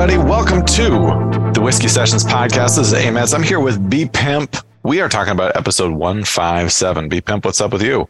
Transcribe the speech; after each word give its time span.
everybody? 0.00 0.30
Welcome 0.30 0.64
to 0.64 1.52
the 1.52 1.60
Whiskey 1.60 1.88
Sessions 1.88 2.24
podcast. 2.24 2.76
This 2.76 2.78
is 2.78 2.94
A. 2.94 3.10
Metz. 3.10 3.34
I'm 3.34 3.42
here 3.42 3.60
with 3.60 3.90
B 3.90 4.06
Pimp. 4.06 4.56
We 4.82 5.02
are 5.02 5.10
talking 5.10 5.32
about 5.32 5.56
episode 5.56 5.92
157. 5.92 7.10
B 7.10 7.20
Pimp, 7.20 7.44
what's 7.44 7.60
up 7.60 7.70
with 7.70 7.82
you? 7.82 8.08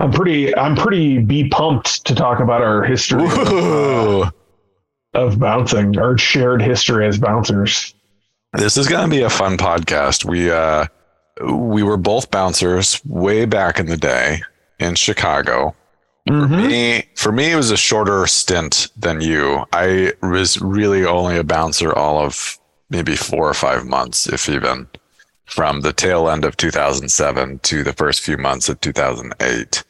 I'm 0.00 0.12
pretty 0.12 0.54
I'm 0.54 0.76
pretty 0.76 1.18
be 1.18 1.48
pumped 1.48 2.04
to 2.04 2.14
talk 2.14 2.40
about 2.40 2.60
our 2.60 2.82
history 2.84 3.24
of, 3.24 4.34
of 5.14 5.38
bouncing, 5.38 5.98
our 5.98 6.18
shared 6.18 6.60
history 6.60 7.06
as 7.06 7.16
bouncers. 7.16 7.94
This 8.52 8.76
is 8.76 8.86
going 8.86 9.08
to 9.08 9.10
be 9.10 9.22
a 9.22 9.30
fun 9.30 9.56
podcast. 9.56 10.26
We 10.26 10.50
uh 10.50 10.88
we 11.42 11.82
were 11.82 11.96
both 11.96 12.30
bouncers 12.30 13.02
way 13.06 13.46
back 13.46 13.78
in 13.78 13.86
the 13.86 13.96
day 13.96 14.42
in 14.78 14.94
Chicago. 14.94 15.74
Mhm. 16.28 16.68
Me, 16.68 17.08
for 17.14 17.32
me, 17.32 17.52
it 17.52 17.56
was 17.56 17.70
a 17.70 17.76
shorter 17.76 18.26
stint 18.26 18.88
than 18.96 19.20
you. 19.20 19.64
I 19.72 20.12
was 20.22 20.60
really 20.60 21.04
only 21.04 21.36
a 21.36 21.44
bouncer 21.44 21.92
all 21.92 22.18
of 22.18 22.58
maybe 22.90 23.16
four 23.16 23.48
or 23.48 23.54
five 23.54 23.86
months, 23.86 24.28
if 24.28 24.48
even, 24.48 24.88
from 25.46 25.80
the 25.80 25.92
tail 25.92 26.28
end 26.28 26.44
of 26.44 26.56
2007 26.56 27.60
to 27.60 27.82
the 27.82 27.92
first 27.92 28.20
few 28.20 28.36
months 28.36 28.68
of 28.68 28.80
2008. 28.80 29.84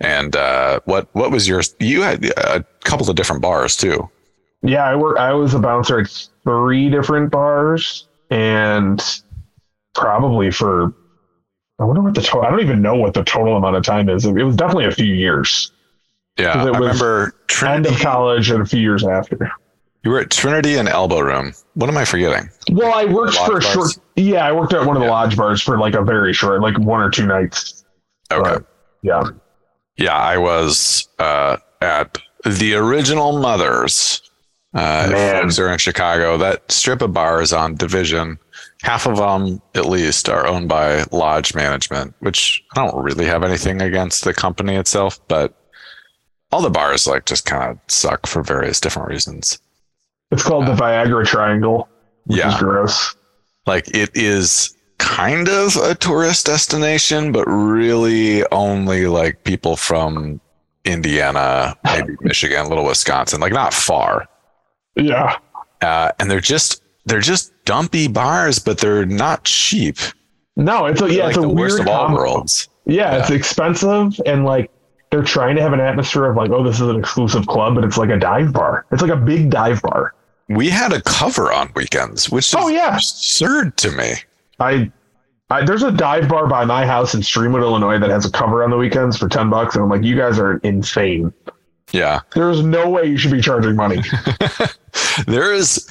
And 0.00 0.34
uh, 0.34 0.80
what 0.86 1.08
what 1.12 1.30
was 1.30 1.46
your? 1.46 1.62
You 1.78 2.02
had 2.02 2.24
a 2.24 2.64
couple 2.84 3.08
of 3.08 3.16
different 3.16 3.42
bars 3.42 3.76
too. 3.76 4.08
Yeah, 4.62 4.84
I 4.84 4.96
work 4.96 5.18
I 5.18 5.32
was 5.32 5.52
a 5.54 5.58
bouncer 5.58 6.00
at 6.00 6.28
three 6.44 6.88
different 6.88 7.30
bars 7.30 8.08
and 8.30 9.02
probably 9.94 10.50
for 10.50 10.94
I 11.80 11.84
wonder 11.84 12.02
what 12.02 12.14
the 12.14 12.20
total 12.22 12.42
I 12.46 12.50
don't 12.50 12.60
even 12.60 12.82
know 12.82 12.94
what 12.94 13.14
the 13.14 13.24
total 13.24 13.56
amount 13.56 13.76
of 13.76 13.82
time 13.82 14.08
is. 14.08 14.24
It 14.26 14.32
was 14.34 14.54
definitely 14.56 14.84
a 14.86 14.92
few 14.92 15.14
years. 15.14 15.72
Yeah, 16.38 16.62
it 16.62 16.66
I 16.68 16.70
was 16.70 16.80
remember 16.80 17.34
End 17.66 17.86
of 17.86 17.98
college 17.98 18.50
and 18.50 18.62
a 18.62 18.66
few 18.66 18.80
years 18.80 19.04
after. 19.04 19.50
You 20.04 20.10
were 20.12 20.20
at 20.20 20.30
Trinity 20.30 20.76
and 20.76 20.88
Elbow 20.88 21.20
Room. 21.20 21.52
What 21.74 21.90
am 21.90 21.96
I 21.98 22.04
forgetting? 22.06 22.48
Well, 22.70 22.92
I 22.94 23.04
worked 23.04 23.34
for 23.34 23.58
a 23.58 23.60
bars? 23.60 23.64
short 23.66 23.90
yeah, 24.16 24.46
I 24.46 24.52
worked 24.52 24.72
at 24.72 24.86
one 24.86 24.96
of 24.96 25.00
the 25.00 25.06
Yeah. 25.06 25.12
lodge 25.12 25.36
bars 25.36 25.60
for 25.62 25.78
like 25.78 25.94
a 25.94 26.02
very 26.02 26.32
short, 26.32 26.60
like 26.62 26.78
one 26.78 27.00
or 27.02 27.10
two 27.10 27.26
nights. 27.26 27.84
Okay. 28.32 28.42
But, 28.42 28.64
yeah. 29.02 29.22
Yeah, 29.96 30.16
I 30.16 30.38
was 30.38 31.08
uh, 31.18 31.58
at 31.82 32.16
the 32.44 32.74
original 32.74 33.38
Mothers. 33.40 34.22
Uh, 34.72 35.08
if 35.10 35.40
folks 35.42 35.58
are 35.58 35.72
in 35.72 35.78
Chicago. 35.78 36.36
That 36.38 36.70
strip 36.70 37.02
of 37.02 37.12
bars 37.12 37.52
on 37.52 37.74
Division, 37.74 38.38
half 38.82 39.06
of 39.06 39.16
them 39.16 39.60
at 39.74 39.86
least 39.86 40.28
are 40.28 40.46
owned 40.46 40.68
by 40.68 41.04
lodge 41.10 41.54
management, 41.54 42.14
which 42.20 42.62
I 42.76 42.84
don't 42.86 43.02
really 43.02 43.24
have 43.24 43.42
anything 43.42 43.82
against 43.82 44.22
the 44.24 44.32
company 44.32 44.76
itself, 44.76 45.18
but 45.28 45.56
all 46.52 46.62
the 46.62 46.70
bars 46.70 47.06
like 47.06 47.26
just 47.26 47.46
kind 47.46 47.70
of 47.72 47.78
suck 47.88 48.26
for 48.26 48.42
various 48.42 48.80
different 48.80 49.08
reasons. 49.08 49.58
It's 50.30 50.44
called 50.44 50.66
the 50.66 50.74
Viagra 50.74 51.26
Triangle. 51.26 51.88
Which 52.26 52.38
Yeah. 52.38 52.54
is 52.54 52.60
gross. 52.60 53.16
Like 53.66 53.88
it 53.94 54.10
is 54.14 54.76
kind 54.98 55.48
of 55.48 55.74
a 55.76 55.94
tourist 55.96 56.46
destination, 56.46 57.32
but 57.32 57.44
really 57.46 58.44
only 58.52 59.06
like 59.06 59.42
people 59.44 59.74
from 59.76 60.40
Indiana, 60.84 61.76
maybe 61.84 62.14
Michigan, 62.20 62.66
a 62.66 62.68
little 62.68 62.84
Wisconsin, 62.84 63.40
like 63.40 63.52
not 63.52 63.74
far. 63.74 64.26
Yeah. 64.96 65.36
Uh, 65.80 66.12
and 66.18 66.30
they're 66.30 66.40
just 66.40 66.82
they're 67.06 67.20
just 67.20 67.52
dumpy 67.64 68.08
bars, 68.08 68.58
but 68.58 68.78
they're 68.78 69.06
not 69.06 69.44
cheap. 69.44 69.96
No, 70.56 70.86
it's 70.86 71.00
a 71.00 71.04
They're 71.04 71.12
yeah, 71.14 71.22
like 71.24 71.30
it's 71.30 71.38
a 71.38 71.40
the 71.42 71.48
worst 71.48 71.78
weird 71.78 71.88
of 71.88 71.94
all 71.94 72.14
worlds. 72.14 72.68
Yeah, 72.86 73.18
it's 73.20 73.30
expensive 73.30 74.20
and 74.26 74.44
like 74.44 74.70
they're 75.10 75.22
trying 75.22 75.56
to 75.56 75.62
have 75.62 75.72
an 75.72 75.80
atmosphere 75.80 76.26
of 76.26 76.36
like, 76.36 76.50
oh, 76.50 76.62
this 76.62 76.76
is 76.76 76.88
an 76.88 76.96
exclusive 76.98 77.46
club, 77.46 77.74
but 77.74 77.84
it's 77.84 77.96
like 77.96 78.10
a 78.10 78.18
dive 78.18 78.52
bar. 78.52 78.86
It's 78.92 79.02
like 79.02 79.10
a 79.10 79.16
big 79.16 79.50
dive 79.50 79.82
bar. 79.82 80.14
We 80.48 80.68
had 80.68 80.92
a 80.92 81.00
cover 81.02 81.52
on 81.52 81.70
weekends, 81.74 82.28
which 82.30 82.48
is 82.48 82.54
Oh, 82.56 82.68
yeah. 82.68 82.94
absurd 82.96 83.76
to 83.78 83.90
me. 83.92 84.14
I, 84.58 84.90
I 85.48 85.64
there's 85.64 85.82
a 85.82 85.90
dive 85.92 86.28
bar 86.28 86.46
by 86.46 86.64
my 86.64 86.84
house 86.86 87.14
in 87.14 87.20
Streamwood, 87.22 87.62
Illinois 87.62 87.98
that 87.98 88.10
has 88.10 88.24
a 88.26 88.30
cover 88.30 88.62
on 88.64 88.70
the 88.70 88.76
weekends 88.76 89.16
for 89.16 89.28
ten 89.28 89.48
bucks, 89.50 89.74
and 89.74 89.82
I'm 89.84 89.90
like, 89.90 90.02
you 90.04 90.16
guys 90.16 90.38
are 90.38 90.58
insane. 90.58 91.32
Yeah. 91.92 92.20
There's 92.34 92.62
no 92.62 92.88
way 92.88 93.06
you 93.06 93.16
should 93.16 93.32
be 93.32 93.40
charging 93.40 93.76
money. 93.76 94.02
There 95.26 95.52
is 95.52 95.88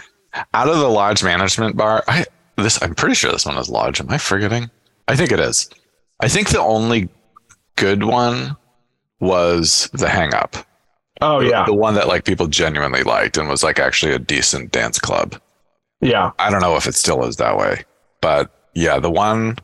out 0.54 0.68
of 0.68 0.80
the 0.80 0.88
lodge 0.90 1.24
management 1.24 1.78
bar. 1.78 2.04
I 2.08 2.26
this 2.58 2.82
I'm 2.82 2.94
pretty 2.96 3.16
sure 3.16 3.32
this 3.32 3.46
one 3.46 3.58
is 3.58 3.70
lodge. 3.70 4.00
Am 4.02 4.10
I 4.10 4.18
forgetting? 4.18 4.70
I 5.08 5.16
think 5.16 5.32
it 5.32 5.40
is. 5.40 5.70
I 6.20 6.28
think 6.28 6.50
the 6.50 6.60
only 6.62 7.10
good 7.76 8.04
one 8.04 8.56
was 9.20 9.90
the 9.94 10.10
Hangge-Uppe. 10.10 10.64
Oh 11.22 11.40
yeah, 11.42 11.66
The 11.66 11.74
one 11.74 11.94
that 11.96 12.08
like 12.08 12.24
people 12.26 12.48
genuinely 12.48 13.04
liked 13.04 13.38
and 13.38 13.48
was 13.50 13.64
like 13.64 13.80
actually 13.80 14.14
a 14.14 14.20
decent 14.20 14.72
dance 14.72 15.00
club. 15.00 15.40
yeah, 16.02 16.31
I 16.40 16.50
don't 16.50 16.62
know 16.62 16.76
if 16.76 16.88
it 16.88 16.96
still 16.96 17.24
is 17.26 17.38
that 17.38 17.58
way, 17.58 17.84
but 18.22 18.52
yeah, 18.74 19.00
the 19.00 19.12
one. 19.12 19.58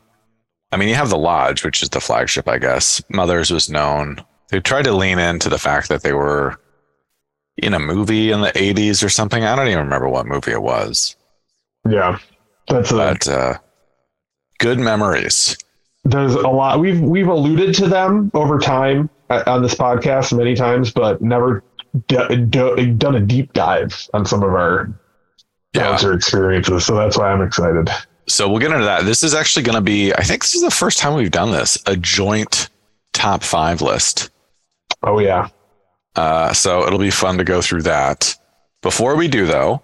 I 0.72 0.76
mean, 0.76 0.88
you 0.88 0.94
have 0.96 1.10
the 1.10 1.18
lodge, 1.18 1.64
which 1.64 1.82
is 1.82 1.90
the 1.90 2.00
flagship, 2.00 2.48
I 2.48 2.58
guess. 2.58 3.02
Mothers 3.10 3.50
was 3.50 3.70
known. 3.70 4.22
They 4.50 4.60
tried 4.60 4.84
to 4.84 4.92
lean 4.92 5.18
into 5.18 5.48
the 5.48 5.58
fact 5.58 5.88
that 5.88 6.02
they 6.02 6.12
were 6.12 6.60
in 7.58 7.74
a 7.74 7.78
movie 7.78 8.30
in 8.30 8.40
the 8.42 8.52
'80s 8.52 9.02
or 9.04 9.08
something. 9.08 9.42
I 9.44 9.56
don't 9.56 9.68
even 9.68 9.84
remember 9.84 10.08
what 10.08 10.26
movie 10.26 10.52
it 10.52 10.62
was, 10.62 11.16
yeah. 11.88 12.18
That's 12.68 12.90
a 12.90 12.94
but 12.94 13.28
uh, 13.28 13.58
good 14.58 14.78
memories. 14.78 15.56
there's 16.04 16.34
a 16.34 16.48
lot 16.48 16.78
we've 16.80 17.00
we've 17.00 17.28
alluded 17.28 17.74
to 17.76 17.88
them 17.88 18.30
over 18.34 18.58
time 18.58 19.08
uh, 19.30 19.42
on 19.46 19.62
this 19.62 19.74
podcast 19.74 20.36
many 20.36 20.54
times 20.54 20.90
but 20.92 21.20
never 21.22 21.62
d- 22.08 22.44
d- 22.48 22.92
done 22.92 23.14
a 23.16 23.20
deep 23.20 23.52
dive 23.52 24.08
on 24.14 24.24
some 24.26 24.42
of 24.42 24.50
our 24.50 24.88
Yeah. 25.74 25.98
experiences 26.12 26.84
so 26.86 26.94
that's 26.96 27.16
why 27.18 27.30
i'm 27.32 27.42
excited 27.42 27.88
So 28.28 28.48
we'll 28.48 28.58
get 28.60 28.72
into 28.72 28.84
that. 28.84 29.04
This 29.04 29.22
is 29.22 29.34
actually 29.34 29.62
going 29.62 29.76
to 29.76 29.80
be. 29.80 30.12
I 30.12 30.22
think 30.22 30.42
this 30.42 30.54
is 30.56 30.62
the 30.62 30.70
first 30.70 30.98
time 30.98 31.14
we've 31.14 31.30
done 31.30 31.52
this. 31.52 31.78
A 31.86 31.96
joint 31.96 32.68
top 33.12 33.44
five 33.44 33.80
list. 33.80 34.30
Oh 35.02 35.18
yeah 35.18 35.48
Uh, 36.16 36.52
so 36.52 36.86
it'll 36.86 36.98
be 36.98 37.10
fun 37.10 37.36
to 37.38 37.44
go 37.44 37.60
through 37.60 37.82
that. 37.82 38.34
Before 38.82 39.16
we 39.16 39.28
do, 39.28 39.44
though, 39.46 39.82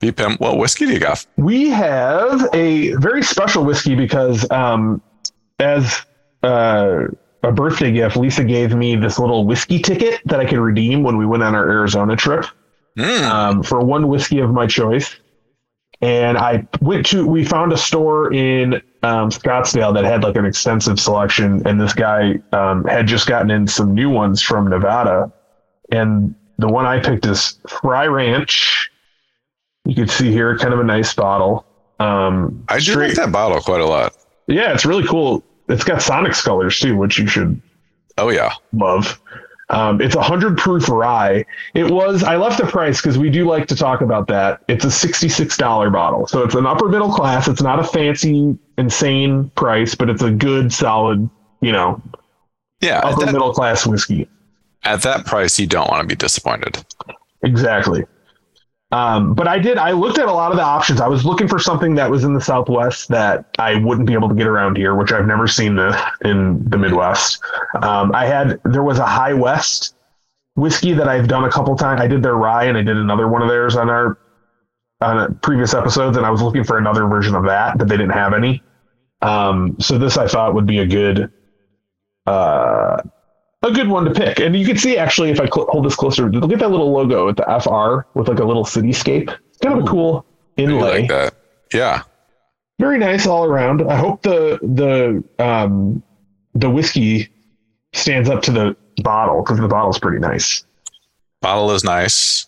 B 0.00 0.12
Pimp, 0.12 0.38
what 0.40 0.58
whiskey 0.58 0.84
do 0.86 0.92
you 0.92 0.98
got? 0.98 1.24
we 1.36 1.70
have 1.70 2.48
a 2.52 2.92
very 2.96 3.22
special 3.22 3.64
whiskey 3.64 3.94
because 3.94 4.48
um 4.50 5.00
as 5.58 6.02
uh 6.42 7.06
a 7.44 7.52
birthday 7.52 7.90
gift 7.92 8.16
lisa 8.16 8.44
gave 8.44 8.74
me 8.74 8.96
this 8.96 9.18
little 9.18 9.44
whiskey 9.46 9.78
ticket 9.78 10.20
that 10.26 10.38
i 10.40 10.44
could 10.44 10.58
redeem 10.58 11.02
when 11.02 11.16
we 11.16 11.26
went 11.26 11.42
on 11.42 11.54
our 11.54 11.68
arizona 11.68 12.16
trip 12.16 12.44
Mm, 12.98 13.22
um, 13.22 13.62
for 13.62 13.80
one 13.80 14.06
whiskey 14.08 14.40
of 14.40 14.50
my 14.52 14.66
choice. 14.66 15.16
And 16.02 16.36
I 16.36 16.68
went 16.82 17.06
to, 17.06 17.26
we 17.26 17.42
found 17.42 17.72
a 17.72 17.78
store 17.78 18.30
in 18.34 18.82
um, 19.02 19.30
Scottsdale 19.30 19.92
that 19.94 20.04
had 20.04 20.22
like 20.22 20.36
an 20.36 20.44
extensive 20.44 20.98
selection. 21.00 21.66
And 21.66 21.80
this 21.80 21.92
guy 21.92 22.34
um, 22.52 22.84
had 22.84 23.06
just 23.06 23.26
gotten 23.26 23.50
in 23.50 23.66
some 23.66 23.94
new 23.94 24.08
ones 24.10 24.42
from 24.42 24.68
Nevada. 24.68 25.32
And 25.90 26.34
the 26.58 26.68
one 26.68 26.86
I 26.86 27.00
picked 27.00 27.26
is 27.26 27.58
Frey 27.68 28.08
Ranch. 28.08 28.90
You 29.84 29.94
can 29.94 30.08
see 30.08 30.30
here 30.30 30.56
kind 30.58 30.72
of 30.72 30.80
a 30.80 30.84
nice 30.84 31.12
bottle. 31.14 31.66
Um, 31.98 32.64
I 32.68 32.76
do 32.76 32.92
straight- 32.92 33.08
like 33.08 33.16
that 33.16 33.32
bottle 33.32 33.60
quite 33.60 33.80
a 33.80 33.86
lot. 33.86 34.14
Yeah, 34.46 34.72
it's 34.72 34.84
really 34.84 35.06
cool. 35.06 35.42
It's 35.68 35.84
got 35.84 35.98
Sonics 36.00 36.42
colors 36.44 36.78
too, 36.78 36.96
which 36.96 37.18
you 37.18 37.26
should 37.26 37.60
Oh 38.18 38.28
yeah, 38.28 38.52
love. 38.74 39.20
Um, 39.72 40.00
it's 40.02 40.14
a 40.14 40.22
hundred 40.22 40.58
proof 40.58 40.88
rye. 40.88 41.44
It 41.74 41.90
was. 41.90 42.22
I 42.22 42.36
left 42.36 42.58
the 42.58 42.66
price 42.66 43.00
because 43.00 43.18
we 43.18 43.30
do 43.30 43.46
like 43.46 43.66
to 43.68 43.76
talk 43.76 44.02
about 44.02 44.28
that. 44.28 44.62
It's 44.68 44.84
a 44.84 44.90
sixty-six 44.90 45.56
dollar 45.56 45.88
bottle, 45.90 46.26
so 46.26 46.42
it's 46.44 46.54
an 46.54 46.66
upper 46.66 46.88
middle 46.88 47.10
class. 47.10 47.48
It's 47.48 47.62
not 47.62 47.78
a 47.80 47.84
fancy, 47.84 48.56
insane 48.76 49.50
price, 49.56 49.94
but 49.94 50.10
it's 50.10 50.22
a 50.22 50.30
good, 50.30 50.72
solid, 50.72 51.28
you 51.62 51.72
know, 51.72 52.02
yeah. 52.80 52.98
Upper 52.98 53.24
that, 53.24 53.32
middle 53.32 53.52
class 53.52 53.86
whiskey. 53.86 54.28
at 54.84 55.02
that 55.02 55.24
price, 55.24 55.58
you 55.58 55.66
don't 55.66 55.90
want 55.90 56.02
to 56.02 56.06
be 56.06 56.16
disappointed. 56.16 56.84
Exactly. 57.42 58.04
Um, 58.92 59.32
but 59.32 59.48
I 59.48 59.58
did. 59.58 59.78
I 59.78 59.92
looked 59.92 60.18
at 60.18 60.28
a 60.28 60.32
lot 60.32 60.50
of 60.50 60.58
the 60.58 60.62
options. 60.62 61.00
I 61.00 61.08
was 61.08 61.24
looking 61.24 61.48
for 61.48 61.58
something 61.58 61.94
that 61.94 62.10
was 62.10 62.24
in 62.24 62.34
the 62.34 62.40
Southwest 62.40 63.08
that 63.08 63.46
I 63.58 63.76
wouldn't 63.76 64.06
be 64.06 64.12
able 64.12 64.28
to 64.28 64.34
get 64.34 64.46
around 64.46 64.76
here, 64.76 64.94
which 64.94 65.12
I've 65.12 65.26
never 65.26 65.48
seen 65.48 65.76
the 65.76 65.98
in 66.26 66.62
the 66.68 66.76
Midwest. 66.76 67.42
Um, 67.82 68.14
I 68.14 68.26
had 68.26 68.60
there 68.66 68.82
was 68.82 68.98
a 68.98 69.06
High 69.06 69.32
West 69.32 69.94
whiskey 70.56 70.92
that 70.92 71.08
I've 71.08 71.26
done 71.26 71.44
a 71.44 71.50
couple 71.50 71.74
times. 71.74 72.02
I 72.02 72.06
did 72.06 72.22
their 72.22 72.34
rye, 72.36 72.64
and 72.64 72.76
I 72.76 72.82
did 72.82 72.98
another 72.98 73.28
one 73.28 73.40
of 73.40 73.48
theirs 73.48 73.76
on 73.76 73.88
our 73.88 74.18
on 75.00 75.34
previous 75.36 75.72
episodes, 75.72 76.18
and 76.18 76.26
I 76.26 76.30
was 76.30 76.42
looking 76.42 76.62
for 76.62 76.76
another 76.76 77.06
version 77.06 77.34
of 77.34 77.44
that, 77.46 77.78
but 77.78 77.88
they 77.88 77.96
didn't 77.96 78.12
have 78.12 78.34
any. 78.34 78.62
Um, 79.22 79.76
so 79.80 79.96
this 79.96 80.18
I 80.18 80.28
thought 80.28 80.54
would 80.54 80.66
be 80.66 80.80
a 80.80 80.86
good 80.86 81.32
uh, 82.26 83.00
a 83.62 83.70
good 83.70 83.88
one 83.88 84.04
to 84.04 84.10
pick. 84.12 84.40
And 84.40 84.56
you 84.56 84.66
can 84.66 84.76
see 84.76 84.96
actually 84.98 85.30
if 85.30 85.40
I 85.40 85.46
cl- 85.46 85.66
hold 85.68 85.84
this 85.84 85.94
closer, 85.96 86.30
look 86.30 86.52
at 86.52 86.58
that 86.58 86.70
little 86.70 86.92
logo 86.92 87.28
at 87.28 87.36
the 87.36 87.44
FR 87.44 88.06
with 88.18 88.28
like 88.28 88.38
a 88.38 88.44
little 88.44 88.64
cityscape. 88.64 89.34
It's 89.48 89.58
kind 89.58 89.78
of 89.78 89.84
a 89.84 89.88
cool 89.88 90.24
inlay. 90.56 91.02
like 91.02 91.10
that. 91.10 91.34
Yeah, 91.72 92.02
Very 92.78 92.98
nice 92.98 93.26
all 93.26 93.44
around. 93.44 93.82
I 93.90 93.96
hope 93.96 94.22
the 94.22 94.58
the 94.62 95.24
um 95.42 96.02
the 96.54 96.68
whiskey 96.68 97.30
stands 97.94 98.28
up 98.28 98.42
to 98.42 98.50
the 98.50 98.76
bottle 99.02 99.42
because 99.42 99.58
the 99.58 99.68
bottle's 99.68 99.98
pretty 99.98 100.18
nice. 100.18 100.64
bottle 101.40 101.70
is 101.70 101.82
nice. 101.84 102.46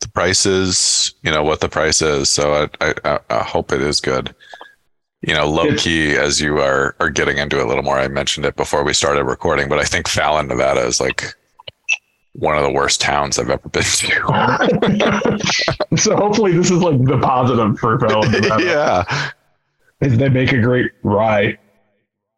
the 0.00 0.08
price 0.08 0.46
is, 0.46 1.14
you 1.22 1.30
know, 1.30 1.44
what 1.44 1.60
the 1.60 1.68
price 1.68 2.02
is. 2.02 2.28
So 2.28 2.68
I, 2.80 2.94
I, 3.04 3.20
I 3.30 3.42
hope 3.44 3.72
it 3.72 3.80
is 3.80 4.00
good. 4.00 4.34
You 5.22 5.34
know, 5.34 5.48
low 5.48 5.74
key 5.76 6.16
as 6.16 6.40
you 6.40 6.58
are 6.58 6.94
are 7.00 7.10
getting 7.10 7.38
into 7.38 7.58
it 7.58 7.64
a 7.64 7.66
little 7.66 7.82
more. 7.82 7.98
I 7.98 8.08
mentioned 8.08 8.46
it 8.46 8.54
before 8.56 8.84
we 8.84 8.92
started 8.92 9.24
recording, 9.24 9.68
but 9.68 9.78
I 9.78 9.84
think 9.84 10.08
Fallon, 10.08 10.48
Nevada 10.48 10.86
is 10.86 11.00
like 11.00 11.34
one 12.34 12.56
of 12.56 12.62
the 12.62 12.70
worst 12.70 13.00
towns 13.00 13.38
I've 13.38 13.48
ever 13.48 13.68
been 13.68 13.82
to. 13.82 15.38
so 15.96 16.16
hopefully 16.16 16.52
this 16.52 16.70
is 16.70 16.82
like 16.82 17.02
the 17.04 17.18
positive 17.18 17.78
for 17.78 17.98
Fallon. 17.98 18.30
Nevada. 18.40 18.64
yeah. 18.64 19.30
is 20.00 20.18
they 20.18 20.28
make 20.28 20.52
a 20.52 20.60
great 20.60 20.92
rye. 21.02 21.58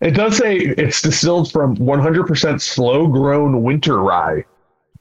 It 0.00 0.12
does 0.12 0.36
say 0.36 0.56
it's 0.56 1.02
distilled 1.02 1.50
from 1.50 1.76
100% 1.76 2.60
slow 2.60 3.08
grown 3.08 3.64
winter 3.64 4.00
rye, 4.00 4.44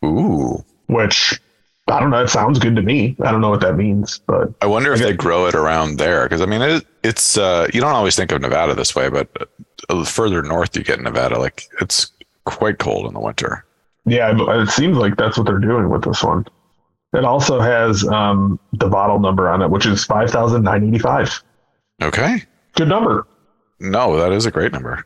Ooh. 0.03 0.65
which 0.87 1.39
I 1.89 1.99
don't 2.01 2.09
know. 2.09 2.21
It 2.21 2.29
sounds 2.29 2.59
good 2.59 2.75
to 2.75 2.81
me. 2.81 3.15
I 3.23 3.31
don't 3.31 3.39
know 3.41 3.49
what 3.49 3.61
that 3.61 3.75
means, 3.77 4.19
but 4.27 4.53
I 4.61 4.65
wonder 4.65 4.91
if 4.93 4.99
Okay. 4.99 5.11
they 5.11 5.15
grow 5.17 5.45
it 5.47 5.55
around 5.55 5.97
there 5.97 6.23
because 6.23 6.41
I 6.41 6.45
mean 6.45 6.61
it, 6.61 6.85
it's 7.03 7.37
uh, 7.37 7.67
you 7.73 7.79
don't 7.79 7.93
always 7.93 8.15
think 8.15 8.31
of 8.31 8.41
Nevada 8.41 8.73
this 8.75 8.93
way, 8.95 9.09
but 9.09 9.29
uh, 9.89 10.03
further 10.03 10.41
north 10.43 10.75
you 10.75 10.83
get 10.83 10.97
in 10.97 11.05
Nevada, 11.05 11.39
like 11.39 11.63
it's 11.79 12.11
quite 12.45 12.77
cold 12.79 13.05
in 13.07 13.13
the 13.13 13.19
winter. 13.21 13.63
yeah, 14.05 14.33
it 14.61 14.69
seems 14.69 14.97
like 14.97 15.15
that's 15.17 15.37
what 15.37 15.45
they're 15.47 15.59
doing 15.59 15.89
with 15.89 16.03
this 16.03 16.21
one. 16.23 16.45
It 17.13 17.23
also 17.23 17.59
has 17.61 18.05
um, 18.09 18.59
the 18.73 18.87
bottle 18.89 19.19
number 19.19 19.49
on 19.49 19.61
it, 19.61 19.69
which 19.69 19.85
is 19.85 20.03
5,985. 20.03 21.43
Okay, 22.03 22.43
Good 22.75 22.89
number. 22.89 23.25
no, 23.79 24.17
that 24.17 24.31
is 24.33 24.45
a 24.45 24.51
great 24.51 24.71
number. 24.73 25.05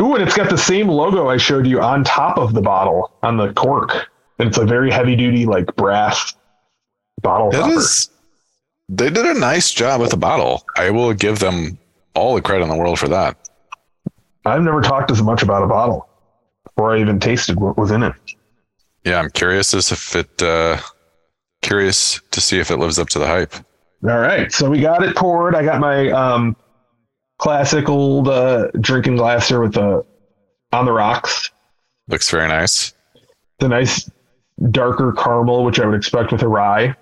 Ooh, 0.00 0.14
and 0.14 0.22
it's 0.24 0.36
got 0.36 0.50
the 0.50 0.58
same 0.58 0.88
logo 0.88 1.28
I 1.28 1.36
showed 1.36 1.66
you 1.66 1.80
on 1.80 2.02
top 2.04 2.36
of 2.36 2.52
the 2.52 2.60
bottle 2.60 3.12
on 3.22 3.36
the 3.36 3.52
cork. 3.54 4.08
And 4.38 4.48
it's 4.48 4.58
a 4.58 4.64
very 4.64 4.90
heavy 4.90 5.16
duty, 5.16 5.46
like 5.46 5.74
brass 5.76 6.34
bottle 7.22 7.50
It 7.54 7.76
is. 7.76 8.10
They 8.88 9.10
did 9.10 9.26
a 9.26 9.38
nice 9.38 9.72
job 9.72 10.00
with 10.00 10.10
the 10.10 10.16
bottle. 10.16 10.64
I 10.76 10.90
will 10.90 11.12
give 11.12 11.38
them 11.38 11.78
all 12.14 12.34
the 12.34 12.42
credit 12.42 12.64
in 12.64 12.68
the 12.68 12.76
world 12.76 12.98
for 12.98 13.08
that. 13.08 13.36
I've 14.44 14.62
never 14.62 14.80
talked 14.80 15.10
as 15.10 15.22
much 15.22 15.42
about 15.42 15.62
a 15.62 15.66
bottle 15.66 16.08
before 16.64 16.94
I 16.94 17.00
even 17.00 17.18
tasted 17.18 17.58
what 17.58 17.76
was 17.76 17.90
in 17.90 18.02
it. 18.02 18.14
Yeah, 19.04 19.18
I'm 19.18 19.30
curious 19.30 19.74
as 19.74 19.90
if 19.90 20.14
it. 20.14 20.42
Uh, 20.42 20.78
curious 21.62 22.20
to 22.30 22.40
see 22.40 22.60
if 22.60 22.70
it 22.70 22.76
lives 22.76 22.98
up 22.98 23.08
to 23.08 23.18
the 23.18 23.26
hype. 23.26 23.54
All 24.04 24.18
right, 24.18 24.52
so 24.52 24.70
we 24.70 24.80
got 24.80 25.02
it 25.02 25.16
poured. 25.16 25.56
I 25.56 25.64
got 25.64 25.80
my 25.80 26.10
um, 26.10 26.54
classic 27.38 27.88
old 27.88 28.28
uh, 28.28 28.70
drinking 28.80 29.16
glass 29.16 29.48
here 29.48 29.60
with 29.60 29.74
the 29.74 30.04
on 30.72 30.84
the 30.84 30.92
rocks. 30.92 31.50
Looks 32.06 32.30
very 32.30 32.46
nice. 32.46 32.94
The 33.58 33.68
nice 33.68 34.08
darker 34.70 35.12
caramel, 35.12 35.64
which 35.64 35.78
I 35.80 35.86
would 35.86 35.94
expect 35.96 36.32
with 36.32 36.42
a 36.42 36.48
rye. 36.48 36.94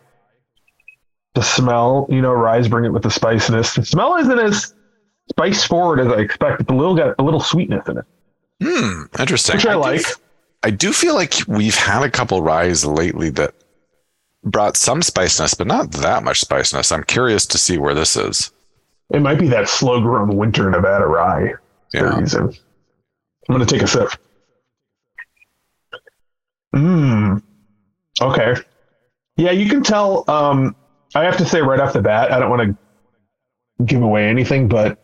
The 1.34 1.42
smell, 1.42 2.06
you 2.10 2.20
know, 2.22 2.32
ryes 2.32 2.68
bring 2.68 2.84
it 2.84 2.92
with 2.92 3.02
the 3.02 3.10
spiciness. 3.10 3.74
The 3.74 3.84
smell 3.84 4.16
isn't 4.16 4.38
as 4.38 4.74
spice 5.30 5.64
forward 5.64 6.00
as 6.00 6.06
I 6.08 6.20
expect. 6.20 6.30
expected. 6.60 6.66
The 6.68 6.74
little 6.74 6.94
got 6.94 7.14
a 7.18 7.22
little 7.22 7.40
sweetness 7.40 7.88
in 7.88 7.98
it, 7.98 8.04
Hmm, 8.62 9.02
interesting. 9.20 9.56
which 9.56 9.66
I 9.66 9.72
do 9.72 9.78
like. 9.80 10.02
I 10.62 10.70
do 10.70 10.92
feel 10.92 11.14
like 11.14 11.34
we've 11.48 11.74
had 11.74 12.02
a 12.02 12.10
couple 12.10 12.40
ryes 12.42 12.84
lately 12.86 13.30
that 13.30 13.52
brought 14.44 14.76
some 14.76 15.02
spiciness, 15.02 15.54
but 15.54 15.66
not 15.66 15.90
that 15.92 16.22
much 16.22 16.40
spiciness. 16.40 16.92
I'm 16.92 17.04
curious 17.04 17.46
to 17.46 17.58
see 17.58 17.78
where 17.78 17.94
this 17.94 18.16
is. 18.16 18.52
It 19.10 19.20
might 19.20 19.38
be 19.38 19.48
that 19.48 19.68
slow 19.68 20.00
grown 20.00 20.36
winter 20.36 20.70
Nevada 20.70 21.06
rye 21.06 21.54
Yeah. 21.92 22.12
I'm 22.16 22.50
gonna 23.50 23.66
take 23.66 23.82
a 23.82 23.86
sip. 23.86 24.08
Mmm. 26.74 27.42
Okay. 28.20 28.54
Yeah, 29.36 29.50
you 29.50 29.68
can 29.68 29.82
tell. 29.82 30.24
Um, 30.28 30.76
I 31.14 31.24
have 31.24 31.36
to 31.38 31.44
say 31.44 31.60
right 31.60 31.80
off 31.80 31.92
the 31.92 32.02
bat, 32.02 32.32
I 32.32 32.38
don't 32.38 32.50
want 32.50 32.76
to 33.78 33.84
give 33.84 34.02
away 34.02 34.28
anything, 34.28 34.68
but 34.68 34.98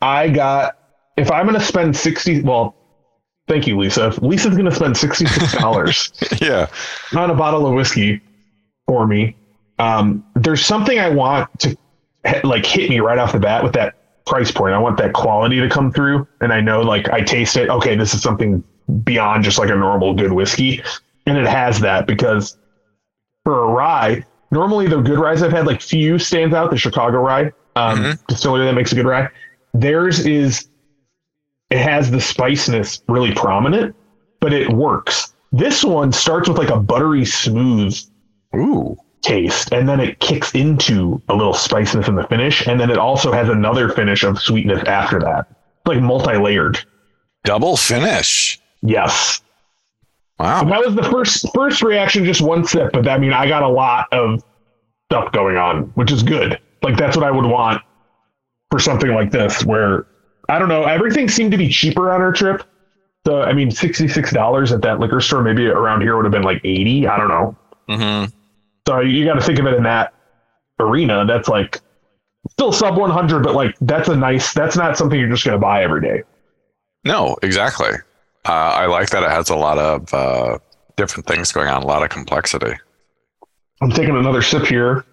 I 0.00 0.28
got. 0.30 0.76
If 1.16 1.30
I'm 1.32 1.46
gonna 1.46 1.60
spend 1.60 1.96
sixty, 1.96 2.42
well, 2.42 2.76
thank 3.48 3.66
you, 3.66 3.76
Lisa. 3.78 4.08
If 4.08 4.22
Lisa's 4.22 4.56
gonna 4.56 4.70
spend 4.74 4.96
sixty 4.96 5.26
six 5.26 5.52
dollars 5.58 6.12
Yeah. 6.40 6.68
on 7.16 7.30
a 7.30 7.34
bottle 7.34 7.66
of 7.66 7.74
whiskey 7.74 8.20
for 8.86 9.06
me. 9.06 9.36
Um, 9.80 10.24
there's 10.34 10.64
something 10.64 10.98
I 10.98 11.08
want 11.08 11.48
to 11.60 11.76
like 12.44 12.64
hit 12.66 12.88
me 12.90 13.00
right 13.00 13.18
off 13.18 13.32
the 13.32 13.38
bat 13.40 13.62
with 13.62 13.72
that 13.74 14.24
price 14.26 14.50
point. 14.50 14.74
I 14.74 14.78
want 14.78 14.96
that 14.98 15.12
quality 15.12 15.60
to 15.60 15.68
come 15.68 15.92
through, 15.92 16.26
and 16.40 16.52
I 16.52 16.60
know 16.60 16.80
like 16.82 17.08
I 17.10 17.20
taste 17.20 17.56
it. 17.56 17.68
Okay, 17.68 17.96
this 17.96 18.14
is 18.14 18.22
something 18.22 18.62
beyond 19.04 19.44
just 19.44 19.58
like 19.58 19.70
a 19.70 19.74
normal 19.76 20.14
good 20.14 20.32
whiskey, 20.32 20.82
and 21.26 21.36
it 21.38 21.46
has 21.46 21.80
that 21.80 22.06
because 22.06 22.56
for 23.44 23.64
a 23.64 23.66
rye, 23.72 24.24
normally 24.50 24.88
the 24.88 25.00
good 25.00 25.18
ryes 25.18 25.42
I've 25.42 25.52
had 25.52 25.66
like 25.66 25.80
few 25.80 26.18
stands 26.18 26.54
out. 26.54 26.70
The 26.70 26.76
Chicago 26.78 27.18
rye 27.18 27.52
um, 27.76 27.98
Mhm. 27.98 28.26
distillery 28.26 28.66
that 28.66 28.74
makes 28.74 28.92
a 28.92 28.94
good 28.94 29.06
rye. 29.06 29.28
Theirs 29.74 30.26
is 30.26 30.68
it 31.70 31.78
has 31.78 32.10
the 32.10 32.20
spiciness 32.20 33.02
really 33.08 33.32
prominent, 33.34 33.94
but 34.40 34.52
it 34.52 34.70
works. 34.72 35.34
This 35.52 35.84
one 35.84 36.12
starts 36.12 36.48
with 36.48 36.58
like 36.58 36.70
a 36.70 36.78
buttery 36.80 37.24
smooth 37.24 37.96
Ooh. 38.56 38.96
taste 39.22 39.72
and 39.72 39.88
then 39.88 40.00
it 40.00 40.18
kicks 40.20 40.52
into 40.54 41.20
a 41.28 41.34
little 41.34 41.52
spiciness 41.54 42.08
in 42.08 42.14
the 42.14 42.24
finish 42.26 42.66
and 42.66 42.80
then 42.80 42.90
it 42.90 42.98
also 42.98 43.32
has 43.32 43.48
another 43.48 43.88
finish 43.90 44.24
of 44.24 44.38
sweetness 44.40 44.82
after 44.88 45.18
that 45.20 45.46
like 45.86 46.00
multi-layered 46.00 46.78
Double 47.44 47.76
finish. 47.76 48.58
Yes 48.82 49.40
Wow. 50.38 50.62
that 50.64 50.84
was 50.84 50.94
the 50.94 51.02
first 51.02 51.46
first 51.52 51.82
reaction 51.82 52.24
just 52.24 52.40
one 52.40 52.64
sip 52.64 52.92
but 52.92 53.08
i 53.08 53.18
mean 53.18 53.32
i 53.32 53.48
got 53.48 53.62
a 53.64 53.68
lot 53.68 54.06
of 54.12 54.42
stuff 55.10 55.32
going 55.32 55.56
on 55.56 55.82
which 55.94 56.12
is 56.12 56.22
good 56.22 56.60
like 56.82 56.96
that's 56.96 57.16
what 57.16 57.26
i 57.26 57.30
would 57.30 57.44
want 57.46 57.82
for 58.70 58.78
something 58.78 59.12
like 59.14 59.30
this 59.32 59.64
where 59.64 60.06
i 60.48 60.58
don't 60.58 60.68
know 60.68 60.84
everything 60.84 61.28
seemed 61.28 61.50
to 61.50 61.58
be 61.58 61.68
cheaper 61.68 62.12
on 62.12 62.20
our 62.20 62.32
trip 62.32 62.62
so 63.26 63.42
i 63.42 63.52
mean 63.52 63.68
$66 63.68 64.72
at 64.72 64.80
that 64.82 65.00
liquor 65.00 65.20
store 65.20 65.42
maybe 65.42 65.66
around 65.66 66.02
here 66.02 66.14
would 66.16 66.24
have 66.24 66.32
been 66.32 66.42
like 66.42 66.60
80 66.64 67.06
i 67.08 67.16
don't 67.16 67.28
know 67.28 67.56
Mm-hmm. 67.88 68.30
So 68.86 69.00
you 69.00 69.24
got 69.24 69.34
to 69.34 69.40
think 69.40 69.58
of 69.58 69.64
it 69.66 69.72
in 69.74 69.82
that 69.84 70.12
arena. 70.78 71.24
That's 71.26 71.48
like 71.48 71.80
still 72.50 72.70
sub 72.70 72.98
100, 72.98 73.42
but 73.42 73.54
like 73.54 73.74
that's 73.80 74.08
a 74.10 74.16
nice. 74.16 74.52
That's 74.52 74.76
not 74.76 74.98
something 74.98 75.18
you're 75.18 75.30
just 75.30 75.44
going 75.46 75.54
to 75.54 75.58
buy 75.58 75.82
every 75.84 76.02
day. 76.02 76.22
No, 77.06 77.38
exactly. 77.42 77.92
Uh, 78.46 78.52
I 78.52 78.86
like 78.86 79.10
that 79.10 79.22
it 79.22 79.30
has 79.30 79.50
a 79.50 79.56
lot 79.56 79.78
of 79.78 80.12
uh, 80.14 80.58
different 80.96 81.26
things 81.26 81.52
going 81.52 81.68
on, 81.68 81.82
a 81.82 81.86
lot 81.86 82.02
of 82.02 82.08
complexity. 82.08 82.74
I'm 83.80 83.90
taking 83.90 84.16
another 84.16 84.42
sip 84.42 84.66
here. 84.66 85.04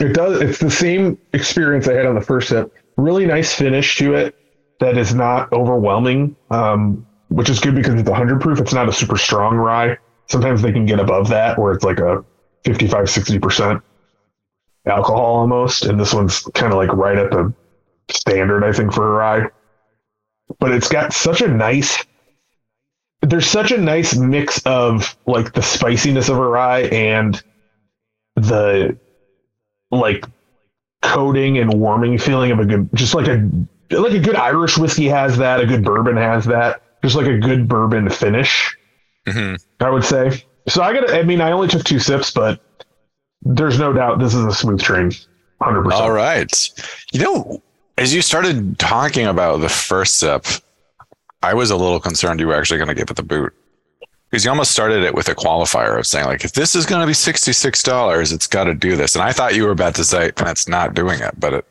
It 0.00 0.14
does. 0.14 0.40
It's 0.40 0.58
the 0.58 0.70
same 0.70 1.18
experience 1.32 1.88
I 1.88 1.94
had 1.94 2.06
on 2.06 2.14
the 2.14 2.20
first 2.20 2.48
sip. 2.48 2.72
Really 2.96 3.26
nice 3.26 3.54
finish 3.54 3.96
to 3.98 4.14
it 4.14 4.34
that 4.80 4.96
is 4.96 5.14
not 5.14 5.52
overwhelming, 5.52 6.36
um, 6.50 7.06
which 7.28 7.50
is 7.50 7.58
good 7.58 7.74
because 7.74 7.94
it's 7.94 8.08
100 8.08 8.40
proof. 8.40 8.60
It's 8.60 8.72
not 8.72 8.88
a 8.88 8.92
super 8.92 9.16
strong 9.16 9.56
rye. 9.56 9.98
Sometimes 10.26 10.62
they 10.62 10.72
can 10.72 10.86
get 10.86 11.00
above 11.00 11.28
that 11.28 11.58
where 11.58 11.72
it's 11.72 11.84
like 11.84 11.98
a 11.98 12.24
55, 12.64 13.06
60% 13.06 13.82
alcohol 14.86 15.36
almost. 15.36 15.84
And 15.84 15.98
this 15.98 16.14
one's 16.14 16.42
kind 16.54 16.72
of 16.72 16.78
like 16.78 16.92
right 16.92 17.18
at 17.18 17.30
the 17.30 17.52
standard, 18.10 18.64
I 18.64 18.72
think, 18.72 18.92
for 18.92 19.08
a 19.08 19.10
rye. 19.10 19.48
But 20.58 20.72
it's 20.72 20.88
got 20.88 21.12
such 21.12 21.40
a 21.40 21.48
nice 21.48 22.04
there's 23.22 23.46
such 23.46 23.72
a 23.72 23.78
nice 23.78 24.16
mix 24.16 24.62
of 24.64 25.16
like 25.26 25.52
the 25.52 25.62
spiciness 25.62 26.28
of 26.28 26.38
a 26.38 26.46
rye 26.46 26.82
and 26.82 27.42
the 28.36 28.96
like 29.90 30.24
coating 31.02 31.58
and 31.58 31.72
warming 31.80 32.18
feeling 32.18 32.50
of 32.50 32.58
a 32.58 32.64
good 32.64 32.88
just 32.94 33.14
like 33.14 33.26
a 33.26 33.48
like 33.90 34.12
a 34.12 34.20
good 34.20 34.36
irish 34.36 34.78
whiskey 34.78 35.06
has 35.06 35.36
that 35.38 35.60
a 35.60 35.66
good 35.66 35.84
bourbon 35.84 36.16
has 36.16 36.44
that 36.44 36.82
just 37.02 37.16
like 37.16 37.26
a 37.26 37.38
good 37.38 37.68
bourbon 37.68 38.08
finish 38.08 38.76
hmm 39.26 39.54
i 39.80 39.90
would 39.90 40.04
say. 40.04 40.44
So 40.68 40.82
i 40.82 40.92
gotta 40.92 41.18
i 41.18 41.22
mean 41.22 41.40
i 41.40 41.50
only 41.50 41.68
took 41.68 41.84
two 41.84 41.98
sips 41.98 42.30
but 42.30 42.60
there's 43.42 43.78
no 43.78 43.92
doubt 43.92 44.18
this 44.18 44.34
is 44.34 44.44
a 44.44 44.52
smooth 44.52 44.80
train 44.80 45.10
100% 45.60 45.90
All 45.92 46.12
right. 46.12 46.70
You 47.12 47.20
know, 47.20 47.62
as 47.98 48.14
you 48.14 48.22
started 48.22 48.78
talking 48.78 49.26
about 49.26 49.58
the 49.60 49.68
first 49.68 50.16
sip, 50.16 50.46
I 51.42 51.54
was 51.54 51.70
a 51.70 51.76
little 51.76 52.00
concerned 52.00 52.40
you 52.40 52.46
were 52.48 52.54
actually 52.54 52.78
going 52.78 52.88
to 52.88 52.94
give 52.94 53.10
it 53.10 53.16
the 53.16 53.22
boot. 53.22 53.52
Because 54.30 54.44
you 54.44 54.50
almost 54.50 54.72
started 54.72 55.02
it 55.04 55.14
with 55.14 55.28
a 55.28 55.34
qualifier 55.34 55.98
of 55.98 56.06
saying, 56.06 56.26
like, 56.26 56.44
if 56.44 56.52
this 56.52 56.74
is 56.74 56.84
going 56.84 57.00
to 57.00 57.06
be 57.06 57.14
$66, 57.14 58.32
it's 58.34 58.46
got 58.46 58.64
to 58.64 58.74
do 58.74 58.94
this. 58.94 59.14
And 59.14 59.22
I 59.24 59.32
thought 59.32 59.54
you 59.54 59.64
were 59.64 59.70
about 59.70 59.94
to 59.94 60.04
say, 60.04 60.30
and 60.36 60.48
it's 60.48 60.68
not 60.68 60.92
doing 60.94 61.20
it, 61.20 61.34
but 61.40 61.54
it, 61.54 61.64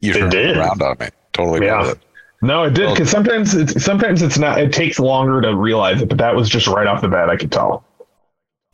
you 0.00 0.12
It 0.14 0.30
did. 0.30 0.56
around 0.56 0.82
on 0.82 0.96
me. 1.00 1.08
Totally 1.32 1.66
Yeah. 1.66 1.90
it. 1.90 1.98
no 2.42 2.64
it 2.64 2.74
did 2.74 2.84
Well- 2.86 2.94
because 2.94 3.10
sometimes 3.10 3.54
it's 3.54 3.82
sometimes 3.82 4.20
it's 4.22 4.38
not 4.38 4.58
it 4.60 4.70
takes 4.72 4.98
longer 4.98 5.40
to 5.40 5.54
realize 5.56 6.02
it 6.02 6.08
but 6.10 6.18
that 6.18 6.36
was 6.36 6.48
just 6.50 6.66
right 6.66 6.86
off 6.86 7.00
the 7.00 7.08
bat 7.08 7.30
i 7.30 7.36
could 7.36 7.50
tell 7.50 7.82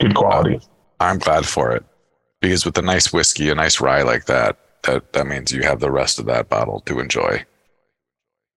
good 0.00 0.14
quality 0.16 0.60
I'm 0.98 1.18
glad 1.18 1.46
for 1.46 1.70
it. 1.74 1.84
Because 2.40 2.64
with 2.64 2.76
a 2.78 2.82
nice 2.82 3.12
whiskey, 3.12 3.50
a 3.50 3.54
nice 3.56 3.80
rye 3.80 4.02
like 4.02 4.26
that, 4.26 4.56
that, 4.84 5.12
that 5.12 5.26
means 5.26 5.52
you 5.52 5.62
have 5.62 5.80
the 5.80 5.90
rest 5.90 6.18
of 6.18 6.26
that 6.26 6.48
bottle 6.48 6.80
to 6.80 7.00
enjoy. 7.00 7.44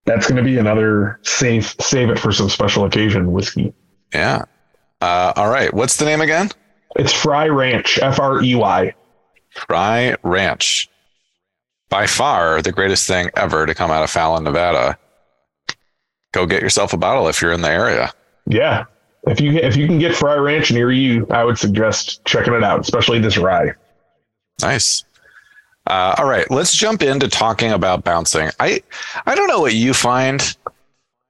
That's 0.05 0.27
going 0.27 0.38
to 0.38 0.44
be 0.44 0.58
another 0.58 1.20
save 1.24 1.75
save 1.79 2.10
it 2.10 2.20
for 2.20 2.32
some 2.32 2.50
special 2.50 2.86
occasion 2.86 3.32
whiskey. 3.32 3.74
Yeah. 4.13 4.46
Uh, 5.01 5.34
all 5.36 5.50
right. 5.50 5.74
What's 5.74 5.98
the 5.98 6.05
name 6.05 6.22
again? 6.22 6.50
It's 6.96 7.12
Frey 7.12 7.50
Ranch, 7.50 7.98
F 8.00 8.20
R 8.20 8.44
E 8.44 8.55
Y. 8.55 8.94
Frey 9.50 10.15
Ranch. 10.24 10.89
By 11.89 12.08
far 12.08 12.62
the 12.62 12.72
greatest 12.72 13.08
thing 13.08 13.29
ever 13.36 13.65
to 13.65 13.74
come 13.74 13.91
out 13.91 14.03
of 14.03 14.10
Fallon, 14.10 14.44
Nevada. 14.44 14.98
Go 16.34 16.46
get 16.46 16.62
yourself 16.62 16.94
a 16.94 16.98
bottle 16.98 17.27
if 17.27 17.41
you're 17.41 17.53
in 17.53 17.62
the 17.62 17.70
area. 17.70 18.12
Yeah. 18.48 18.86
If 19.27 19.41
you 19.41 19.53
if 19.53 19.75
you 19.75 19.88
can 19.88 19.98
get 19.98 20.15
Frey 20.15 20.38
Ranch 20.38 20.72
near 20.72 20.91
you, 20.91 21.25
I 21.32 21.44
would 21.44 21.58
suggest 21.58 22.24
checking 22.25 22.53
it 22.53 22.63
out, 22.63 22.82
especially 22.82 23.20
this 23.20 23.38
rye. 23.38 23.72
Nice. 24.62 25.03
Uh, 25.88 26.15
all 26.18 26.25
right, 26.25 26.50
let's 26.50 26.75
jump 26.75 27.04
into 27.04 27.27
talking 27.27 27.72
about 27.72 28.04
bouncing. 28.04 28.50
I 28.60 28.82
I 29.25 29.36
don't 29.36 29.48
know 29.48 29.60
what 29.60 29.75
you 29.75 29.94
find 29.94 30.56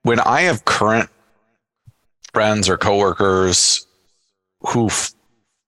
when 0.04 0.20
I 0.20 0.42
have 0.42 0.66
current 0.66 1.10
friends 2.34 2.70
or 2.70 2.78
coworkers 2.78 3.88
who 4.62 4.90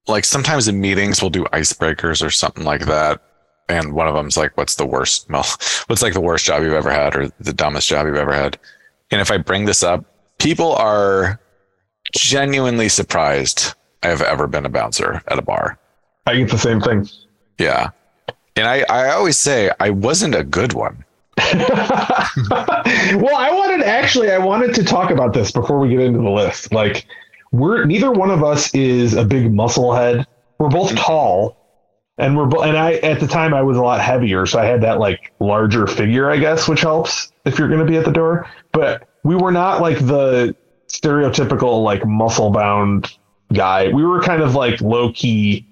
like 0.08 0.25
sometimes 0.25 0.67
in 0.67 0.79
meetings 0.82 1.22
we'll 1.22 1.29
do 1.29 1.46
icebreakers 1.46 2.25
or 2.25 2.29
something 2.29 2.63
like 2.65 2.86
that 2.86 3.22
and 3.70 3.94
one 3.94 4.08
of 4.08 4.13
them's 4.13 4.38
like 4.38 4.56
what's 4.58 4.75
the 4.75 4.86
worst 4.86 5.27
well 5.29 5.46
what's 5.88 6.01
like 6.01 6.13
the 6.13 6.22
worst 6.22 6.46
job 6.46 6.62
you've 6.63 6.74
ever 6.74 6.91
had 6.91 7.15
or 7.15 7.32
the 7.39 7.53
dumbest 7.53 7.88
job 7.88 8.06
you've 8.06 8.15
ever 8.15 8.34
had 8.34 8.60
and 9.12 9.22
if 9.22 9.32
i 9.32 9.38
bring 9.38 9.63
this 9.65 9.82
up 9.82 10.03
people 10.39 10.74
are 10.74 11.39
genuinely 12.13 12.89
surprised 12.89 13.74
i 14.03 14.08
have 14.08 14.22
ever 14.22 14.46
been 14.46 14.65
a 14.65 14.70
bouncer 14.70 15.22
at 15.27 15.39
a 15.39 15.41
bar 15.41 15.79
I 16.25 16.36
get 16.36 16.50
the 16.50 16.58
same 16.58 16.82
thing. 16.82 17.08
yeah 17.58 17.91
and 18.58 18.68
i 18.68 18.84
i 18.90 19.10
always 19.12 19.38
say 19.38 19.72
i 19.80 19.90
wasn't 19.90 20.34
a 20.36 20.44
good 20.44 20.74
one 20.74 21.04
well, 21.54 23.36
I 23.36 23.52
wanted 23.54 23.86
actually 23.86 24.32
I 24.32 24.40
wanted 24.40 24.74
to 24.74 24.84
talk 24.84 25.12
about 25.12 25.34
this 25.34 25.52
before 25.52 25.80
we 25.80 25.90
get 25.90 26.00
into 26.00 26.20
the 26.20 26.32
list. 26.32 26.74
Like 26.74 27.06
we're 27.52 27.86
neither 27.86 28.12
one 28.12 28.32
of 28.32 28.44
us 28.44 28.74
is 28.74 29.14
a 29.14 29.24
big 29.24 29.54
muscle 29.54 29.94
head. 29.94 30.26
We're 30.58 30.70
both 30.70 30.90
mm-hmm. 30.90 30.98
tall 30.98 31.58
and 32.18 32.36
we're 32.36 32.48
bo- 32.48 32.64
and 32.64 32.76
I 32.76 32.94
at 32.96 33.20
the 33.20 33.28
time 33.28 33.54
I 33.54 33.62
was 33.62 33.78
a 33.78 33.82
lot 33.82 34.02
heavier, 34.02 34.46
so 34.48 34.60
I 34.60 34.66
had 34.66 34.82
that 34.82 35.00
like 35.00 35.32
larger 35.40 35.86
figure, 35.86 36.32
I 36.32 36.38
guess, 36.38 36.68
which 36.68 36.82
helps 36.82 37.32
if 37.46 37.60
you're 37.60 37.68
going 37.68 37.82
to 37.82 37.86
be 37.86 37.98
at 37.98 38.06
the 38.06 38.12
door. 38.12 38.50
But 38.72 39.08
we 39.24 39.36
were 39.36 39.52
not 39.52 39.80
like 39.80 40.00
the 40.00 40.56
stereotypical 40.88 41.84
like 41.84 42.06
muscle 42.06 42.50
bound 42.50 43.16
guy. 43.54 43.90
We 43.90 44.04
were 44.04 44.22
kind 44.22 44.42
of 44.42 44.56
like 44.56 44.82
low 44.82 45.12
key, 45.12 45.68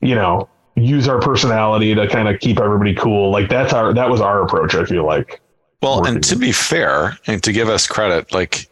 you 0.00 0.14
know, 0.14 0.50
use 0.76 1.08
our 1.08 1.18
personality 1.20 1.94
to 1.94 2.06
kind 2.06 2.28
of 2.28 2.38
keep 2.40 2.60
everybody 2.60 2.94
cool. 2.94 3.30
Like 3.30 3.48
that's 3.48 3.72
our 3.72 3.92
that 3.94 4.08
was 4.10 4.20
our 4.20 4.42
approach. 4.42 4.74
I 4.74 4.84
feel 4.84 5.04
like. 5.06 5.40
well 5.82 6.04
and 6.06 6.22
to 6.24 6.36
be 6.36 6.52
fair 6.52 7.18
and 7.26 7.42
to 7.42 7.52
give 7.52 7.68
us 7.68 7.86
credit 7.86 8.32
like 8.32 8.68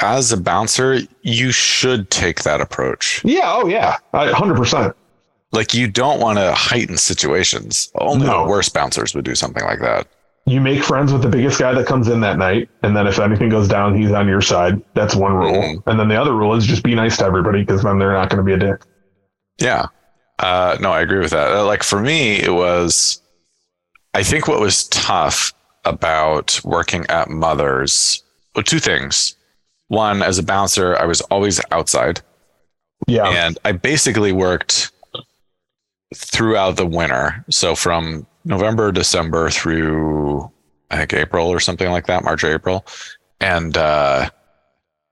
as 0.00 0.30
a 0.32 0.36
bouncer 0.36 0.98
you 1.22 1.50
should 1.50 2.08
take 2.10 2.42
that 2.42 2.60
approach 2.60 3.20
Yeah. 3.24 3.42
Oh 3.46 3.66
yeah. 3.68 3.96
Hundred 4.14 4.56
percent. 4.56 4.94
like 5.52 5.74
you 5.74 5.88
don't 5.88 6.20
want 6.20 6.38
to 6.38 6.52
heighten 6.54 6.96
situations 6.96 7.90
only 7.96 8.26
No. 8.26 8.44
the 8.44 8.48
worst 8.50 8.72
bouncers 8.74 9.14
would 9.14 9.24
do 9.24 9.34
something 9.34 9.64
like 9.64 9.80
that 9.80 10.06
You 10.46 10.60
make 10.60 10.82
friends 10.84 11.12
with 11.12 11.22
the 11.22 11.28
biggest 11.28 11.58
guy 11.58 11.72
that 11.74 11.86
comes 11.86 12.08
in 12.08 12.20
that 12.20 12.38
night, 12.38 12.70
and 12.82 12.96
then 12.96 13.06
if 13.06 13.18
anything 13.18 13.50
goes 13.50 13.68
down, 13.68 13.94
he's 14.00 14.12
on 14.12 14.26
your 14.26 14.40
side. 14.40 14.80
That's 14.94 15.14
one 15.14 15.34
rule. 15.34 15.52
Mhm. 15.62 15.82
And 15.86 16.00
then 16.00 16.08
the 16.08 16.16
other 16.18 16.32
rule 16.34 16.54
is 16.54 16.64
just 16.66 16.82
be 16.82 16.94
nice 16.94 17.18
to 17.18 17.24
everybody 17.26 17.60
because 17.60 17.82
then 17.82 17.98
they're 17.98 18.14
not 18.14 18.30
going 18.30 18.38
to 18.38 18.42
be 18.44 18.54
a 18.54 18.56
dick. 18.56 18.80
Yeah. 19.58 19.86
Uh, 20.38 20.76
no, 20.80 20.92
I 20.92 21.00
agree 21.00 21.18
with 21.18 21.30
that. 21.30 21.52
Uh, 21.52 21.64
Like 21.66 21.82
for 21.82 22.00
me, 22.00 22.36
it 22.36 22.52
was, 22.52 23.20
I 24.14 24.22
think 24.22 24.46
what 24.48 24.60
was 24.60 24.86
tough 24.88 25.52
about 25.84 26.60
working 26.64 27.06
at 27.08 27.28
Mother's, 27.28 28.22
well, 28.54 28.62
two 28.62 28.78
things. 28.78 29.34
One, 29.88 30.22
as 30.22 30.38
a 30.38 30.42
bouncer, 30.42 30.96
I 30.96 31.06
was 31.06 31.20
always 31.22 31.60
outside 31.70 32.20
Yeah. 33.06 33.26
and 33.28 33.58
I 33.64 33.72
basically 33.72 34.32
worked 34.32 34.90
throughout 36.14 36.76
the 36.76 36.86
winter. 36.86 37.44
So 37.50 37.74
from 37.74 38.26
November, 38.44 38.92
December 38.92 39.50
through 39.50 40.50
I 40.90 40.96
think 40.98 41.12
April 41.14 41.48
or 41.48 41.60
something 41.60 41.90
like 41.90 42.06
that, 42.06 42.24
March, 42.24 42.42
or 42.44 42.52
April. 42.54 42.86
And 43.40 43.76
uh, 43.76 44.30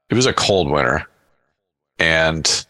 it 0.09 0.15
was 0.15 0.25
a 0.27 0.33
cold 0.33 0.71
winter. 0.71 1.07
And 1.99 2.67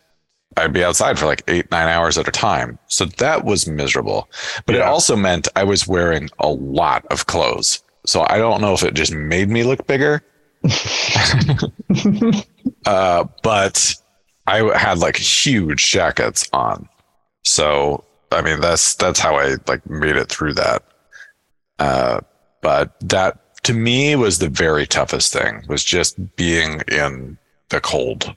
I'd 0.56 0.72
be 0.72 0.84
outside 0.84 1.18
for 1.18 1.26
like 1.26 1.42
eight, 1.48 1.70
nine 1.70 1.88
hours 1.88 2.16
at 2.16 2.28
a 2.28 2.32
time. 2.32 2.78
So 2.86 3.04
that 3.04 3.44
was 3.44 3.66
miserable. 3.66 4.30
But 4.64 4.74
it 4.74 4.82
also 4.82 5.14
meant 5.14 5.48
I 5.54 5.64
was 5.64 5.86
wearing 5.86 6.30
a 6.38 6.48
lot 6.48 7.04
of 7.06 7.26
clothes. 7.26 7.82
So 8.06 8.24
I 8.28 8.38
don't 8.38 8.60
know 8.60 8.72
if 8.72 8.82
it 8.82 8.94
just 8.94 9.12
made 9.12 9.50
me 9.50 9.64
look 9.64 9.86
bigger. 9.86 10.22
uh, 12.86 13.24
but 13.42 13.94
I 14.46 14.78
had 14.78 14.98
like 14.98 15.16
huge 15.16 15.90
jackets 15.90 16.48
on. 16.52 16.88
So 17.44 18.04
I 18.32 18.42
mean 18.42 18.60
that's 18.60 18.94
that's 18.94 19.20
how 19.20 19.36
I 19.36 19.56
like 19.66 19.88
made 19.88 20.16
it 20.16 20.28
through 20.28 20.54
that. 20.54 20.82
Uh, 21.78 22.20
but 22.62 22.98
that 23.00 23.62
to 23.64 23.74
me 23.74 24.16
was 24.16 24.38
the 24.38 24.48
very 24.48 24.86
toughest 24.86 25.32
thing 25.32 25.64
was 25.68 25.84
just 25.84 26.36
being 26.36 26.80
in 26.88 27.36
the 27.68 27.80
cold 27.80 28.34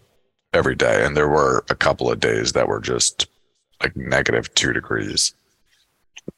every 0.54 0.76
day. 0.76 1.06
And 1.06 1.16
there 1.16 1.30
were 1.30 1.64
a 1.70 1.76
couple 1.76 2.12
of 2.12 2.20
days 2.20 2.54
that 2.54 2.68
were 2.68 2.80
just 2.80 3.28
like 3.82 3.96
negative 3.96 4.54
two 4.56 4.74
degrees. 4.74 5.34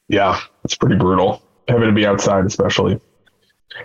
yeah. 0.07 0.39
It's 0.63 0.75
pretty 0.75 0.95
brutal 0.95 1.41
having 1.67 1.87
to 1.87 1.93
be 1.93 2.05
outside, 2.05 2.45
especially. 2.45 2.99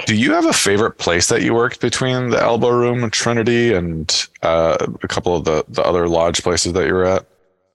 Do 0.06 0.16
you 0.16 0.33
have 0.33 0.47
a 0.47 0.52
favorite 0.52 0.99
place 0.99 1.28
that 1.28 1.42
you 1.42 1.54
worked 1.54 1.80
between 1.80 2.30
the 2.30 2.42
Elbow 2.42 2.71
Room 2.71 3.04
and 3.04 3.12
Trinity 3.12 3.73
and 3.73 4.28
uh, 4.42 4.76
a 5.02 5.09
couple 5.09 5.37
of 5.37 5.45
the, 5.45 5.64
the 5.68 5.83
other 5.85 6.09
lodge 6.09 6.42
places 6.42 6.73
that 6.73 6.87
you 6.87 6.92
were 6.92 7.04
at? 7.04 7.25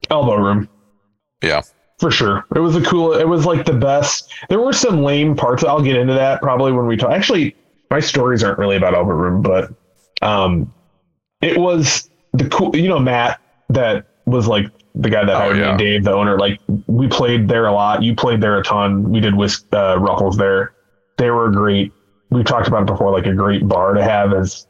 Elbow 0.09 0.35
room. 0.35 0.67
Yeah. 1.41 1.61
For 1.99 2.11
sure. 2.11 2.45
It 2.55 2.59
was 2.59 2.75
a 2.75 2.81
cool, 2.81 3.13
it 3.13 3.27
was 3.27 3.45
like 3.45 3.65
the 3.65 3.73
best. 3.73 4.33
There 4.49 4.59
were 4.59 4.73
some 4.73 5.03
lame 5.03 5.35
parts. 5.35 5.63
I'll 5.63 5.81
get 5.81 5.95
into 5.95 6.13
that 6.13 6.41
probably 6.41 6.73
when 6.73 6.85
we 6.85 6.97
talk. 6.97 7.11
Actually, 7.11 7.55
my 7.89 7.99
stories 7.99 8.43
aren't 8.43 8.59
really 8.59 8.75
about 8.75 8.93
Elbow 8.93 9.11
room, 9.11 9.41
but 9.41 9.73
um, 10.21 10.73
it 11.41 11.57
was 11.57 12.09
the 12.33 12.47
cool, 12.49 12.75
you 12.75 12.89
know, 12.89 12.99
Matt, 12.99 13.39
that 13.69 14.05
was 14.25 14.47
like 14.47 14.65
the 14.95 15.09
guy 15.09 15.23
that 15.25 15.35
Oh, 15.35 15.39
hired 15.39 15.57
me 15.57 15.63
and 15.63 15.77
Dave, 15.77 16.03
the 16.03 16.11
owner. 16.11 16.37
Like 16.37 16.59
we 16.87 17.07
played 17.07 17.47
there 17.47 17.67
a 17.67 17.73
lot. 17.73 18.03
You 18.03 18.15
played 18.15 18.41
there 18.41 18.57
a 18.57 18.63
ton. 18.63 19.09
We 19.09 19.19
did 19.19 19.35
with 19.35 19.63
uh, 19.73 19.97
Ruffles 19.99 20.37
there. 20.37 20.73
They 21.17 21.31
were 21.31 21.49
great. 21.49 21.91
We 22.29 22.43
talked 22.43 22.67
about 22.67 22.83
it 22.83 22.87
before, 22.87 23.11
like 23.11 23.25
a 23.25 23.33
great 23.33 23.67
bar 23.67 23.93
to 23.93 24.03
have 24.03 24.33
as 24.33 24.67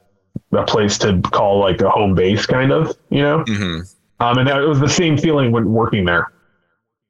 a 0.51 0.63
place 0.63 0.97
to 0.99 1.21
call 1.21 1.59
like 1.59 1.81
a 1.81 1.89
home 1.89 2.15
base, 2.15 2.45
kind 2.45 2.71
of, 2.71 2.97
you 3.09 3.21
know. 3.21 3.43
hmm 3.47 3.79
Um, 4.19 4.37
and 4.37 4.47
it 4.49 4.67
was 4.67 4.79
the 4.79 4.89
same 4.89 5.17
feeling 5.17 5.51
when 5.51 5.71
working 5.71 6.05
there. 6.05 6.31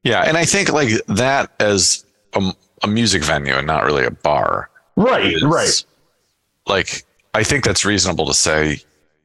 Yeah. 0.04 0.22
And 0.22 0.36
I 0.36 0.44
think 0.44 0.72
like 0.72 0.90
that 1.08 1.52
as 1.60 2.04
a, 2.34 2.52
a 2.82 2.86
music 2.86 3.22
venue 3.22 3.54
and 3.54 3.66
not 3.66 3.84
really 3.84 4.04
a 4.04 4.10
bar. 4.10 4.68
Right, 4.96 5.32
is, 5.32 5.42
right. 5.42 5.84
Like, 6.66 7.04
I 7.34 7.42
think 7.44 7.64
that's 7.64 7.84
reasonable 7.84 8.26
to 8.26 8.34
say 8.34 8.80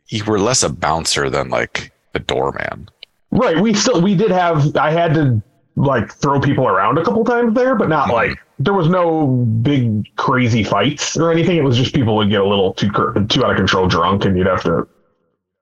you 0.09 0.23
were 0.25 0.39
less 0.39 0.63
a 0.63 0.69
bouncer 0.69 1.29
than 1.29 1.49
like 1.49 1.91
a 2.13 2.19
doorman. 2.19 2.89
Right. 3.31 3.59
We 3.59 3.73
still 3.73 4.01
we 4.01 4.15
did 4.15 4.31
have 4.31 4.75
I 4.77 4.91
had 4.91 5.13
to 5.15 5.41
like 5.75 6.11
throw 6.13 6.39
people 6.39 6.67
around 6.67 6.97
a 6.97 7.03
couple 7.03 7.23
times 7.23 7.53
there, 7.53 7.75
but 7.75 7.89
not 7.89 8.09
Mhm. 8.09 8.13
like 8.13 8.37
there 8.59 8.73
was 8.73 8.87
no 8.89 9.27
big 9.61 10.05
crazy 10.15 10.63
fights 10.63 11.15
or 11.17 11.31
anything. 11.31 11.57
It 11.57 11.63
was 11.63 11.77
just 11.77 11.93
people 11.93 12.15
would 12.15 12.29
get 12.29 12.41
a 12.41 12.47
little 12.47 12.73
too 12.73 12.89
too 13.29 13.43
out 13.45 13.51
of 13.51 13.57
control 13.57 13.87
drunk 13.87 14.25
and 14.25 14.37
you'd 14.37 14.47
have 14.47 14.63
to 14.63 14.87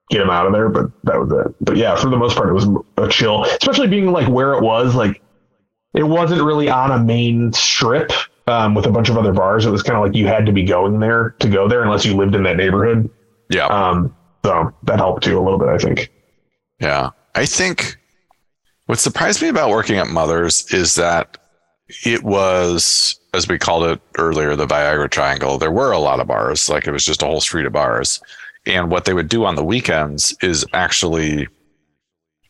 get 0.08 0.18
them 0.18 0.30
out 0.30 0.46
of 0.46 0.52
there, 0.52 0.68
but 0.68 0.86
that 1.04 1.18
was 1.20 1.30
it. 1.32 1.54
But 1.60 1.76
yeah, 1.76 1.96
for 1.96 2.08
the 2.08 2.16
most 2.16 2.36
part 2.36 2.48
it 2.48 2.52
was 2.54 2.66
a 2.96 3.08
chill, 3.08 3.44
especially 3.44 3.88
being 3.88 4.12
like 4.12 4.28
where 4.28 4.54
it 4.54 4.62
was 4.62 4.94
like 4.94 5.20
it 5.94 6.04
wasn't 6.04 6.42
really 6.42 6.70
on 6.70 6.92
a 6.92 6.98
main 6.98 7.52
strip 7.52 8.12
um, 8.46 8.74
with 8.74 8.86
a 8.86 8.90
bunch 8.90 9.08
of 9.08 9.18
other 9.18 9.32
bars. 9.32 9.66
It 9.66 9.70
was 9.70 9.82
kind 9.82 9.96
of 9.98 10.02
like 10.04 10.14
you 10.14 10.26
had 10.28 10.46
to 10.46 10.52
be 10.52 10.62
going 10.62 11.00
there 11.00 11.30
to 11.40 11.48
go 11.48 11.68
there 11.68 11.82
unless 11.82 12.04
you 12.06 12.14
lived 12.16 12.34
in 12.34 12.42
that 12.44 12.56
neighborhood. 12.56 13.10
Yeah. 13.50 13.66
Um, 13.66 14.14
so 14.46 14.72
that 14.84 14.98
helped 14.98 15.24
too 15.24 15.36
a 15.36 15.42
little 15.42 15.58
bit, 15.58 15.68
I 15.68 15.78
think. 15.78 16.12
Yeah. 16.80 17.10
I 17.34 17.46
think 17.46 17.96
what 18.86 19.00
surprised 19.00 19.42
me 19.42 19.48
about 19.48 19.70
working 19.70 19.96
at 19.98 20.06
Mother's 20.06 20.72
is 20.72 20.94
that 20.94 21.36
it 22.04 22.22
was, 22.22 23.18
as 23.34 23.48
we 23.48 23.58
called 23.58 23.84
it 23.84 24.00
earlier, 24.18 24.54
the 24.54 24.66
Viagra 24.66 25.10
Triangle. 25.10 25.58
There 25.58 25.72
were 25.72 25.90
a 25.90 25.98
lot 25.98 26.20
of 26.20 26.28
bars, 26.28 26.68
like 26.68 26.86
it 26.86 26.92
was 26.92 27.04
just 27.04 27.22
a 27.22 27.26
whole 27.26 27.40
street 27.40 27.66
of 27.66 27.72
bars. 27.72 28.20
And 28.66 28.88
what 28.88 29.04
they 29.04 29.14
would 29.14 29.28
do 29.28 29.44
on 29.44 29.56
the 29.56 29.64
weekends 29.64 30.36
is 30.40 30.64
actually 30.72 31.48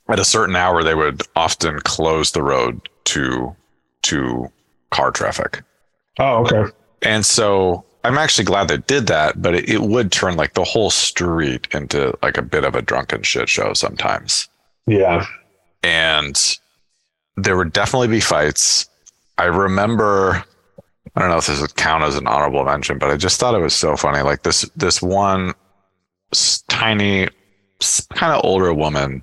at 0.08 0.20
a 0.20 0.24
certain 0.24 0.54
hour, 0.54 0.84
they 0.84 0.94
would 0.94 1.22
often 1.34 1.80
close 1.80 2.32
the 2.32 2.42
road 2.42 2.90
to 3.04 3.56
to 4.02 4.52
car 4.90 5.10
traffic. 5.10 5.62
Oh, 6.18 6.44
okay. 6.44 6.70
And 7.00 7.24
so 7.24 7.86
I'm 8.06 8.18
actually 8.18 8.44
glad 8.44 8.68
they 8.68 8.76
did 8.78 9.06
that, 9.08 9.40
but 9.42 9.54
it, 9.54 9.68
it 9.68 9.82
would 9.82 10.12
turn 10.12 10.36
like 10.36 10.54
the 10.54 10.64
whole 10.64 10.90
street 10.90 11.66
into 11.72 12.16
like 12.22 12.38
a 12.38 12.42
bit 12.42 12.64
of 12.64 12.75
a 12.75 12.82
drunken 12.82 13.22
shit 13.22 13.48
show 13.48 13.72
sometimes 13.75 14.48
Yeah. 14.86 15.26
and 15.82 16.56
there 17.36 17.56
would 17.56 17.72
definitely 17.72 18.08
be 18.08 18.20
fights. 18.20 18.88
I 19.38 19.44
remember 19.44 20.44
I 21.14 21.20
don't 21.20 21.30
know 21.30 21.36
if 21.38 21.46
this 21.46 21.60
would 21.60 21.76
count 21.76 22.04
as 22.04 22.16
an 22.16 22.26
honorable 22.26 22.64
mention, 22.64 22.98
but 22.98 23.10
I 23.10 23.16
just 23.16 23.38
thought 23.40 23.54
it 23.54 23.62
was 23.62 23.75
so 23.75 23.96
funny. 23.96 24.22
Like 24.22 24.42
this 24.42 24.62
this 24.76 25.00
one 25.02 25.52
tiny 26.68 27.28
kind 28.14 28.32
of 28.32 28.44
older 28.44 28.72
woman 28.72 29.22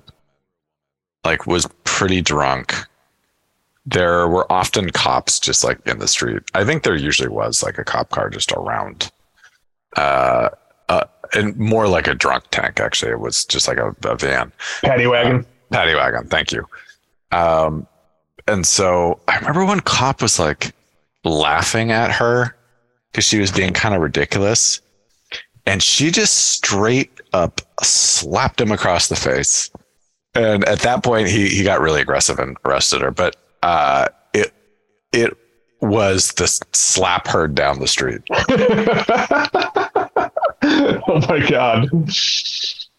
like 1.24 1.46
was 1.46 1.66
pretty 1.84 2.20
drunk. 2.20 2.74
There 3.86 4.28
were 4.28 4.50
often 4.50 4.90
cops 4.90 5.38
just 5.38 5.62
like 5.62 5.78
in 5.86 5.98
the 5.98 6.08
street. 6.08 6.42
I 6.54 6.64
think 6.64 6.82
there 6.82 6.96
usually 6.96 7.28
was 7.28 7.62
like 7.62 7.78
a 7.78 7.84
cop 7.84 8.10
car 8.10 8.30
just 8.30 8.52
around. 8.52 9.10
Uh, 9.96 10.48
uh 10.88 11.04
and 11.34 11.56
more 11.56 11.88
like 11.88 12.06
a 12.06 12.14
drunk 12.14 12.44
tank. 12.50 12.80
Actually, 12.80 13.12
it 13.12 13.20
was 13.20 13.44
just 13.44 13.68
like 13.68 13.78
a, 13.78 13.94
a 14.04 14.16
van, 14.16 14.52
Paddy 14.82 15.06
wagon. 15.06 15.44
paddy 15.70 15.94
wagon. 15.94 16.28
Thank 16.28 16.52
you. 16.52 16.66
Um, 17.32 17.86
and 18.46 18.66
so 18.66 19.20
I 19.28 19.38
remember 19.38 19.64
one 19.64 19.80
cop 19.80 20.22
was 20.22 20.38
like 20.38 20.74
laughing 21.24 21.90
at 21.90 22.10
her 22.12 22.54
because 23.10 23.24
she 23.24 23.38
was 23.38 23.50
being 23.50 23.72
kind 23.72 23.94
of 23.94 24.00
ridiculous, 24.00 24.80
and 25.66 25.82
she 25.82 26.10
just 26.10 26.52
straight 26.52 27.20
up 27.32 27.60
slapped 27.82 28.60
him 28.60 28.72
across 28.72 29.08
the 29.08 29.16
face. 29.16 29.70
And 30.34 30.64
at 30.64 30.80
that 30.80 31.02
point, 31.02 31.28
he 31.28 31.48
he 31.48 31.62
got 31.64 31.80
really 31.80 32.00
aggressive 32.00 32.38
and 32.38 32.56
arrested 32.64 33.02
her. 33.02 33.10
But 33.10 33.36
uh, 33.64 34.08
it 34.34 34.52
it 35.12 35.36
was 35.80 36.32
the 36.32 36.46
slap 36.72 37.26
heard 37.26 37.54
down 37.54 37.80
the 37.80 37.86
street. 37.88 38.20
oh 40.62 41.26
my 41.28 41.46
god. 41.48 41.88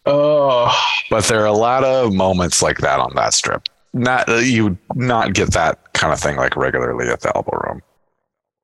Oh, 0.06 0.72
But 1.10 1.24
there 1.24 1.40
are 1.42 1.46
a 1.46 1.52
lot 1.52 1.84
of 1.84 2.12
moments 2.12 2.62
like 2.62 2.78
that 2.78 3.00
on 3.00 3.12
that 3.14 3.34
strip. 3.34 3.68
Not 3.92 4.28
you 4.44 4.64
would 4.64 4.78
not 4.94 5.34
get 5.34 5.52
that 5.52 5.92
kind 5.94 6.12
of 6.12 6.20
thing 6.20 6.36
like 6.36 6.56
regularly 6.56 7.08
at 7.08 7.20
the 7.20 7.34
elbow 7.34 7.58
room. 7.66 7.82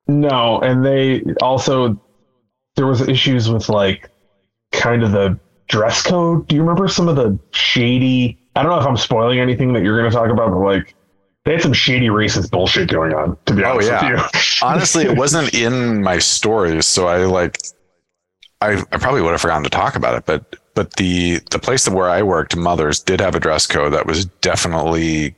no, 0.09 0.61
and 0.61 0.85
they 0.85 1.23
also 1.41 2.01
there 2.77 2.87
was 2.87 3.01
issues 3.09 3.51
with 3.51 3.69
like 3.69 4.11
kind 4.73 5.03
of 5.03 5.13
the 5.13 5.39
dress 5.69 6.03
code. 6.03 6.49
Do 6.49 6.57
you 6.57 6.63
remember 6.63 6.89
some 6.89 7.09
of 7.09 7.17
the 7.17 7.39
shady? 7.53 8.39
I 8.57 8.63
don't 8.63 8.73
know 8.73 8.81
if 8.81 8.87
I'm 8.87 8.97
spoiling 8.97 9.41
anything 9.41 9.73
that 9.73 9.83
you're 9.83 9.99
going 9.99 10.11
to 10.11 10.17
talk 10.17 10.31
about, 10.31 10.51
but 10.51 10.59
like 10.59 10.95
they 11.45 11.53
had 11.53 11.63
some 11.63 11.73
shady 11.73 12.07
racist 12.09 12.51
bullshit 12.51 12.89
going 12.91 13.13
on. 13.15 13.37
To 13.47 13.55
be 13.55 13.65
Oh, 13.65 13.73
honest 13.73 13.89
yeah. 13.89 14.13
with 14.23 14.35
you, 14.35 14.41
Honestly, 14.67 15.05
it 15.05 15.17
wasn't 15.17 15.53
in 15.55 16.03
my 16.03 16.19
stories, 16.19 16.87
so 16.87 17.07
I 17.09 17.25
like 17.25 17.59
I, 18.61 18.75
I 18.93 18.97
probably 18.99 19.23
would 19.23 19.33
have 19.33 19.41
forgotten 19.41 19.65
to 19.65 19.71
talk 19.71 19.97
about 19.97 20.15
it, 20.17 20.25
but 20.27 20.57
but 20.75 20.95
the 20.95 21.41
the 21.51 21.59
place 21.59 21.89
where 21.89 22.09
I 22.09 22.23
worked, 22.23 22.57
Mothers, 22.57 23.01
did 23.01 23.21
have 23.21 23.35
a 23.35 23.41
dress 23.41 23.67
code 23.67 23.93
that 23.93 24.07
was 24.07 24.25
definitely 24.27 25.35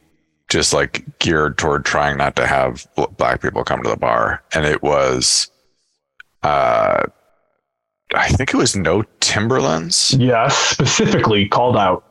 just 0.50 0.74
like 0.74 1.04
geared 1.20 1.56
toward 1.56 1.86
trying 1.86 2.18
not 2.18 2.36
to 2.36 2.46
have 2.46 2.86
black 3.16 3.40
people 3.40 3.64
come 3.64 3.82
to 3.82 3.88
the 3.88 3.96
bar, 3.96 4.42
and 4.52 4.66
it 4.66 4.82
was, 4.82 5.50
uh, 6.42 7.02
I 8.14 8.28
think 8.28 8.52
it 8.52 8.58
was 8.58 8.76
no 8.76 9.04
Timberlands, 9.20 10.14
yes, 10.18 10.54
specifically 10.56 11.48
called 11.48 11.78
out. 11.78 12.03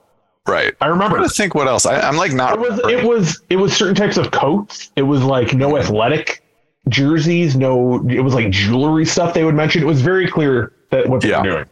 Right? 0.48 0.74
I 0.82 0.86
I'm 0.86 0.92
remember 0.92 1.20
to 1.20 1.30
think 1.30 1.56
what 1.56 1.68
else. 1.68 1.86
I, 1.86 2.00
I'm 2.02 2.18
like 2.18 2.34
not. 2.34 2.54
It 2.54 2.60
was 2.60 2.80
it 2.90 3.04
was 3.08 3.42
it 3.50 3.56
was 3.58 3.76
certain 3.76 3.96
types 3.96 4.18
of 4.18 4.32
coats. 4.32 4.92
It 4.96 5.04
was 5.04 5.24
like 5.24 5.54
no 5.54 5.78
athletic 5.78 6.44
jerseys, 6.90 7.56
no 7.56 8.06
it 8.10 8.20
was 8.22 8.34
like 8.34 8.50
jewelry 8.52 9.06
stuff 9.06 9.34
they 9.34 9.46
would 9.46 9.56
mention. 9.56 9.82
It 9.82 9.86
was 9.86 10.02
very 10.02 10.28
clear 10.28 10.74
that 10.92 11.08
what 11.08 11.22
they 11.22 11.30
Yeah. 11.30 11.42
were 11.42 11.50
doing. 11.50 11.66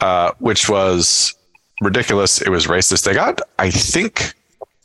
uh, 0.00 0.32
which 0.38 0.68
was 0.68 1.34
ridiculous. 1.80 2.40
It 2.42 2.48
was 2.50 2.66
racist. 2.66 3.04
They 3.04 3.14
got, 3.14 3.40
I 3.58 3.70
think, 3.70 4.34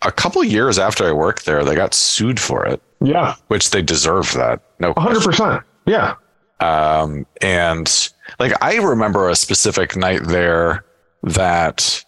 a 0.03 0.11
couple 0.11 0.43
years 0.43 0.77
after 0.79 1.07
I 1.07 1.11
worked 1.11 1.45
there, 1.45 1.63
they 1.63 1.75
got 1.75 1.93
sued 1.93 2.39
for 2.39 2.65
it, 2.65 2.81
Yeah. 3.01 3.35
which 3.47 3.69
they 3.71 3.81
deserved 3.81 4.35
that. 4.35 4.61
No 4.79 4.93
hundred 4.97 5.23
question. 5.23 5.31
percent. 5.31 5.63
Yeah. 5.85 6.15
Um, 6.59 7.25
and 7.41 8.09
like 8.39 8.53
I 8.63 8.75
remember 8.77 9.29
a 9.29 9.35
specific 9.35 9.95
night 9.95 10.21
there 10.23 10.85
that 11.23 12.02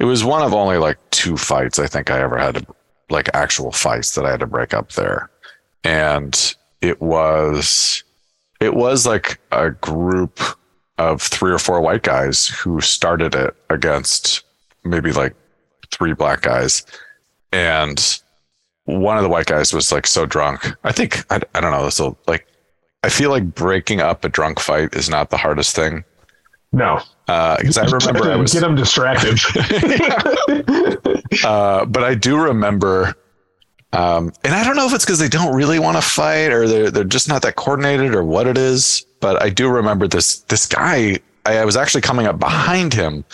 it 0.00 0.04
was 0.04 0.24
one 0.24 0.42
of 0.42 0.54
only 0.54 0.78
like 0.78 0.98
two 1.10 1.36
fights 1.36 1.78
I 1.78 1.86
think 1.86 2.10
I 2.10 2.20
ever 2.20 2.38
had 2.38 2.56
to 2.56 2.66
like 3.10 3.28
actual 3.34 3.70
fights 3.70 4.14
that 4.14 4.24
I 4.24 4.30
had 4.30 4.40
to 4.40 4.46
break 4.46 4.72
up 4.72 4.92
there. 4.92 5.30
And 5.84 6.54
it 6.80 7.00
was 7.02 8.02
it 8.60 8.74
was 8.74 9.06
like 9.06 9.38
a 9.52 9.70
group 9.70 10.40
of 10.96 11.20
three 11.20 11.52
or 11.52 11.58
four 11.58 11.80
white 11.82 12.02
guys 12.02 12.46
who 12.48 12.80
started 12.80 13.34
it 13.34 13.54
against 13.68 14.42
maybe 14.84 15.12
like 15.12 15.34
three 15.90 16.14
black 16.14 16.42
guys. 16.42 16.84
And 17.52 18.20
one 18.84 19.18
of 19.18 19.22
the 19.22 19.28
white 19.28 19.46
guys 19.46 19.72
was 19.72 19.92
like 19.92 20.06
so 20.06 20.24
drunk. 20.24 20.66
I 20.82 20.92
think 20.92 21.24
I, 21.30 21.40
I 21.54 21.60
don't 21.60 21.72
know. 21.72 21.90
So 21.90 22.16
like 22.26 22.46
I 23.02 23.10
feel 23.10 23.28
like 23.28 23.54
breaking 23.54 24.00
up 24.00 24.24
a 24.24 24.30
drunk 24.30 24.60
fight 24.60 24.94
is 24.94 25.10
not 25.10 25.28
the 25.28 25.36
hardest 25.36 25.76
thing. 25.76 26.04
No. 26.72 27.00
Because 27.26 27.78
I 27.78 27.84
remember 27.84 28.30
I 28.30 28.36
was, 28.40 28.52
get 28.52 28.60
them 28.60 28.76
distracted. 28.76 29.38
uh, 31.44 31.84
but 31.84 32.04
I 32.04 32.14
do 32.14 32.36
remember, 32.36 33.14
um, 33.92 34.32
and 34.44 34.54
I 34.54 34.64
don't 34.64 34.76
know 34.76 34.86
if 34.86 34.94
it's 34.94 35.04
because 35.04 35.18
they 35.18 35.28
don't 35.28 35.54
really 35.54 35.78
want 35.78 35.96
to 35.96 36.02
fight 36.02 36.52
or 36.52 36.68
they're 36.68 36.90
they're 36.90 37.04
just 37.04 37.28
not 37.28 37.42
that 37.42 37.56
coordinated 37.56 38.14
or 38.14 38.24
what 38.24 38.46
it 38.46 38.56
is. 38.56 39.04
But 39.20 39.42
I 39.42 39.50
do 39.50 39.68
remember 39.68 40.06
this 40.06 40.40
this 40.42 40.66
guy. 40.66 41.18
I, 41.46 41.58
I 41.58 41.64
was 41.64 41.76
actually 41.76 42.02
coming 42.02 42.26
up 42.26 42.38
behind 42.38 42.92
him, 42.92 43.24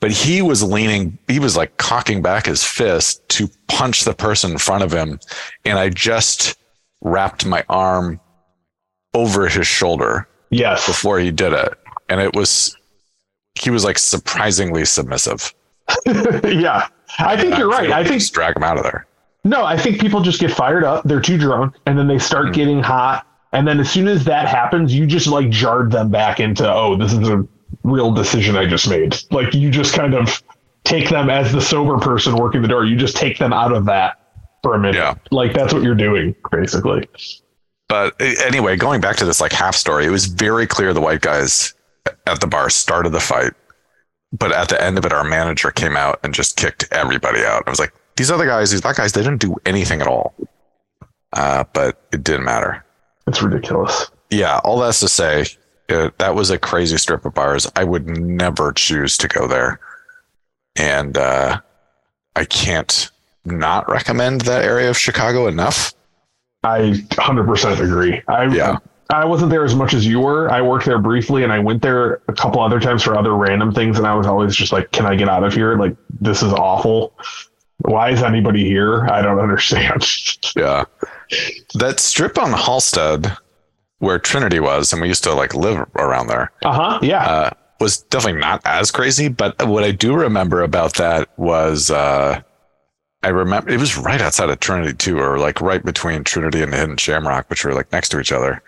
but 0.00 0.10
he 0.10 0.42
was 0.42 0.62
leaning. 0.62 1.18
He 1.28 1.38
was 1.38 1.56
like 1.56 1.76
cocking 1.78 2.22
back 2.22 2.46
his 2.46 2.62
fist 2.62 3.28
to 3.30 3.48
punch 3.68 4.04
the 4.04 4.14
person 4.14 4.52
in 4.52 4.58
front 4.58 4.84
of 4.84 4.92
him, 4.92 5.18
and 5.64 5.78
I 5.78 5.88
just 5.88 6.58
wrapped 7.00 7.44
my 7.44 7.64
arm 7.68 8.20
over 9.14 9.48
his 9.48 9.66
shoulder 9.66 10.28
yes. 10.50 10.86
before 10.86 11.18
he 11.18 11.30
did 11.30 11.52
it, 11.52 11.74
and 12.08 12.20
it 12.20 12.34
was 12.34 12.76
he 13.58 13.70
was 13.70 13.84
like 13.84 13.98
surprisingly 13.98 14.84
submissive. 14.84 15.54
yeah. 16.06 16.88
I 17.18 17.36
think 17.40 17.56
you're 17.56 17.68
right. 17.68 17.90
I 17.90 18.02
think 18.04 18.20
just 18.20 18.32
drag 18.34 18.56
him 18.56 18.62
out 18.62 18.76
of 18.78 18.82
there. 18.82 19.06
no, 19.44 19.64
I 19.64 19.76
think 19.76 20.00
people 20.00 20.20
just 20.22 20.40
get 20.40 20.50
fired 20.50 20.84
up. 20.84 21.04
They're 21.04 21.20
too 21.20 21.38
drunk 21.38 21.76
and 21.86 21.98
then 21.98 22.06
they 22.08 22.18
start 22.18 22.46
Hmm. 22.46 22.52
getting 22.52 22.82
hot. 22.82 23.26
And 23.52 23.68
then 23.68 23.78
as 23.78 23.88
soon 23.90 24.08
as 24.08 24.24
that 24.24 24.48
happens, 24.48 24.92
you 24.92 25.06
just 25.06 25.28
like 25.28 25.48
jarred 25.50 25.92
them 25.92 26.10
back 26.10 26.40
into, 26.40 26.68
oh, 26.68 26.96
this 26.96 27.12
is 27.12 27.28
a 27.28 27.46
real 27.84 28.10
decision 28.10 28.56
I 28.56 28.66
just 28.66 28.88
made. 28.90 29.14
Like 29.30 29.54
you 29.54 29.70
just 29.70 29.94
kind 29.94 30.14
of 30.14 30.42
take 30.82 31.08
them 31.08 31.30
as 31.30 31.52
the 31.52 31.60
sober 31.60 31.98
person 31.98 32.34
working 32.34 32.62
the 32.62 32.68
door. 32.68 32.84
You 32.84 32.96
just 32.96 33.16
take 33.16 33.38
them 33.38 33.52
out 33.52 33.72
of 33.72 33.84
that 33.84 34.18
for 34.64 34.74
a 34.74 34.78
minute. 34.78 34.96
Yeah. 34.96 35.14
Like 35.30 35.52
that's 35.52 35.72
what 35.72 35.82
you're 35.84 35.94
doing, 35.94 36.34
basically. 36.50 37.08
But 37.88 38.14
anyway, 38.20 38.76
going 38.76 39.00
back 39.00 39.16
to 39.16 39.24
this 39.24 39.40
like 39.40 39.52
half 39.52 39.76
story, 39.76 40.04
it 40.06 40.10
was 40.10 40.26
very 40.26 40.66
clear 40.66 40.92
the 40.92 41.00
white 41.00 41.20
guys 41.20 41.74
at 42.26 42.40
the 42.40 42.46
bar 42.46 42.70
started 42.70 43.10
the 43.10 43.20
fight. 43.20 43.52
But 44.32 44.52
at 44.52 44.68
the 44.68 44.82
end 44.82 44.98
of 44.98 45.06
it, 45.06 45.12
our 45.12 45.24
manager 45.24 45.70
came 45.70 45.96
out 45.96 46.18
and 46.24 46.34
just 46.34 46.56
kicked 46.56 46.86
everybody 46.90 47.44
out. 47.44 47.62
I 47.66 47.70
was 47.70 47.78
like, 47.78 47.94
these 48.16 48.30
other 48.30 48.46
guys, 48.46 48.70
these 48.70 48.80
black 48.80 48.96
guys, 48.96 49.12
they 49.12 49.22
didn't 49.22 49.40
do 49.40 49.56
anything 49.64 50.00
at 50.00 50.08
all. 50.08 50.34
Uh, 51.32 51.64
but 51.72 52.00
it 52.12 52.24
didn't 52.24 52.44
matter. 52.44 52.84
It's 53.26 53.42
ridiculous. 53.42 54.10
Yeah, 54.30 54.58
all 54.64 54.78
that's 54.78 55.00
to 55.00 55.08
say, 55.08 55.46
uh, 55.88 56.10
that 56.18 56.34
was 56.34 56.50
a 56.50 56.58
crazy 56.58 56.96
strip 56.96 57.24
of 57.24 57.34
bars. 57.34 57.70
I 57.76 57.84
would 57.84 58.06
never 58.06 58.72
choose 58.72 59.16
to 59.18 59.28
go 59.28 59.46
there. 59.46 59.80
And 60.76 61.16
uh, 61.16 61.60
I 62.34 62.44
can't 62.44 63.10
not 63.44 63.88
recommend 63.88 64.42
that 64.42 64.64
area 64.64 64.90
of 64.90 64.98
Chicago 64.98 65.46
enough. 65.46 65.92
I 66.62 67.04
100% 67.10 67.80
agree. 67.80 68.22
I 68.26 68.46
Yeah. 68.46 68.78
I 69.10 69.24
wasn't 69.24 69.50
there 69.50 69.64
as 69.64 69.74
much 69.74 69.92
as 69.94 70.06
you 70.06 70.20
were. 70.20 70.50
I 70.50 70.62
worked 70.62 70.86
there 70.86 70.98
briefly 70.98 71.44
and 71.44 71.52
I 71.52 71.58
went 71.58 71.82
there 71.82 72.22
a 72.28 72.32
couple 72.32 72.60
other 72.60 72.80
times 72.80 73.02
for 73.02 73.16
other 73.16 73.34
random 73.34 73.72
things 73.72 73.98
and 73.98 74.06
I 74.06 74.14
was 74.14 74.26
always 74.26 74.56
just 74.56 74.72
like, 74.72 74.92
can 74.92 75.06
I 75.06 75.14
get 75.14 75.28
out 75.28 75.44
of 75.44 75.52
here? 75.52 75.76
Like 75.76 75.96
this 76.20 76.42
is 76.42 76.52
awful. 76.52 77.18
Why 77.78 78.10
is 78.10 78.22
anybody 78.22 78.64
here? 78.64 79.06
I 79.06 79.20
don't 79.20 79.38
understand. 79.40 80.06
Yeah. 80.56 80.84
That 81.74 82.00
strip 82.00 82.38
on 82.38 82.52
Halsted 82.52 83.36
where 83.98 84.18
Trinity 84.18 84.60
was, 84.60 84.92
and 84.92 85.00
we 85.00 85.08
used 85.08 85.24
to 85.24 85.32
like 85.32 85.54
live 85.54 85.78
around 85.96 86.26
there, 86.26 86.52
uh-huh. 86.62 86.98
Yeah. 87.02 87.24
uh, 87.24 87.50
was 87.80 88.02
definitely 88.02 88.40
not 88.40 88.60
as 88.64 88.90
crazy. 88.90 89.28
But 89.28 89.66
what 89.66 89.82
I 89.82 89.92
do 89.92 90.14
remember 90.14 90.62
about 90.62 90.94
that 90.94 91.28
was 91.38 91.90
uh, 91.90 92.42
I 93.22 93.28
remember 93.28 93.70
it 93.70 93.80
was 93.80 93.96
right 93.96 94.20
outside 94.20 94.50
of 94.50 94.60
Trinity 94.60 94.92
too, 94.94 95.18
or 95.18 95.38
like 95.38 95.60
right 95.60 95.82
between 95.84 96.24
Trinity 96.24 96.62
and 96.62 96.74
Hidden 96.74 96.98
Shamrock, 96.98 97.48
which 97.48 97.64
were 97.64 97.72
like 97.72 97.90
next 97.92 98.10
to 98.10 98.20
each 98.20 98.32
other. 98.32 98.62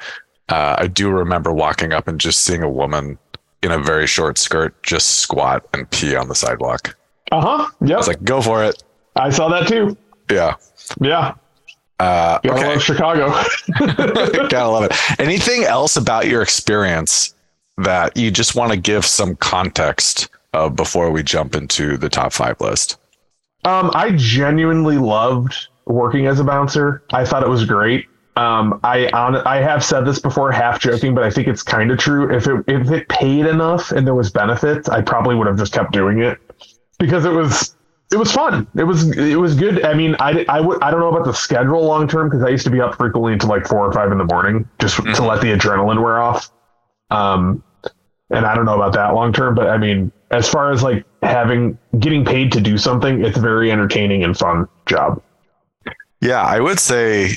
Uh, 0.49 0.77
I 0.79 0.87
do 0.87 1.11
remember 1.11 1.53
walking 1.53 1.93
up 1.93 2.07
and 2.09 2.21
just 2.21 2.43
seeing 2.43 2.63
a 2.63 2.71
woman 2.71 3.19
in 3.63 3.73
a 3.73 3.79
very 3.79 4.07
short 4.07 4.39
skirt 4.39 4.81
just 4.83 5.21
squat 5.21 5.67
and 5.73 5.91
pee 5.91 6.15
on 6.15 6.29
the 6.29 6.35
sidewalk. 6.35 6.97
uh-huh. 7.33 7.69
Yeah. 7.81 7.95
I 7.95 7.99
was 7.99 8.09
like, 8.09 8.23
go 8.23 8.41
for 8.41 8.63
it. 8.65 8.83
I 9.17 9.31
saw 9.31 9.49
that 9.49 9.67
too. 9.67 9.97
Yeah. 10.31 10.55
Yeah. 11.01 11.35
Uh, 11.99 12.39
Gotta 12.41 12.53
okay. 12.53 12.69
love 12.75 12.83
Chicago. 12.83 13.29
Gotta 14.49 14.69
love 14.69 14.85
it. 14.85 15.21
Anything 15.21 15.65
else 15.65 15.97
about 15.97 16.27
your 16.27 16.43
experience 16.43 17.35
that 17.79 18.17
you 18.17 18.31
just 18.31 18.55
want 18.55 18.71
to 18.73 18.79
give 18.79 19.05
some 19.05 19.35
context 19.37 20.29
of 20.53 20.77
before 20.77 21.11
we 21.11 21.23
jump 21.23 21.55
into 21.57 21.97
the 21.97 22.09
top 22.09 22.33
five 22.33 22.61
list? 22.61 22.99
Um, 23.65 23.91
I 23.95 24.13
genuinely 24.17 24.99
loved 24.99 25.69
working 25.87 26.27
as 26.27 26.39
a 26.39 26.45
bouncer. 26.45 27.03
I 27.13 27.25
thought 27.25 27.43
it 27.43 27.49
was 27.49 27.65
great. 27.65 28.07
Um, 28.37 28.81
I 28.85 29.09
on 29.15 29.37
I 29.37 29.57
have 29.63 29.83
said 29.83 30.03
this 30.03 30.19
before, 30.19 30.53
half 30.53 30.79
joking, 30.79 31.15
but 31.15 31.25
I 31.25 31.31
think 31.31 31.49
it's 31.49 31.63
kind 31.63 31.91
of 31.91 31.99
true. 31.99 32.35
If 32.35 32.47
it 32.47 32.65
if 32.69 32.91
it 32.91 33.09
paid 33.09 33.47
enough 33.47 33.93
and 33.93 34.07
there 34.07 34.15
was 34.15 34.31
benefits, 34.31 34.89
I 34.91 35.01
probably 35.01 35.35
would 35.35 35.47
have 35.47 35.57
just 35.57 35.73
kept 35.73 35.93
doing 35.93 36.21
it 36.21 36.39
because 36.99 37.25
it 37.25 37.33
was 37.33 37.75
it 38.13 38.17
was 38.17 38.31
fun. 38.31 38.67
It 38.77 38.85
was 38.85 39.17
it 39.17 39.41
was 39.41 39.55
good. 39.55 39.85
I 39.85 39.95
mean, 39.95 40.17
I 40.19 40.45
I 40.51 40.61
would 40.61 40.83
I 40.83 40.91
don't 40.91 41.01
know 41.01 41.09
about 41.09 41.25
the 41.25 41.33
schedule 41.33 41.83
long 41.83 42.07
term 42.09 42.29
because 42.29 42.45
I 42.45 42.49
used 42.49 42.65
to 42.65 42.71
be 42.71 42.81
up 42.81 42.97
frequently 42.97 43.33
until 43.33 43.49
like 43.49 43.67
four 43.67 43.87
or 43.87 43.93
five 43.93 44.13
in 44.13 44.19
the 44.19 44.25
morning 44.25 44.69
just 44.81 44.99
mm-hmm. 44.99 45.15
to 45.15 45.25
let 45.25 45.41
the 45.41 45.49
adrenaline 45.49 46.03
wear 46.03 46.21
off. 46.21 46.51
Um, 47.11 47.65
and 48.31 48.45
I 48.45 48.55
don't 48.55 48.67
know 48.67 48.75
about 48.75 48.93
that 48.95 49.15
long 49.15 49.33
term, 49.33 49.55
but 49.55 49.69
I 49.69 49.79
mean, 49.79 50.13
as 50.31 50.49
far 50.49 50.73
as 50.73 50.83
like 50.83 51.07
having 51.23 51.79
getting 51.99 52.25
paid 52.25 52.53
to 52.53 52.61
do 52.61 52.77
something, 52.77 53.25
it's 53.25 53.39
a 53.39 53.41
very 53.41 53.73
entertaining 53.73 54.25
and 54.25 54.37
fun 54.37 54.69
job. 54.85 55.23
Yeah, 56.21 56.43
I 56.43 56.61
would 56.61 56.81
say 56.81 57.31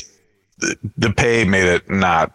the 0.98 1.14
pay 1.16 1.46
made 1.46 1.66
it 1.66 1.90
not 1.90 2.32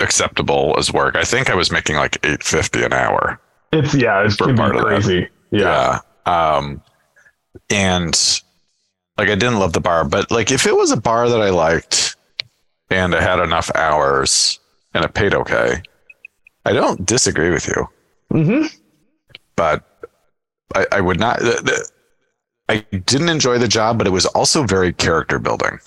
acceptable 0.00 0.74
as 0.78 0.92
work. 0.92 1.16
I 1.16 1.24
think 1.24 1.50
I 1.50 1.54
was 1.54 1.70
making 1.70 1.96
like 1.96 2.18
eight 2.24 2.42
fifty 2.42 2.82
an 2.82 2.92
hour. 2.92 3.40
It's 3.72 3.94
yeah, 3.94 4.24
it's 4.24 4.36
pretty 4.36 4.54
crazy. 4.54 5.28
Yeah. 5.50 6.00
yeah. 6.26 6.56
Um, 6.56 6.82
and 7.70 8.14
like 9.18 9.28
I 9.28 9.34
didn't 9.34 9.58
love 9.58 9.72
the 9.72 9.80
bar, 9.80 10.04
but 10.04 10.30
like 10.30 10.50
if 10.50 10.66
it 10.66 10.76
was 10.76 10.90
a 10.90 10.96
bar 10.96 11.28
that 11.28 11.40
I 11.40 11.50
liked 11.50 12.16
and 12.90 13.14
I 13.14 13.22
had 13.22 13.40
enough 13.40 13.70
hours 13.74 14.60
and 14.94 15.04
it 15.04 15.14
paid 15.14 15.34
okay, 15.34 15.82
I 16.64 16.72
don't 16.72 17.04
disagree 17.06 17.50
with 17.50 17.66
you. 17.66 17.88
Mm-hmm. 18.32 18.66
But 19.56 19.84
I, 20.74 20.86
I 20.92 21.00
would 21.00 21.20
not. 21.20 21.40
The, 21.40 21.60
the, 21.62 21.90
I 22.68 22.96
didn't 22.96 23.28
enjoy 23.28 23.58
the 23.58 23.68
job, 23.68 23.98
but 23.98 24.06
it 24.06 24.10
was 24.10 24.26
also 24.26 24.64
very 24.64 24.92
character 24.92 25.38
building. 25.38 25.78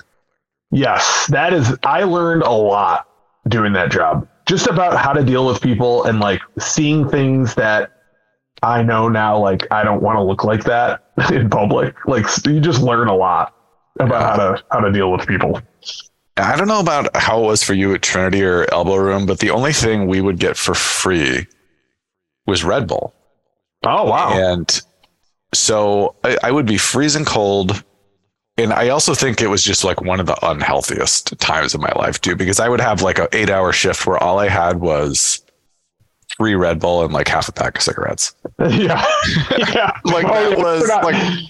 Yes, 0.72 1.28
that 1.28 1.54
is. 1.54 1.76
I 1.84 2.04
learned 2.04 2.44
a 2.44 2.52
lot 2.52 3.08
doing 3.48 3.74
that 3.74 3.92
job, 3.92 4.28
just 4.46 4.68
about 4.68 4.98
how 4.98 5.14
to 5.14 5.24
deal 5.24 5.46
with 5.46 5.62
people 5.62 6.04
and 6.06 6.20
like 6.20 6.42
seeing 6.60 7.08
things 7.08 7.56
that 7.56 7.92
I 8.64 8.82
know 8.82 9.08
now. 9.08 9.38
Like 9.38 9.68
I 9.72 9.84
don't 9.84 10.02
want 10.02 10.18
to 10.18 10.24
look 10.24 10.44
like 10.44 10.64
that 10.66 11.12
in 11.32 11.50
public. 11.50 11.96
Like 12.08 12.26
you 12.46 12.60
just 12.60 12.82
learn 12.82 13.08
a 13.08 13.16
lot 13.16 13.54
about 14.00 14.38
how 14.38 14.54
to 14.54 14.64
how 14.72 14.80
to 14.80 14.92
deal 14.92 15.12
with 15.12 15.28
people. 15.28 15.62
I 16.38 16.58
don't 16.58 16.68
know 16.68 16.82
about 16.82 17.16
how 17.16 17.44
it 17.44 17.48
was 17.48 17.64
for 17.64 17.74
you 17.74 17.94
at 17.94 18.02
Trinity 18.02 18.44
or 18.44 18.66
Elbow 18.74 18.98
Room, 18.98 19.26
but 19.26 19.40
the 19.40 19.52
only 19.52 19.72
thing 19.72 20.08
we 20.08 20.20
would 20.20 20.38
get 20.38 20.58
for 20.58 20.74
free 20.74 21.48
was 22.46 22.64
Red 22.64 22.88
Bull. 22.88 23.16
Oh 23.86 24.10
wow! 24.10 24.34
And 24.34 24.82
so 25.54 26.16
I, 26.24 26.38
I 26.44 26.52
would 26.52 26.66
be 26.66 26.78
freezing 26.78 27.24
cold, 27.24 27.84
and 28.58 28.72
I 28.72 28.90
also 28.90 29.14
think 29.14 29.42
it 29.42 29.48
was 29.48 29.64
just 29.64 29.84
like 29.84 30.02
one 30.02 30.20
of 30.20 30.26
the 30.26 30.38
unhealthiest 30.48 31.38
times 31.40 31.74
of 31.74 31.82
my 31.82 31.92
life 31.96 32.22
too, 32.22 32.36
because 32.36 32.60
I 32.60 32.70
would 32.70 32.80
have 32.82 33.02
like 33.02 33.20
an 33.20 33.28
eight-hour 33.34 33.74
shift 33.74 34.06
where 34.08 34.22
all 34.22 34.40
I 34.40 34.48
had 34.48 34.80
was 34.80 35.42
three 36.38 36.56
Red 36.56 36.80
Bull 36.80 37.04
and 37.04 37.14
like 37.14 37.28
half 37.28 37.50
a 37.50 37.52
pack 37.52 37.78
of 37.78 37.84
cigarettes. 37.84 38.36
Yeah, 38.70 39.04
yeah. 39.74 39.92
like 40.06 40.26
oh, 40.26 40.50
that 40.50 40.58
was 40.58 40.88
not, 40.88 41.04
like 41.04 41.46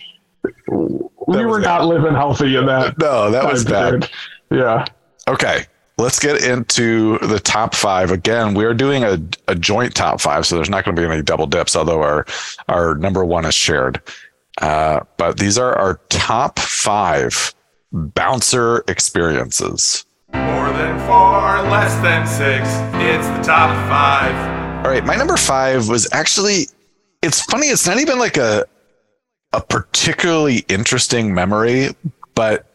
we 1.28 1.46
were 1.46 1.60
not 1.60 1.86
living 1.86 2.14
healthy 2.14 2.56
in 2.56 2.66
that. 2.66 2.98
No, 3.00 3.30
that 3.32 3.46
was 3.46 3.64
bad. 3.64 4.10
Yeah. 4.52 4.86
Okay. 5.28 5.66
Let's 5.98 6.20
get 6.20 6.44
into 6.44 7.18
the 7.20 7.40
top 7.40 7.74
five. 7.74 8.12
Again, 8.12 8.54
we're 8.54 8.74
doing 8.74 9.04
a, 9.04 9.18
a 9.48 9.56
joint 9.56 9.96
top 9.96 10.20
five, 10.20 10.46
so 10.46 10.56
there's 10.56 10.70
not 10.70 10.84
going 10.84 10.96
to 10.96 11.02
be 11.02 11.08
any 11.08 11.22
double 11.22 11.48
dips, 11.48 11.76
although 11.76 12.02
our, 12.02 12.26
our 12.68 12.96
number 12.96 13.24
one 13.24 13.46
is 13.46 13.56
shared. 13.56 14.02
Uh, 14.62 15.02
but 15.18 15.38
these 15.38 15.58
are 15.58 15.76
our 15.76 16.00
top 16.10 16.60
five 16.60 17.54
bouncer 17.92 18.84
experiences. 18.88 20.06
More 20.34 20.70
than 20.72 20.98
four, 21.08 21.70
less 21.70 21.94
than 22.02 22.26
six. 22.28 22.68
It's 23.04 23.28
the 23.38 23.44
top 23.44 23.70
five. 23.90 24.86
All 24.86 24.92
right. 24.92 25.06
My 25.06 25.16
number 25.16 25.38
five 25.38 25.88
was 25.88 26.08
actually, 26.12 26.68
it's 27.22 27.42
funny. 27.42 27.68
It's 27.68 27.88
not 27.88 28.00
even 28.00 28.20
like 28.20 28.38
a, 28.38 28.66
a 29.54 29.62
particularly 29.62 30.66
interesting 30.68 31.34
memory, 31.34 31.96
but 32.34 32.66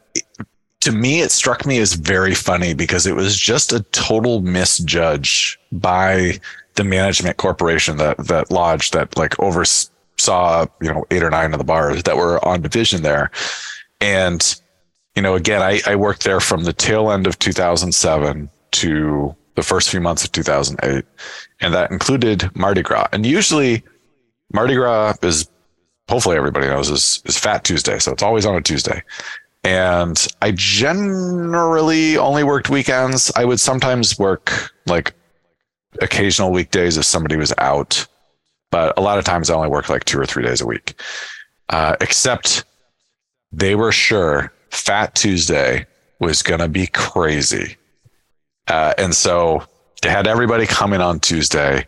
to 0.81 0.93
me, 0.93 1.21
it 1.21 1.31
struck 1.31 1.67
me 1.67 1.79
as 1.79 1.93
very 1.93 2.35
funny 2.35 2.73
because 2.73 3.07
it 3.07 3.15
was 3.15 3.39
just 3.39 3.73
a 3.73 3.81
total 3.93 4.41
misjudge 4.41 5.59
by 5.71 6.41
the 6.75 6.85
management 6.85 7.37
corporation 7.37 7.99
that 7.99 8.17
that 8.27 8.51
lodge 8.51 8.93
that 8.93 9.17
like 9.17 9.39
oversaw 10.29 10.67
you 10.81 10.93
know 10.93 11.05
eight 11.11 11.23
or 11.23 11.31
nine 11.31 11.53
of 11.53 11.59
the 11.59 11.65
bars 11.65 12.03
that 12.05 12.17
were 12.17 12.45
on 12.47 12.63
division 12.63 13.03
there, 13.03 13.31
and 14.01 14.61
you 15.17 15.23
know 15.23 15.35
again 15.35 15.63
I, 15.63 15.81
I 15.87 15.97
worked 15.97 16.25
there 16.25 16.41
from 16.41 16.65
the 16.65 16.73
tail 16.73 17.11
end 17.11 17.27
of 17.27 17.39
2007 17.39 18.51
to 18.73 19.37
the 19.57 19.63
first 19.63 19.91
few 19.91 20.01
months 20.01 20.25
of 20.25 20.33
2008, 20.33 21.05
and 21.61 21.75
that 21.75 21.91
included 21.91 22.55
Mardi 22.57 22.83
Gras. 22.83 23.09
And 23.13 23.27
usually, 23.27 23.83
Mardi 24.53 24.75
Gras 24.75 25.17
is 25.23 25.49
hopefully 26.09 26.37
everybody 26.37 26.67
knows 26.67 26.91
is 26.91 27.23
is 27.25 27.39
Fat 27.39 27.65
Tuesday, 27.65 27.99
so 27.99 28.13
it's 28.13 28.23
always 28.23 28.47
on 28.47 28.57
a 28.57 28.63
Tuesday 28.63 29.03
and 29.63 30.27
I 30.41 30.53
generally 30.53 32.17
only 32.17 32.45
worked 32.45 32.71
weekends. 32.71 33.31
I 33.37 33.45
would 33.45 33.61
sometimes 33.61 34.19
work 34.19 34.71
like 34.87 35.13
occasional 36.01 36.51
weekdays 36.51 36.97
if 36.97 37.05
somebody 37.05 37.37
was 37.37 37.53
out, 37.59 38.07
but 38.71 38.97
a 38.99 39.01
lot 39.01 39.19
of 39.19 39.25
times 39.25 39.51
I 39.51 39.55
only 39.55 39.69
work 39.69 39.89
like 39.89 40.05
two 40.05 40.19
or 40.19 40.27
three 40.27 40.45
days 40.45 40.61
a 40.61 40.67
week. 40.67 40.95
Uh, 41.69 41.97
except 42.01 42.65
they 43.53 43.75
were 43.75 43.93
sure 43.93 44.53
Fat 44.71 45.15
Tuesday 45.15 45.87
was 46.19 46.43
going 46.43 46.61
to 46.61 46.69
be 46.69 46.87
crazy. 46.89 47.77
Uh, 48.67 48.95
and 48.99 49.15
so 49.15 49.63
they 50.03 50.11
had 50.11 50.27
everybody 50.27 50.67
coming 50.67 51.01
on 51.01 51.21
Tuesday. 51.21 51.87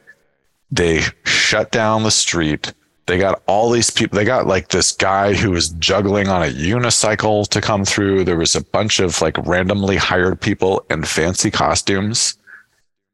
They 0.71 1.03
shut 1.25 1.71
down 1.71 2.03
the 2.03 2.11
street 2.11 2.73
they 3.07 3.19
got 3.19 3.43
all 3.47 3.71
these 3.71 3.91
people. 3.91 4.17
They 4.17 4.25
got 4.25 4.47
like 4.47 4.69
this 4.69 4.93
guy 4.93 5.35
who 5.35 5.51
was 5.51 5.71
juggling 5.71 6.29
on 6.29 6.43
a 6.43 6.53
unicycle 6.53 7.49
to 7.49 7.61
come 7.61 7.85
through. 7.85 8.25
There 8.25 8.37
was 8.37 8.55
a 8.55 8.65
bunch 8.65 9.01
of 9.01 9.21
like 9.21 9.37
randomly 9.39 9.97
hired 9.97 10.41
people 10.41 10.85
in 10.89 11.05
fancy 11.05 11.51
costumes. 11.51 12.37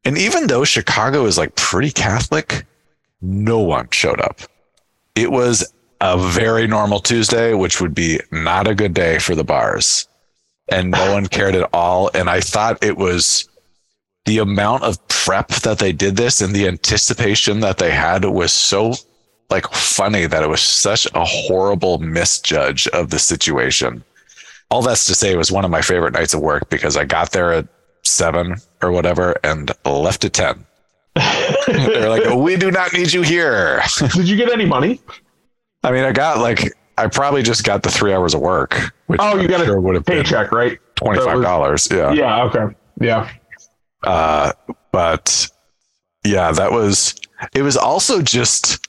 And 0.05 0.19
even 0.19 0.47
though 0.47 0.65
Chicago 0.65 1.25
is 1.25 1.39
like 1.39 1.57
pretty 1.57 1.91
Catholic, 1.91 2.67
no 3.21 3.59
one 3.59 3.89
showed 3.91 4.21
up. 4.21 4.41
It 5.15 5.31
was 5.31 5.73
a 6.01 6.17
very 6.17 6.67
normal 6.67 7.01
Tuesday, 7.01 7.55
which 7.55 7.81
would 7.81 7.95
be 7.95 8.21
not 8.31 8.69
a 8.69 8.75
good 8.75 8.95
day 8.95 9.19
for 9.19 9.35
the 9.35 9.45
bars. 9.45 10.07
And 10.69 10.91
no 10.91 11.13
one 11.13 11.27
cared 11.29 11.55
at 11.55 11.69
all. 11.73 12.11
And 12.15 12.31
I 12.31 12.41
thought 12.41 12.85
it 12.85 12.97
was 12.97 13.49
the 14.25 14.39
amount 14.39 14.85
of 14.85 15.07
prep 15.09 15.49
that 15.49 15.79
they 15.79 15.93
did 15.93 16.17
this 16.17 16.41
and 16.41 16.55
the 16.55 16.69
anticipation 16.69 17.61
that 17.61 17.79
they 17.79 17.91
had 17.91 18.25
was 18.25 18.53
so 18.53 18.95
like 19.51 19.67
funny 19.73 20.27
that 20.27 20.43
it 20.43 20.49
was 20.49 20.61
such 20.61 21.07
a 21.15 21.25
horrible 21.25 21.99
misjudge 21.99 22.87
of 22.89 23.11
the 23.11 23.19
situation. 23.19 24.05
All 24.71 24.83
that's 24.83 25.07
to 25.07 25.15
say 25.15 25.33
it 25.33 25.39
was 25.39 25.51
one 25.51 25.65
of 25.65 25.71
my 25.71 25.81
favorite 25.81 26.13
nights 26.13 26.35
of 26.35 26.41
work 26.41 26.69
because 26.69 26.97
I 26.97 27.07
got 27.07 27.33
there 27.33 27.53
at 27.53 27.69
seven 28.03 28.57
or 28.83 28.93
whatever 28.93 29.35
and 29.43 29.71
left 29.87 30.25
at 30.27 30.35
10. 30.35 30.67
They're 31.67 32.09
like, 32.09 32.35
we 32.35 32.57
do 32.57 32.71
not 32.71 32.93
need 32.93 33.13
you 33.13 33.23
here. 33.23 33.83
Did 33.99 34.29
you 34.29 34.37
get 34.37 34.53
any 34.53 34.65
money? 34.65 35.01
I 35.83 35.93
mean, 35.93 36.05
I 36.05 36.13
got 36.13 36.39
like, 36.39 36.77
I 36.97 37.07
probably 37.07 37.43
just 37.43 37.65
got 37.65 37.83
the 37.83 37.91
three 37.91 38.13
hours 38.13 38.35
of 38.35 38.41
work. 38.41 38.93
Which 39.07 39.21
oh, 39.23 39.37
you 39.37 39.43
I'm 39.43 39.49
got 39.49 39.65
sure 39.65 39.95
a 39.97 40.03
paycheck, 40.03 40.53
right? 40.53 40.79
$25. 40.97 41.81
So 41.81 41.97
yeah. 41.97 42.13
Yeah. 42.13 42.43
Okay. 42.45 42.77
Yeah. 43.01 43.31
Uh, 44.03 44.53
but 44.93 45.49
yeah, 46.25 46.53
that 46.53 46.73
was, 46.73 47.15
it 47.55 47.63
was 47.63 47.77
also 47.77 48.21
just, 48.23 48.87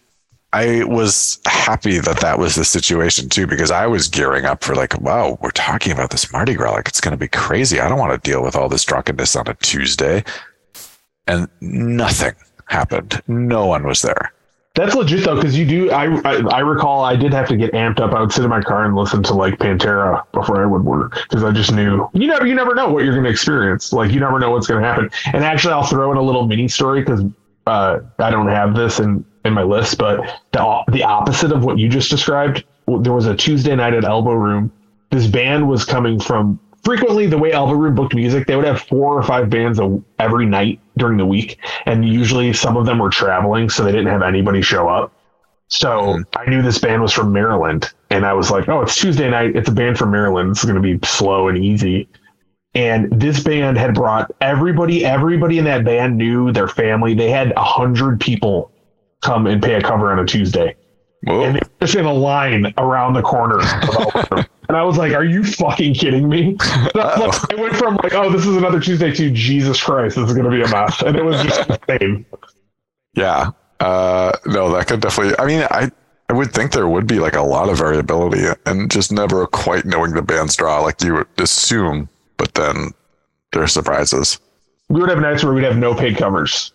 I 0.51 0.83
was 0.85 1.39
happy 1.45 1.99
that 1.99 2.21
that 2.21 2.39
was 2.39 2.55
the 2.55 2.65
situation 2.65 3.29
too, 3.29 3.45
because 3.45 3.69
I 3.69 3.85
was 3.85 4.07
gearing 4.07 4.45
up 4.45 4.63
for 4.63 4.73
like, 4.73 4.99
wow, 4.99 5.37
we're 5.41 5.51
talking 5.51 5.91
about 5.91 6.09
this 6.09 6.31
Mardi 6.31 6.55
Gras. 6.55 6.71
Like 6.71 6.87
it's 6.87 7.01
going 7.01 7.11
to 7.11 7.17
be 7.17 7.27
crazy. 7.27 7.79
I 7.79 7.87
don't 7.87 7.99
want 7.99 8.11
to 8.11 8.29
deal 8.29 8.41
with 8.41 8.55
all 8.55 8.67
this 8.67 8.83
drunkenness 8.83 9.35
on 9.35 9.47
a 9.47 9.53
Tuesday. 9.55 10.23
And 11.29 11.47
nothing 11.61 12.33
happened. 12.65 13.21
No 13.27 13.67
one 13.67 13.85
was 13.85 14.01
there. 14.01 14.33
That's 14.73 14.95
legit 14.95 15.25
though, 15.25 15.35
because 15.35 15.55
you 15.55 15.65
do. 15.65 15.91
I, 15.91 16.05
I, 16.21 16.41
I 16.47 16.59
recall 16.61 17.03
I 17.03 17.15
did 17.15 17.33
have 17.33 17.47
to 17.49 17.57
get 17.57 17.71
amped 17.73 17.99
up. 17.99 18.13
I 18.13 18.21
would 18.21 18.31
sit 18.31 18.43
in 18.43 18.49
my 18.49 18.61
car 18.61 18.85
and 18.85 18.95
listen 18.95 19.21
to 19.23 19.33
like 19.35 19.59
Pantera 19.59 20.23
before 20.31 20.63
I 20.63 20.65
would 20.65 20.83
work 20.83 21.19
because 21.29 21.43
I 21.43 21.51
just 21.51 21.71
knew 21.71 22.09
you 22.13 22.27
never 22.27 22.47
you 22.47 22.55
never 22.55 22.73
know 22.73 22.89
what 22.89 23.03
you're 23.03 23.13
going 23.13 23.25
to 23.25 23.29
experience. 23.29 23.93
Like 23.93 24.11
you 24.11 24.19
never 24.19 24.39
know 24.39 24.49
what's 24.49 24.65
going 24.65 24.81
to 24.81 24.87
happen. 24.87 25.11
And 25.33 25.43
actually, 25.43 25.73
I'll 25.73 25.85
throw 25.85 26.11
in 26.11 26.17
a 26.17 26.21
little 26.21 26.47
mini 26.47 26.67
story 26.67 27.01
because 27.01 27.23
uh, 27.67 27.99
I 28.17 28.31
don't 28.31 28.47
have 28.47 28.73
this 28.73 28.99
in 28.99 29.23
in 29.45 29.53
my 29.53 29.63
list, 29.63 29.99
but 29.99 30.21
the 30.51 30.83
the 30.87 31.03
opposite 31.03 31.51
of 31.51 31.63
what 31.63 31.77
you 31.77 31.89
just 31.89 32.09
described. 32.09 32.63
There 32.87 33.13
was 33.13 33.27
a 33.27 33.35
Tuesday 33.35 33.75
night 33.75 33.93
at 33.93 34.03
Elbow 34.03 34.33
Room. 34.33 34.71
This 35.11 35.27
band 35.27 35.67
was 35.67 35.85
coming 35.85 36.19
from 36.19 36.59
frequently 36.83 37.27
the 37.27 37.37
way 37.37 37.51
Elbow 37.51 37.73
Room 37.73 37.95
booked 37.95 38.15
music. 38.15 38.47
They 38.47 38.55
would 38.55 38.65
have 38.65 38.81
four 38.81 39.17
or 39.17 39.23
five 39.23 39.49
bands 39.49 39.79
a, 39.79 40.01
every 40.19 40.45
night 40.45 40.79
during 40.97 41.17
the 41.17 41.25
week, 41.25 41.59
and 41.85 42.07
usually 42.07 42.53
some 42.53 42.77
of 42.77 42.85
them 42.85 42.99
were 42.99 43.09
traveling, 43.09 43.69
so 43.69 43.83
they 43.83 43.91
didn't 43.91 44.07
have 44.07 44.21
anybody 44.21 44.61
show 44.61 44.87
up. 44.87 45.13
So 45.67 45.89
mm-hmm. 45.89 46.21
I 46.37 46.49
knew 46.49 46.61
this 46.61 46.79
band 46.79 47.01
was 47.01 47.13
from 47.13 47.31
Maryland, 47.31 47.91
and 48.09 48.25
I 48.25 48.33
was 48.33 48.49
like, 48.51 48.67
"Oh, 48.69 48.81
it's 48.81 48.95
Tuesday 48.95 49.29
night. 49.29 49.55
It's 49.55 49.69
a 49.69 49.73
band 49.73 49.97
from 49.97 50.11
Maryland. 50.11 50.51
It's 50.51 50.63
going 50.63 50.81
to 50.81 50.81
be 50.81 51.05
slow 51.05 51.47
and 51.47 51.57
easy." 51.57 52.07
and 52.75 53.11
this 53.11 53.43
band 53.43 53.79
had 53.79 53.95
brought 53.95 54.29
everybody 54.41 55.03
everybody 55.03 55.57
in 55.57 55.65
that 55.65 55.83
band 55.83 56.15
knew 56.15 56.51
their 56.51 56.67
family 56.67 57.15
they 57.15 57.31
had 57.31 57.51
a 57.53 57.63
hundred 57.63 58.19
people 58.19 58.71
come 59.23 59.47
and 59.47 59.63
pay 59.63 59.73
a 59.73 59.81
cover 59.81 60.11
on 60.11 60.19
a 60.19 60.25
tuesday 60.25 60.75
Whoa. 61.23 61.43
and 61.43 61.55
they 61.55 61.59
were 61.59 61.85
just 61.85 61.95
in 61.95 62.05
a 62.05 62.13
line 62.13 62.73
around 62.77 63.13
the 63.13 63.21
corner. 63.21 63.59
of 64.69 64.75
all 64.75 64.75
of 64.75 64.75
them. 64.75 64.75
and 64.75 64.77
I 64.77 64.83
was 64.83 64.97
like, 64.97 65.13
"Are 65.13 65.23
you 65.25 65.43
fucking 65.43 65.93
kidding 65.95 66.27
me?" 66.29 66.55
Like, 66.95 67.51
I 67.51 67.55
went 67.55 67.75
from 67.75 67.95
like, 68.03 68.13
"Oh, 68.13 68.29
this 68.31 68.45
is 68.45 68.55
another 68.55 68.79
Tuesday," 68.79 69.11
to 69.13 69.31
Jesus 69.31 69.81
Christ, 69.83 70.15
this 70.15 70.27
is 70.29 70.33
going 70.35 70.49
to 70.49 70.51
be 70.51 70.61
a 70.61 70.67
mess, 70.69 71.01
and 71.01 71.15
it 71.15 71.23
was 71.25 71.41
just 71.43 71.69
insane. 71.89 72.25
Yeah. 73.15 73.51
Uh, 73.79 74.31
no, 74.45 74.71
that 74.73 74.87
could 74.87 74.99
definitely. 75.01 75.35
I 75.39 75.45
mean, 75.45 75.67
I 75.71 75.89
I 76.29 76.33
would 76.33 76.51
think 76.51 76.71
there 76.73 76.87
would 76.87 77.07
be 77.07 77.19
like 77.19 77.33
a 77.35 77.41
lot 77.41 77.69
of 77.69 77.77
variability 77.77 78.45
and 78.65 78.91
just 78.91 79.11
never 79.11 79.47
quite 79.47 79.85
knowing 79.85 80.13
the 80.13 80.21
band's 80.21 80.55
draw, 80.55 80.79
like 80.81 81.01
you 81.01 81.13
would 81.15 81.27
assume. 81.37 82.09
But 82.37 82.53
then 82.55 82.91
there 83.53 83.63
are 83.63 83.67
surprises. 83.67 84.39
We 84.89 84.99
would 85.01 85.09
have 85.09 85.19
nights 85.19 85.43
where 85.43 85.53
we'd 85.53 85.63
have 85.63 85.77
no 85.77 85.93
paid 85.95 86.17
covers, 86.17 86.71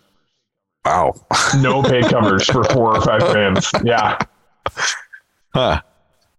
Wow. 0.85 1.13
no 1.59 1.83
paid 1.83 2.05
covers 2.05 2.45
for 2.49 2.63
four 2.65 2.95
or 2.97 3.01
five 3.01 3.19
bands. 3.33 3.71
Yeah, 3.83 4.17
huh. 5.53 5.81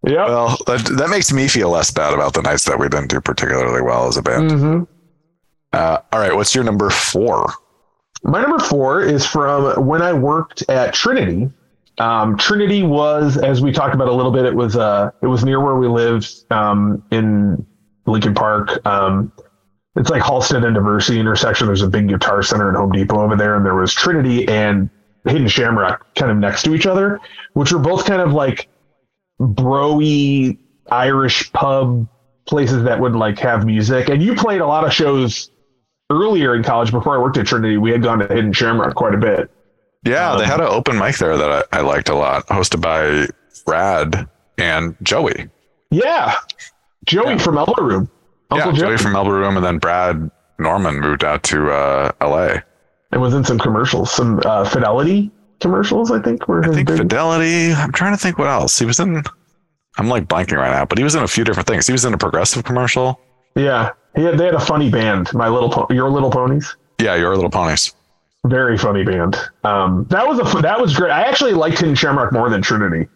Yep. 0.06 0.28
Well, 0.28 0.56
that 0.66 0.84
that 0.98 1.10
makes 1.10 1.32
me 1.32 1.48
feel 1.48 1.70
less 1.70 1.90
bad 1.90 2.14
about 2.14 2.34
the 2.34 2.42
nights 2.42 2.64
that 2.66 2.78
we 2.78 2.88
didn't 2.88 3.08
do 3.10 3.20
particularly 3.20 3.82
well 3.82 4.06
as 4.06 4.16
a 4.16 4.22
band. 4.22 4.50
hmm 4.52 4.82
Uh, 5.72 5.98
all 6.12 6.20
right, 6.20 6.34
what's 6.34 6.54
your 6.54 6.62
number 6.64 6.90
four? 6.90 7.52
My 8.22 8.40
number 8.40 8.58
four 8.58 9.02
is 9.02 9.26
from 9.26 9.84
when 9.86 10.02
I 10.02 10.12
worked 10.12 10.62
at 10.68 10.94
Trinity. 10.94 11.50
Um, 11.98 12.36
Trinity 12.36 12.82
was, 12.82 13.36
as 13.36 13.60
we 13.62 13.72
talked 13.72 13.94
about 13.94 14.08
a 14.08 14.12
little 14.12 14.30
bit, 14.32 14.44
it 14.44 14.54
was 14.54 14.76
uh, 14.76 15.10
it 15.22 15.26
was 15.26 15.44
near 15.44 15.60
where 15.60 15.76
we 15.76 15.88
lived 15.88 16.32
um, 16.50 17.02
in 17.10 17.66
Lincoln 18.06 18.34
Park. 18.34 18.84
Um, 18.86 19.32
it's 19.96 20.10
like 20.10 20.22
Halsted 20.22 20.64
and 20.64 20.76
Diversey 20.76 21.18
intersection. 21.18 21.66
There's 21.66 21.82
a 21.82 21.88
big 21.88 22.08
guitar 22.08 22.42
center 22.42 22.68
and 22.68 22.76
Home 22.76 22.92
Depot 22.92 23.20
over 23.20 23.34
there, 23.34 23.56
and 23.56 23.64
there 23.64 23.74
was 23.74 23.92
Trinity 23.94 24.46
and 24.46 24.90
Hidden 25.26 25.48
Shamrock 25.48 26.14
kind 26.14 26.30
of 26.30 26.36
next 26.36 26.62
to 26.64 26.74
each 26.74 26.86
other, 26.86 27.18
which 27.54 27.72
were 27.72 27.78
both 27.78 28.04
kind 28.04 28.20
of 28.20 28.32
like 28.32 28.68
broy 29.40 30.56
Irish 30.90 31.52
pub 31.52 32.06
places 32.46 32.84
that 32.84 33.00
would 33.00 33.14
like 33.14 33.38
have 33.40 33.64
music. 33.66 34.08
And 34.08 34.22
you 34.22 34.34
played 34.34 34.60
a 34.60 34.66
lot 34.66 34.84
of 34.84 34.92
shows 34.92 35.50
earlier 36.10 36.54
in 36.54 36.62
college 36.62 36.90
before 36.92 37.16
I 37.16 37.20
worked 37.20 37.36
at 37.36 37.46
Trinity. 37.46 37.76
We 37.76 37.90
had 37.90 38.02
gone 38.02 38.20
to 38.20 38.26
Hidden 38.28 38.52
Shamrock 38.52 38.94
quite 38.94 39.14
a 39.14 39.18
bit. 39.18 39.50
Yeah, 40.04 40.32
Um, 40.32 40.38
they 40.38 40.44
had 40.46 40.60
an 40.60 40.68
open 40.68 40.98
mic 40.98 41.16
there 41.18 41.36
that 41.36 41.66
I, 41.72 41.78
I 41.78 41.80
liked 41.80 42.08
a 42.08 42.14
lot, 42.14 42.46
hosted 42.46 42.80
by 42.80 43.26
Brad 43.64 44.28
and 44.56 44.94
Joey. 45.02 45.48
Yeah, 45.90 46.34
Joey 47.04 47.32
Yeah. 47.32 47.38
from 47.38 47.58
Elbow 47.58 47.82
Room. 47.82 48.10
Uncle 48.52 48.72
yeah, 48.72 48.78
Joey, 48.78 48.88
Joey 48.90 48.96
from 48.98 49.16
Elbow 49.16 49.30
Room, 49.30 49.56
and 49.56 49.66
then 49.66 49.78
Brad 49.78 50.30
Norman 50.60 51.00
moved 51.00 51.24
out 51.24 51.42
to 51.44 51.70
uh, 51.72 52.12
L.A. 52.20 52.62
and 53.10 53.20
was 53.20 53.34
in 53.34 53.42
some 53.42 53.58
commercials, 53.58 54.12
some 54.12 54.40
uh, 54.44 54.64
Fidelity 54.64 55.32
commercials. 55.60 56.10
I 56.10 56.20
think 56.20 56.46
were 56.48 56.64
I 56.64 56.68
think 56.72 56.88
big. 56.88 56.98
Fidelity. 56.98 57.72
I'm 57.72 57.92
trying 57.92 58.12
to 58.14 58.18
think 58.18 58.38
what 58.38 58.48
else 58.48 58.78
he 58.78 58.84
was 58.86 59.00
in. 59.00 59.22
I'm 59.98 60.08
like 60.08 60.26
blanking 60.26 60.56
right 60.58 60.70
now, 60.72 60.84
but 60.84 60.98
he 60.98 61.04
was 61.04 61.14
in 61.14 61.22
a 61.22 61.28
few 61.28 61.42
different 61.44 61.66
things. 61.66 61.86
He 61.86 61.92
was 61.92 62.04
in 62.04 62.12
a 62.14 62.18
progressive 62.18 62.64
commercial. 62.64 63.18
yeah, 63.54 63.92
he 64.14 64.22
had, 64.24 64.36
they 64.38 64.44
had 64.46 64.54
a 64.54 64.60
funny 64.60 64.90
band, 64.90 65.32
My 65.32 65.48
Little 65.48 65.70
po- 65.70 65.86
Your 65.90 66.10
Little 66.10 66.30
Ponies. 66.30 66.76
Yeah, 67.00 67.14
Your 67.16 67.34
Little 67.34 67.50
Ponies. 67.50 67.94
Very 68.46 68.76
funny 68.78 69.04
band. 69.04 69.36
Um, 69.64 70.06
that 70.10 70.26
was 70.26 70.38
a 70.38 70.60
that 70.62 70.80
was 70.80 70.94
great. 70.94 71.10
I 71.10 71.22
actually 71.22 71.52
liked 71.52 71.78
Hidden 71.78 71.94
Shamrock 71.96 72.32
more 72.32 72.48
than 72.50 72.62
Trinity. 72.62 73.08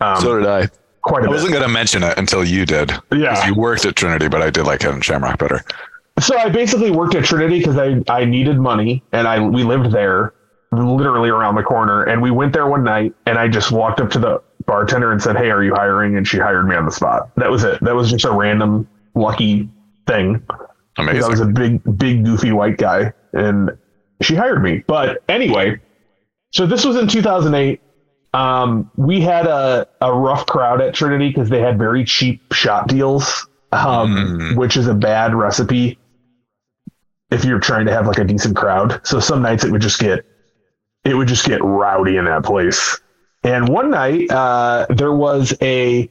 Um, 0.00 0.20
so 0.20 0.38
did 0.38 0.48
I. 0.48 0.68
quite 1.02 1.22
a 1.22 1.24
I 1.24 1.26
bit. 1.26 1.30
I 1.30 1.32
wasn't 1.32 1.52
going 1.52 1.62
to 1.64 1.68
mention 1.68 2.02
it 2.04 2.16
until 2.16 2.42
you 2.44 2.64
did. 2.64 2.92
Yeah, 3.12 3.46
You 3.46 3.54
worked 3.54 3.84
at 3.84 3.96
Trinity, 3.96 4.28
but 4.28 4.40
I 4.40 4.48
did 4.50 4.64
like 4.64 4.80
Hidden 4.82 5.00
Shamrock 5.02 5.38
better. 5.38 5.62
So 6.20 6.36
I 6.38 6.48
basically 6.48 6.90
worked 6.90 7.14
at 7.16 7.24
Trinity 7.24 7.58
because 7.58 7.76
I, 7.76 8.02
I 8.08 8.24
needed 8.24 8.58
money 8.58 9.02
and 9.12 9.28
I 9.28 9.40
we 9.40 9.62
lived 9.62 9.90
there 9.92 10.32
literally 10.72 11.30
around 11.30 11.54
the 11.54 11.62
corner 11.62 12.04
and 12.04 12.20
we 12.20 12.30
went 12.30 12.52
there 12.52 12.66
one 12.66 12.84
night 12.84 13.14
and 13.26 13.38
I 13.38 13.48
just 13.48 13.72
walked 13.72 14.00
up 14.00 14.10
to 14.10 14.18
the 14.18 14.42
bartender 14.66 15.12
and 15.12 15.22
said, 15.22 15.36
Hey, 15.36 15.50
are 15.50 15.62
you 15.62 15.74
hiring? 15.74 16.16
And 16.16 16.26
she 16.28 16.38
hired 16.38 16.68
me 16.68 16.76
on 16.76 16.84
the 16.84 16.90
spot. 16.92 17.30
That 17.36 17.50
was 17.50 17.64
it. 17.64 17.80
That 17.82 17.94
was 17.94 18.10
just 18.10 18.24
a 18.24 18.30
random 18.32 18.86
lucky 19.14 19.68
thing. 20.06 20.42
Amazing. 20.98 21.24
I 21.24 21.28
was 21.28 21.40
a 21.40 21.46
big, 21.46 21.80
big 21.96 22.24
goofy 22.24 22.52
white 22.52 22.76
guy 22.76 23.12
and 23.32 23.70
she 24.20 24.34
hired 24.34 24.62
me. 24.62 24.84
But 24.86 25.22
anyway, 25.28 25.80
so 26.52 26.66
this 26.66 26.84
was 26.84 26.96
in 26.96 27.08
2008. 27.08 27.80
Um, 28.34 28.90
we 28.96 29.20
had 29.20 29.46
a, 29.46 29.86
a 30.02 30.12
rough 30.12 30.44
crowd 30.44 30.82
at 30.82 30.92
Trinity 30.94 31.28
because 31.28 31.48
they 31.48 31.60
had 31.60 31.78
very 31.78 32.04
cheap 32.04 32.52
shot 32.52 32.88
deals, 32.88 33.48
um, 33.72 34.14
Mm. 34.14 34.56
which 34.56 34.76
is 34.76 34.86
a 34.86 34.94
bad 34.94 35.34
recipe 35.34 35.98
if 37.30 37.44
you're 37.44 37.58
trying 37.58 37.86
to 37.86 37.92
have 37.92 38.06
like 38.06 38.18
a 38.18 38.24
decent 38.24 38.56
crowd. 38.56 39.00
So 39.06 39.20
some 39.20 39.40
nights 39.42 39.64
it 39.64 39.70
would 39.70 39.80
just 39.82 39.98
get 39.98 40.24
it 41.04 41.14
would 41.14 41.28
just 41.28 41.46
get 41.46 41.62
rowdy 41.62 42.16
in 42.16 42.24
that 42.26 42.44
place. 42.44 42.98
And 43.44 43.68
one 43.68 43.90
night 43.90 44.30
uh, 44.30 44.86
there 44.90 45.12
was 45.12 45.54
a 45.62 46.08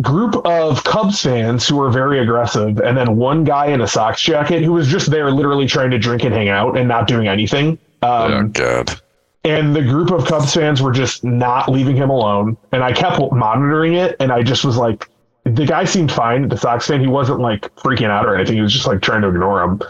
group 0.00 0.34
of 0.46 0.82
Cubs 0.84 1.22
fans 1.22 1.66
who 1.68 1.76
were 1.76 1.90
very 1.90 2.18
aggressive, 2.20 2.78
and 2.80 2.96
then 2.96 3.16
one 3.16 3.44
guy 3.44 3.66
in 3.66 3.80
a 3.80 3.86
Sox 3.88 4.20
jacket 4.20 4.62
who 4.62 4.72
was 4.72 4.88
just 4.88 5.10
there, 5.10 5.30
literally 5.30 5.66
trying 5.66 5.90
to 5.92 5.98
drink 5.98 6.24
and 6.24 6.34
hang 6.34 6.48
out 6.48 6.76
and 6.76 6.88
not 6.88 7.06
doing 7.06 7.28
anything. 7.28 7.78
oh, 8.02 8.24
Um, 8.38 8.50
good. 8.50 8.90
and 9.44 9.74
the 9.74 9.82
group 9.82 10.10
of 10.10 10.26
Cubs 10.26 10.52
fans 10.54 10.82
were 10.82 10.92
just 10.92 11.22
not 11.24 11.70
leaving 11.70 11.96
him 11.96 12.10
alone. 12.10 12.56
And 12.72 12.82
I 12.82 12.92
kept 12.92 13.20
monitoring 13.32 13.94
it, 13.94 14.16
and 14.20 14.32
I 14.32 14.42
just 14.42 14.64
was 14.64 14.76
like, 14.76 15.08
the 15.44 15.66
guy 15.66 15.84
seemed 15.84 16.10
fine. 16.10 16.48
The 16.48 16.56
Sox 16.56 16.86
fan, 16.86 17.00
he 17.00 17.06
wasn't 17.06 17.40
like 17.40 17.62
freaking 17.76 18.08
out 18.08 18.26
or 18.26 18.34
anything. 18.34 18.56
He 18.56 18.62
was 18.62 18.72
just 18.72 18.86
like 18.86 19.00
trying 19.02 19.22
to 19.22 19.28
ignore 19.28 19.62
him. 19.62 19.80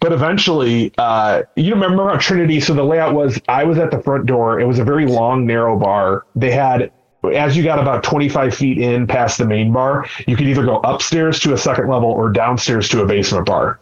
But 0.00 0.12
eventually, 0.12 0.92
uh, 0.98 1.42
you 1.56 1.74
remember 1.74 2.08
how 2.08 2.16
Trinity? 2.16 2.60
So 2.60 2.74
the 2.74 2.84
layout 2.84 3.14
was 3.14 3.40
I 3.48 3.64
was 3.64 3.78
at 3.78 3.90
the 3.90 4.00
front 4.00 4.26
door. 4.26 4.60
It 4.60 4.66
was 4.66 4.78
a 4.78 4.84
very 4.84 5.06
long, 5.06 5.46
narrow 5.46 5.78
bar. 5.78 6.26
They 6.34 6.50
had, 6.50 6.90
as 7.34 7.56
you 7.56 7.62
got 7.62 7.78
about 7.78 8.02
25 8.02 8.54
feet 8.54 8.78
in 8.78 9.06
past 9.06 9.38
the 9.38 9.46
main 9.46 9.72
bar, 9.72 10.06
you 10.26 10.36
could 10.36 10.46
either 10.46 10.64
go 10.64 10.78
upstairs 10.78 11.40
to 11.40 11.52
a 11.52 11.58
second 11.58 11.88
level 11.88 12.10
or 12.10 12.30
downstairs 12.30 12.88
to 12.90 13.02
a 13.02 13.06
basement 13.06 13.46
bar. 13.46 13.80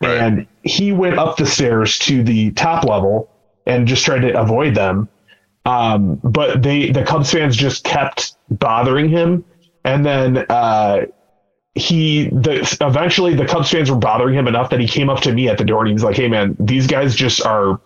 Right. 0.00 0.18
And 0.18 0.46
he 0.64 0.92
went 0.92 1.18
up 1.18 1.36
the 1.36 1.46
stairs 1.46 1.98
to 2.00 2.22
the 2.22 2.50
top 2.52 2.84
level 2.84 3.30
and 3.66 3.86
just 3.86 4.04
tried 4.04 4.20
to 4.20 4.38
avoid 4.38 4.74
them. 4.74 5.08
Um, 5.66 6.20
but 6.22 6.62
they, 6.62 6.90
the 6.90 7.04
Cubs 7.04 7.30
fans 7.32 7.56
just 7.56 7.84
kept 7.84 8.36
bothering 8.50 9.08
him. 9.08 9.44
And 9.84 10.04
then, 10.04 10.44
uh, 10.48 11.06
he 11.74 12.28
the 12.28 12.76
eventually 12.80 13.34
the 13.34 13.44
Cubs 13.44 13.70
fans 13.70 13.90
were 13.90 13.96
bothering 13.96 14.34
him 14.34 14.46
enough 14.46 14.70
that 14.70 14.80
he 14.80 14.86
came 14.86 15.10
up 15.10 15.20
to 15.22 15.32
me 15.32 15.48
at 15.48 15.58
the 15.58 15.64
door 15.64 15.80
and 15.80 15.88
he 15.88 15.92
was 15.92 16.04
like, 16.04 16.16
"Hey 16.16 16.28
man, 16.28 16.56
these 16.60 16.86
guys 16.86 17.14
just 17.14 17.44
are 17.44 17.80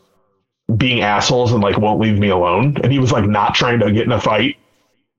being 0.76 1.00
assholes 1.00 1.52
and 1.52 1.62
like 1.62 1.78
won't 1.78 1.98
leave 2.00 2.18
me 2.18 2.28
alone." 2.28 2.76
And 2.82 2.92
he 2.92 2.98
was 2.98 3.12
like 3.12 3.24
not 3.24 3.54
trying 3.54 3.80
to 3.80 3.90
get 3.90 4.04
in 4.04 4.12
a 4.12 4.20
fight. 4.20 4.56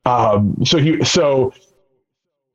Um, 0.06 0.56
so 0.64 0.78
he 0.78 1.04
so 1.04 1.54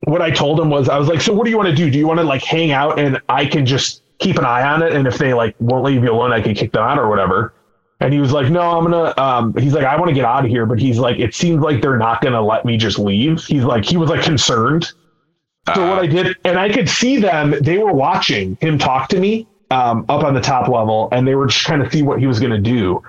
what 0.05 0.21
I 0.21 0.31
told 0.31 0.59
him 0.59 0.69
was 0.69 0.87
I 0.87 0.97
was 0.97 1.09
like, 1.09 1.19
"So 1.19 1.33
what 1.33 1.43
do 1.43 1.49
you 1.49 1.57
want 1.57 1.69
to 1.69 1.75
do? 1.75 1.89
Do 1.89 1.97
you 1.97 2.07
want 2.07 2.19
to 2.19 2.25
like 2.25 2.43
hang 2.43 2.71
out 2.71 2.97
and 2.97 3.19
I 3.27 3.45
can 3.45 3.65
just 3.65 4.03
keep 4.19 4.37
an 4.37 4.45
eye 4.45 4.65
on 4.65 4.81
it 4.81 4.93
and 4.93 5.07
if 5.07 5.17
they 5.17 5.33
like 5.33 5.55
won't 5.59 5.83
leave 5.83 6.01
you 6.01 6.11
alone, 6.11 6.31
I 6.31 6.39
can 6.39 6.55
kick 6.55 6.71
them 6.71 6.83
out 6.83 6.97
or 6.97 7.09
whatever." 7.09 7.53
And 7.99 8.13
he 8.13 8.19
was 8.19 8.31
like, 8.31 8.49
"No, 8.49 8.61
I'm 8.61 8.89
gonna." 8.89 9.13
Um, 9.17 9.53
he's 9.55 9.73
like, 9.73 9.85
"I 9.85 9.97
want 9.97 10.09
to 10.09 10.15
get 10.15 10.25
out 10.25 10.45
of 10.45 10.49
here," 10.49 10.65
but 10.65 10.79
he's 10.79 10.97
like, 10.97 11.19
"It 11.19 11.33
seems 11.33 11.61
like 11.61 11.81
they're 11.81 11.97
not 11.97 12.21
gonna 12.21 12.41
let 12.41 12.63
me 12.63 12.77
just 12.77 12.99
leave." 12.99 13.43
He's 13.43 13.63
like, 13.63 13.83
he 13.83 13.97
was 13.97 14.09
like 14.09 14.21
concerned. 14.21 14.93
So 15.73 15.89
what 15.89 15.99
I 15.99 16.05
did, 16.05 16.37
and 16.43 16.59
I 16.59 16.69
could 16.69 16.87
see 16.87 17.17
them, 17.17 17.55
they 17.61 17.79
were 17.79 17.91
watching 17.91 18.55
him 18.61 18.77
talk 18.77 19.09
to 19.09 19.19
me 19.19 19.47
um, 19.71 20.05
up 20.09 20.23
on 20.23 20.35
the 20.35 20.41
top 20.41 20.67
level, 20.67 21.09
and 21.11 21.27
they 21.27 21.33
were 21.33 21.47
just 21.47 21.61
trying 21.61 21.83
to 21.83 21.89
see 21.89 22.03
what 22.03 22.19
he 22.19 22.27
was 22.27 22.39
going 22.39 22.51
to 22.51 22.59
do. 22.59 23.01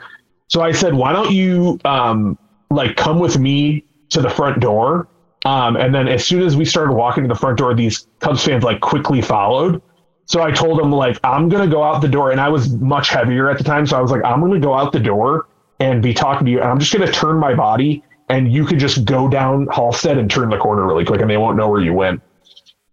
So 0.49 0.63
I 0.63 0.73
said, 0.73 0.95
why 0.95 1.13
don't 1.13 1.31
you 1.33 1.79
um, 1.85 2.39
like 2.71 2.97
come 2.97 3.19
with 3.19 3.39
me 3.39 3.85
to 4.11 4.23
the 4.23 4.31
front 4.31 4.61
door? 4.61 5.09
Um, 5.45 5.77
and 5.77 5.95
then 5.95 6.09
as 6.09 6.27
soon 6.27 6.43
as 6.43 6.57
we 6.57 6.65
started 6.65 6.95
walking 6.95 7.25
to 7.25 7.29
the 7.29 7.35
front 7.35 7.59
door, 7.59 7.75
these 7.75 8.07
Cubs 8.21 8.45
fans 8.45 8.65
like 8.65 8.81
quickly 8.81 9.21
followed. 9.21 9.83
So 10.25 10.43
I 10.43 10.51
told 10.51 10.79
them 10.79 10.91
like, 10.91 11.19
I'm 11.23 11.49
going 11.49 11.69
to 11.69 11.73
go 11.73 11.83
out 11.85 12.01
the 12.01 12.09
door. 12.09 12.33
And 12.33 12.41
I 12.41 12.49
was 12.49 12.73
much 12.75 13.11
heavier 13.11 13.49
at 13.49 13.59
the 13.59 13.65
time. 13.65 13.87
So 13.87 13.97
I 13.97 14.01
was 14.01 14.11
like, 14.11 14.25
I'm 14.25 14.41
going 14.41 14.53
to 14.53 14.61
go 14.61 14.75
out 14.75 14.93
the 14.93 15.01
door 15.01 15.47
and 15.79 16.03
be 16.03 16.13
talking 16.15 16.47
to 16.47 16.51
you. 16.51 16.61
And 16.61 16.69
I'm 16.69 16.81
just 16.81 16.93
going 16.93 17.07
to 17.07 17.13
turn 17.13 17.37
my 17.37 17.55
body 17.55 18.03
and 18.29 18.53
you 18.53 18.65
can 18.65 18.79
just 18.79 19.05
go 19.05 19.29
down 19.29 19.67
Halsted 19.67 20.19
and 20.19 20.29
turn 20.29 20.51
the 20.51 20.59
corner 20.59 20.85
really 20.85 21.05
quick 21.05 21.21
and 21.21 21.31
they 21.31 21.37
won't 21.37 21.57
know 21.57 21.69
where 21.69 21.81
you 21.81 21.93
went. 21.93 22.21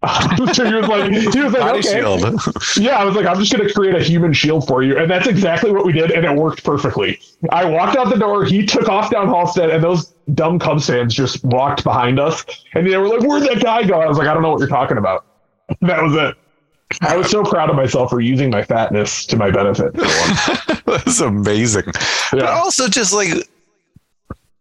so 0.54 0.66
he 0.66 0.74
was 0.74 0.88
like, 0.88 1.12
he 1.12 1.40
was 1.42 1.54
like, 1.54 1.62
Body 1.62 1.80
okay. 1.80 2.00
shield. 2.00 2.42
Yeah, 2.78 2.98
I 2.98 3.06
was 3.06 3.16
like, 3.16 3.26
I'm 3.26 3.40
just 3.40 3.54
going 3.54 3.66
to 3.68 3.74
create 3.74 3.96
a 3.96 4.04
human 4.04 4.34
shield 4.34 4.68
for 4.68 4.84
you. 4.84 4.98
And 4.98 5.10
that's 5.10 5.28
exactly 5.28 5.72
what 5.72 5.86
we 5.86 5.94
did. 5.94 6.12
And 6.12 6.26
it 6.26 6.36
worked 6.36 6.64
perfectly. 6.64 7.20
I 7.52 7.66
walked 7.66 7.96
out 7.96 8.10
the 8.10 8.18
door. 8.18 8.44
He 8.44 8.66
took 8.66 8.90
off 8.90 9.12
down 9.12 9.28
Halsted, 9.28 9.74
and 9.74 9.84
those 9.84 10.14
dumb 10.34 10.60
Cubs 10.60 10.88
fans 10.88 11.14
just 11.14 11.44
walked 11.46 11.84
behind 11.84 12.20
us. 12.20 12.46
And 12.74 12.86
they 12.86 12.98
were 12.98 13.08
like, 13.08 13.22
Where'd 13.22 13.44
that 13.44 13.62
guy 13.62 13.84
go? 13.84 14.02
I 14.02 14.08
was 14.08 14.18
like, 14.18 14.28
I 14.28 14.34
don't 14.34 14.44
know 14.44 14.52
what 14.52 14.60
you're 14.60 14.68
talking 14.68 14.98
about. 14.98 15.26
That 15.82 16.04
was 16.04 16.16
it. 16.16 16.36
I 17.02 17.16
was 17.16 17.30
so 17.30 17.44
proud 17.44 17.70
of 17.70 17.76
myself 17.76 18.10
for 18.10 18.20
using 18.20 18.50
my 18.50 18.64
fatness 18.64 19.26
to 19.28 19.38
my 19.38 19.50
benefit. 19.50 19.94
That's 20.86 21.22
amazing. 21.22 21.86
But 22.32 22.44
also, 22.44 22.88
just 22.88 23.14
like, 23.14 23.50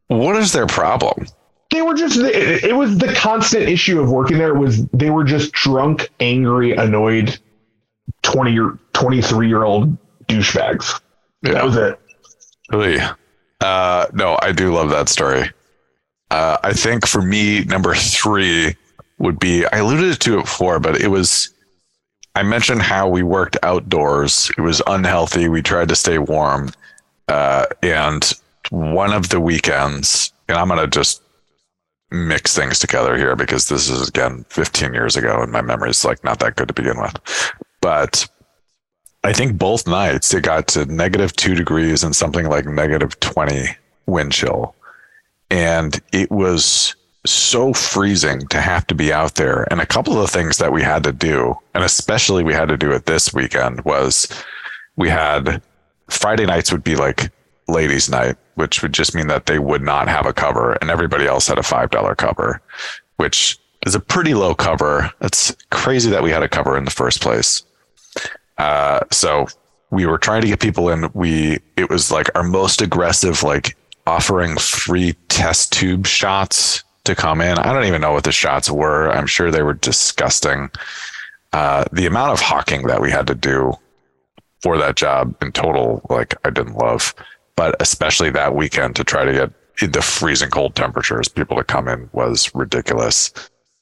what 0.07 0.37
is 0.37 0.53
their 0.53 0.67
problem? 0.67 1.27
They 1.73 1.83
were 1.83 1.95
just, 1.95 2.19
it, 2.19 2.77
was 2.77 2.99
the 2.99 3.13
constant 3.15 3.63
issue 3.63 4.01
of 4.01 4.11
working 4.11 4.39
there 4.39 4.55
was 4.55 4.87
they 4.89 5.11
were 5.11 5.25
just 5.25 5.53
drunk, 5.53 6.11
angry, 6.21 6.73
annoyed 6.73 7.39
20 8.23 8.59
or 8.59 8.79
23 8.93 9.49
year 9.49 9.65
old 9.65 9.97
douchebags. 10.27 11.01
That 11.43 11.65
was 11.65 11.77
it. 11.77 11.99
Really? 12.71 13.01
Uh, 13.61 14.07
no, 14.13 14.39
I 14.43 14.53
do 14.53 14.73
love 14.73 14.91
that 14.91 15.09
story. 15.09 15.51
Uh, 16.31 16.59
I 16.63 16.73
think 16.73 17.07
for 17.07 17.23
me, 17.23 17.65
number 17.65 17.95
three 17.95 18.77
would 19.19 19.39
be 19.39 19.65
I 19.67 19.79
alluded 19.79 20.21
to 20.21 20.39
it 20.39 20.43
before, 20.43 20.79
but 20.79 21.01
it 21.01 21.09
was 21.09 21.53
I 22.35 22.43
mentioned 22.43 22.83
how 22.83 23.09
we 23.09 23.23
worked 23.23 23.57
outdoors. 23.63 24.51
It 24.57 24.63
was 24.63 24.83
unhealthy. 24.87 25.49
We 25.49 25.63
tried 25.63 25.89
to 25.89 25.97
stay 25.97 26.19
warm. 26.19 26.71
Uh, 27.29 27.67
and 27.83 28.33
one 28.71 29.13
of 29.13 29.29
the 29.29 29.41
weekends, 29.41 30.33
and 30.49 30.57
I'm 30.57 30.69
going 30.69 30.81
to 30.81 30.87
just 30.87 31.23
mix 32.13 32.55
things 32.55 32.79
together 32.79 33.17
here 33.17 33.35
because 33.35 33.69
this 33.69 33.89
is 33.89 34.09
again 34.09 34.45
15 34.51 34.93
years 34.93 35.17
ago 35.17 35.43
and 35.43 35.51
my 35.51 35.63
memory 35.63 35.91
is 35.91 36.05
like 36.05 36.23
not 36.23 36.39
that 36.41 36.57
good 36.57 36.69
to 36.69 36.75
begin 36.75 37.01
with. 37.01 37.17
But 37.81 38.29
I 39.25 39.33
think 39.33 39.59
both 39.59 39.87
nights 39.87 40.35
it 40.35 40.43
got 40.43 40.69
to 40.69 40.85
negative 40.87 41.35
two 41.35 41.55
degrees 41.55 42.03
and 42.05 42.15
something 42.15 42.49
like 42.49 42.67
negative 42.67 43.19
20 43.21 43.69
wind 44.07 44.33
chill. 44.33 44.75
And 45.51 46.01
it 46.13 46.31
was 46.31 46.97
so 47.25 47.73
freezing 47.73 48.47
to 48.49 48.61
have 48.61 48.87
to 48.89 48.95
be 48.95 49.13
out 49.13 49.37
there. 49.37 49.67
And 49.71 49.81
a 49.81 49.87
couple 49.87 50.15
of 50.15 50.21
the 50.21 50.29
things 50.29 50.59
that 50.59 50.73
we 50.73 50.83
had 50.83 51.05
to 51.05 51.13
do, 51.13 51.55
and 51.75 51.85
especially 51.85 52.43
we 52.43 52.55
had 52.55 52.69
to 52.69 52.77
do 52.77 52.91
it 52.93 53.07
this 53.07 53.33
weekend, 53.33 53.85
was 53.85 54.29
we 54.97 55.09
had 55.09 55.63
Friday 56.09 56.47
nights 56.47 56.73
would 56.73 56.83
be 56.83 56.97
like 56.97 57.31
ladies' 57.69 58.09
night, 58.09 58.37
which 58.55 58.83
would 58.83 58.93
just 58.93 59.15
mean 59.15 59.29
that 59.29 59.47
they 59.47 59.59
would 59.59 59.83
not 59.83 60.09
have 60.09 60.27
a 60.27 60.33
cover 60.33 60.73
and 60.75 60.91
everybody 60.91 61.27
else 61.27 61.47
had 61.47 61.59
a 61.59 61.63
$5 61.63 62.17
cover, 62.17 62.61
which 63.17 63.59
is 63.87 63.95
a 63.95 64.01
pretty 64.01 64.35
low 64.35 64.55
cover. 64.55 65.11
It's 65.21 65.55
crazy 65.71 66.11
that 66.11 66.23
we 66.23 66.31
had 66.31 66.43
a 66.43 66.49
cover 66.49 66.77
in 66.77 66.85
the 66.85 66.91
first 66.91 67.21
place. 67.21 67.65
Uh, 68.59 69.01
so 69.11 69.47
we 69.91 70.07
were 70.07 70.19
trying 70.19 70.43
to 70.43 70.49
get 70.49 70.61
people 70.61 70.89
in. 70.89 71.11
We, 71.15 71.59
it 71.77 71.91
was 71.91 72.11
like 72.11 72.29
our 72.35 72.43
most 72.43 72.83
aggressive, 72.83 73.43
like 73.43 73.77
offering 74.07 74.57
free 74.57 75.15
test 75.29 75.73
tube 75.73 76.07
shots 76.07 76.85
to 77.05 77.15
come 77.15 77.41
in. 77.41 77.59
I 77.59 77.73
don't 77.73 77.85
even 77.85 78.01
know 78.01 78.13
what 78.13 78.25
the 78.25 78.33
shots 78.33 78.71
were. 78.71 79.11
I'm 79.11 79.27
sure 79.27 79.51
they 79.51 79.63
were 79.63 79.75
disgusting. 79.75 80.71
Uh, 81.53 81.85
the 81.93 82.07
amount 82.07 82.33
of 82.33 82.41
hawking 82.41 82.87
that 82.87 83.01
we 83.01 83.11
had 83.11 83.27
to 83.27 83.35
do 83.35 83.73
for 84.63 84.79
that 84.79 84.97
job 84.97 85.35
in 85.43 85.53
total, 85.53 86.01
like 86.09 86.35
I 86.45 86.51
didn't 86.51 86.77
love, 86.77 87.15
but 87.57 87.81
especially 87.81 88.31
that 88.31 88.55
weekend 88.55 88.97
to 88.97 89.05
try 89.05 89.25
to 89.25 89.33
get 89.33 89.93
the 89.93 90.03
freezing 90.03 90.51
cold 90.51 90.75
temperatures, 90.75 91.29
people 91.29 91.57
to 91.57 91.65
come 91.65 91.89
in 91.89 92.09
was 92.13 92.55
ridiculous. 92.55 93.33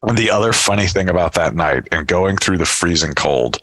And 0.03 0.17
the 0.17 0.31
other 0.31 0.53
funny 0.53 0.87
thing 0.87 1.09
about 1.09 1.35
that 1.35 1.55
night 1.55 1.89
and 1.93 2.07
going 2.07 2.37
through 2.37 2.59
the 2.59 2.67
freezing 2.67 3.13
cold 3.13 3.59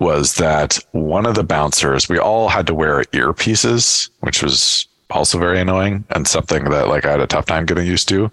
was 0.00 0.34
that 0.34 0.78
one 0.92 1.26
of 1.26 1.34
the 1.34 1.44
bouncers, 1.44 2.08
we 2.08 2.18
all 2.18 2.48
had 2.48 2.66
to 2.66 2.74
wear 2.74 3.02
earpieces, 3.04 4.10
which 4.20 4.42
was 4.42 4.86
also 5.10 5.38
very 5.38 5.58
annoying 5.60 6.04
and 6.10 6.28
something 6.28 6.64
that 6.64 6.88
like 6.88 7.06
I 7.06 7.12
had 7.12 7.20
a 7.20 7.26
tough 7.26 7.46
time 7.46 7.64
getting 7.64 7.86
used 7.86 8.08
to 8.10 8.30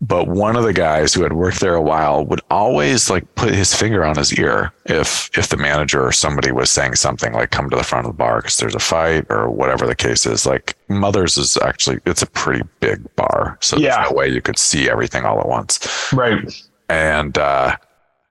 but 0.00 0.28
one 0.28 0.56
of 0.56 0.64
the 0.64 0.74
guys 0.74 1.14
who 1.14 1.22
had 1.22 1.32
worked 1.32 1.60
there 1.60 1.74
a 1.74 1.82
while 1.82 2.24
would 2.26 2.42
always 2.50 3.08
like 3.08 3.34
put 3.34 3.54
his 3.54 3.74
finger 3.74 4.04
on 4.04 4.16
his 4.16 4.32
ear 4.38 4.72
if 4.84 5.30
if 5.36 5.48
the 5.48 5.56
manager 5.56 6.04
or 6.04 6.12
somebody 6.12 6.52
was 6.52 6.70
saying 6.70 6.94
something 6.94 7.32
like 7.32 7.50
come 7.50 7.70
to 7.70 7.76
the 7.76 7.82
front 7.82 8.06
of 8.06 8.12
the 8.12 8.16
bar 8.16 8.38
because 8.38 8.58
there's 8.58 8.74
a 8.74 8.80
fight 8.80 9.24
or 9.30 9.50
whatever 9.50 9.86
the 9.86 9.94
case 9.94 10.26
is. 10.26 10.44
Like 10.44 10.76
mothers 10.88 11.38
is 11.38 11.56
actually 11.58 12.00
it's 12.04 12.22
a 12.22 12.26
pretty 12.26 12.62
big 12.80 13.14
bar 13.16 13.56
so 13.62 13.76
yeah. 13.78 13.96
there's 13.96 14.10
no 14.10 14.16
way 14.16 14.28
you 14.28 14.42
could 14.42 14.58
see 14.58 14.90
everything 14.90 15.24
all 15.24 15.40
at 15.40 15.48
once. 15.48 16.12
Right. 16.12 16.44
And 16.90 17.38
uh, 17.38 17.76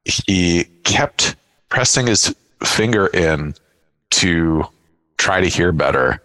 he 0.03 0.65
kept 0.83 1.35
pressing 1.69 2.05
his 2.07 2.35
finger 2.63 3.07
in 3.07 3.55
to 4.11 4.63
try 5.17 5.41
to 5.41 5.47
hear 5.47 5.71
better 5.71 6.21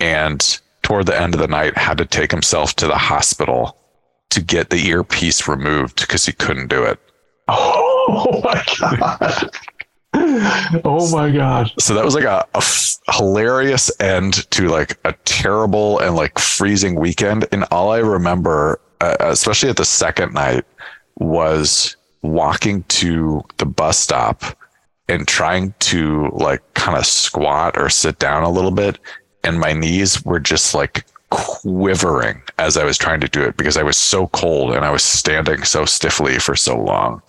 and 0.00 0.60
toward 0.82 1.06
the 1.06 1.20
end 1.20 1.34
of 1.34 1.40
the 1.40 1.46
night 1.46 1.76
had 1.76 1.98
to 1.98 2.06
take 2.06 2.30
himself 2.30 2.74
to 2.76 2.86
the 2.86 2.96
hospital 2.96 3.76
to 4.32 4.40
get 4.40 4.70
the 4.70 4.88
earpiece 4.88 5.46
removed 5.46 6.00
because 6.00 6.26
he 6.26 6.32
couldn't 6.32 6.68
do 6.68 6.84
it. 6.84 6.98
Oh 8.04 8.40
my 8.42 8.64
god. 8.80 9.50
oh 10.84 11.08
my 11.12 11.30
god. 11.30 11.70
So 11.78 11.94
that 11.94 12.04
was 12.04 12.14
like 12.14 12.24
a, 12.24 12.44
a 12.54 12.58
f- 12.58 12.98
hilarious 13.10 13.90
end 14.00 14.50
to 14.50 14.68
like 14.68 14.98
a 15.04 15.12
terrible 15.24 16.00
and 16.00 16.16
like 16.16 16.38
freezing 16.38 16.96
weekend. 16.96 17.46
And 17.52 17.64
all 17.70 17.90
I 17.92 17.98
remember, 17.98 18.80
uh, 19.00 19.16
especially 19.20 19.70
at 19.70 19.76
the 19.76 19.84
second 19.84 20.34
night, 20.34 20.64
was 21.18 21.96
walking 22.22 22.82
to 22.84 23.42
the 23.58 23.66
bus 23.66 23.98
stop 23.98 24.42
and 25.08 25.26
trying 25.28 25.74
to 25.80 26.28
like 26.32 26.62
kind 26.74 26.98
of 26.98 27.06
squat 27.06 27.78
or 27.78 27.88
sit 27.88 28.18
down 28.18 28.42
a 28.42 28.50
little 28.50 28.72
bit. 28.72 28.98
And 29.44 29.60
my 29.60 29.72
knees 29.72 30.24
were 30.24 30.40
just 30.40 30.74
like 30.74 31.06
quivering 31.32 32.42
as 32.58 32.76
I 32.76 32.84
was 32.84 32.98
trying 32.98 33.20
to 33.20 33.28
do 33.28 33.42
it 33.42 33.56
because 33.56 33.78
I 33.78 33.82
was 33.82 33.96
so 33.96 34.26
cold 34.28 34.74
and 34.74 34.84
I 34.84 34.90
was 34.90 35.02
standing 35.02 35.64
so 35.64 35.86
stiffly 35.86 36.38
for 36.38 36.54
so 36.54 36.78
long. 36.78 37.22